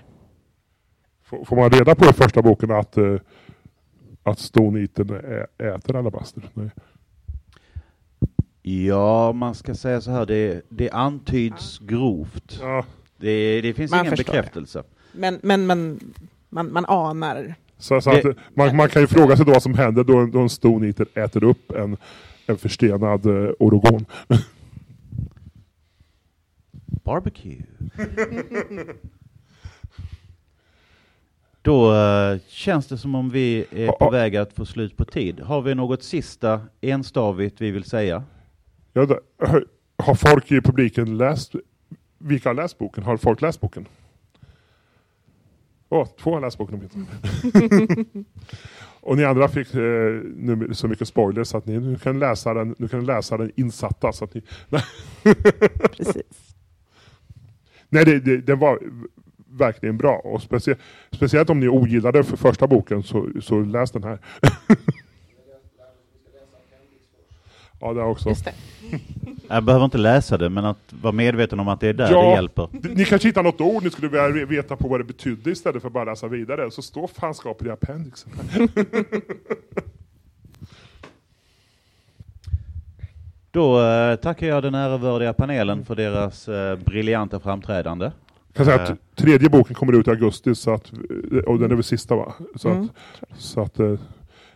Får, 1.23 1.55
man 1.55 1.69
reda 1.69 1.95
på 1.95 2.05
i 2.05 2.13
första 2.13 2.41
boken 2.41 2.71
att, 2.71 2.97
eh, 2.97 3.15
att 4.23 4.57
ä, 4.57 5.47
äter 5.57 5.95
alabaster? 5.95 6.43
Nej. 6.53 6.69
Ja, 8.61 9.31
man 9.31 9.55
ska 9.55 9.75
säga 9.75 10.01
så 10.01 10.11
här, 10.11 10.25
det, 10.25 10.61
det 10.69 10.89
antyds 10.89 11.79
grovt. 11.79 12.59
Ja, 12.61 12.85
Det, 13.17 13.61
det 13.61 13.73
finns 13.73 13.91
Man 13.91 13.99
ingen 13.99 14.15
bekräftelse. 14.15 14.83
Men, 15.17 15.39
men, 15.43 15.67
men 15.67 15.99
man, 16.49 16.73
man 16.73 16.85
anar. 16.85 17.55
Så, 17.77 18.01
så 18.01 18.11
Det- 18.11 18.29
att, 18.29 18.37
man, 18.55 18.75
man 18.75 18.89
kan 18.89 19.01
ju 19.01 19.07
fråga 19.07 19.35
sig 19.37 19.45
då 19.45 19.51
vad 19.51 19.63
som 19.63 19.73
händer 19.73 20.03
då, 20.03 20.17
en- 20.17 20.31
då 20.31 20.39
en 20.39 20.49
ston 20.49 20.83
eater 20.83 21.07
äter 21.13 21.43
upp 21.43 21.71
en, 21.71 21.97
en 22.45 22.57
förstenad 22.57 23.25
uh, 23.25 23.51
orogon. 23.59 24.05
Barbecue. 27.03 27.61
Då 31.61 31.93
eh, 31.95 32.39
känns 32.47 32.87
det 32.87 32.97
som 32.97 33.15
om 33.15 33.29
vi 33.29 33.65
är 33.71 33.91
på 33.91 34.09
väg 34.09 34.35
att 34.35 34.53
få 34.53 34.65
slut 34.65 34.97
på 34.97 35.05
tid. 35.05 35.39
Har 35.39 35.61
vi 35.61 35.75
något 35.75 36.03
sista 36.03 36.61
enstavigt 36.81 37.61
vi 37.61 37.71
vill 37.71 37.83
säga? 37.83 38.23
Ja, 38.93 39.07
har 39.97 40.15
folk 40.15 40.51
i 40.51 40.61
publiken 40.61 41.17
läst, 41.17 41.55
vilka 42.17 42.49
har 42.49 42.53
läst 42.53 42.77
boken? 42.77 43.03
Har 43.03 43.17
folk 43.17 43.41
läst 43.41 43.61
boken? 43.61 43.85
Åh, 45.89 46.07
två 46.19 46.33
har 46.33 46.41
läst 46.41 46.57
boken. 46.57 46.89
Och 49.05 49.17
ni 49.17 49.23
andra 49.23 49.47
fick 49.47 49.73
eh, 49.73 49.81
nu 50.35 50.69
så 50.73 50.87
mycket 50.87 51.07
spoilers 51.07 51.47
så 51.47 51.57
att 51.57 51.65
ni 51.65 51.79
nu 51.79 51.97
kan 51.97 52.19
läsa 52.19 52.53
den, 52.53 52.75
nu 52.77 52.87
kan 52.87 53.05
läsa 53.05 53.37
den 53.37 53.51
insatta. 53.55 54.13
Så 54.13 54.25
att 54.25 54.33
ni, 54.33 54.41
Precis. 55.97 56.55
nej, 57.89 58.05
det, 58.05 58.19
det, 58.19 58.37
den 58.37 58.59
var 58.59 58.79
verkligen 59.49 59.97
bra. 59.97 60.15
Och 60.15 60.41
specie, 60.41 60.75
speciellt 61.11 61.49
om 61.49 61.59
ni 61.59 61.67
ogillade 61.67 62.23
för 62.23 62.37
första 62.37 62.67
boken 62.67 63.03
så, 63.03 63.29
så 63.41 63.59
läs 63.59 63.91
den 63.91 64.03
här. 64.03 64.19
ja, 67.79 67.93
det 67.93 68.01
också. 68.01 68.29
Just 68.29 68.45
det. 68.45 68.53
Jag 69.49 69.63
behöver 69.63 69.85
inte 69.85 69.97
läsa 69.97 70.37
det, 70.37 70.49
men 70.49 70.65
att 70.65 70.93
vara 71.01 71.11
medveten 71.13 71.59
om 71.59 71.67
att 71.67 71.79
det 71.79 71.87
är 71.87 71.93
där 71.93 72.11
Ja. 72.11 72.21
det 72.25 72.31
hjälper. 72.35 72.67
Ni 72.95 73.05
kanske 73.05 73.27
hittar 73.27 73.43
något 73.43 73.61
ord 73.61 73.83
ni 73.83 73.89
skulle 73.89 74.07
vilja 74.07 74.45
veta 74.45 74.75
på 74.75 74.87
vad 74.87 74.99
det 74.99 75.03
betydde 75.03 75.51
istället 75.51 75.81
för 75.81 75.87
att 75.89 75.93
bara 75.93 76.03
läsa 76.05 76.27
vidare. 76.27 76.71
Så 76.71 76.81
står 76.81 77.07
fanskapet 77.07 77.67
i 77.67 77.69
appendixen. 77.69 78.31
Då 83.51 83.81
eh, 83.81 84.15
tackar 84.15 84.47
jag 84.47 84.63
den 84.63 84.75
ärevördiga 84.75 85.33
panelen 85.33 85.85
för 85.85 85.95
deras 85.95 86.47
eh, 86.47 86.75
briljanta 86.79 87.39
framträdande. 87.39 88.11
kan 88.53 88.65
säga 88.65 88.77
Eh. 88.77 88.83
att 88.91 88.97
tredje 89.15 89.49
boken 89.49 89.75
kommer 89.75 89.93
ut 89.93 90.07
i 90.07 90.09
augusti 90.09 90.55
så 90.55 90.73
att, 90.73 90.91
och 91.47 91.59
den 91.59 91.71
är 91.71 91.75
väl 91.75 91.83
sista 91.83 92.15
va? 92.15 92.33
Så 92.55 92.69
Mm. 92.69 92.83
att, 92.83 92.89
så 93.41 93.61
att 93.61 93.79
eh, 93.79 93.93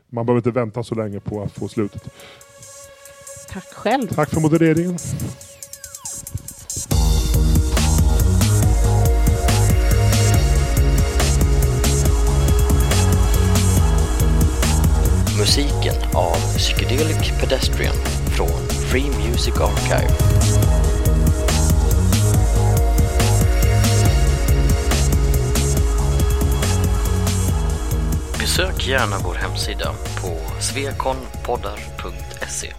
man 0.10 0.26
behöver 0.26 0.40
inte 0.40 0.52
vänta 0.60 0.84
så 0.84 0.96
länge 0.96 1.20
på 1.20 1.44
att 1.44 1.52
få 1.52 1.68
slutet. 1.68 2.10
Tack 3.54 3.74
själv. 3.74 4.08
Tack 4.08 4.30
för 4.30 4.42
modereringen. 4.42 4.98
Musiken 15.40 15.96
av 16.14 16.36
Psychedelic 16.58 17.32
Pedestrian 17.40 17.96
från 18.38 18.70
Free 18.70 19.10
Music 19.10 19.54
Archive. 19.60 20.14
Besök 28.40 28.88
gärna 28.88 29.18
vår 29.24 29.36
hemsida 29.36 29.94
på 30.22 30.62
svekonpoddar.se 30.62 32.74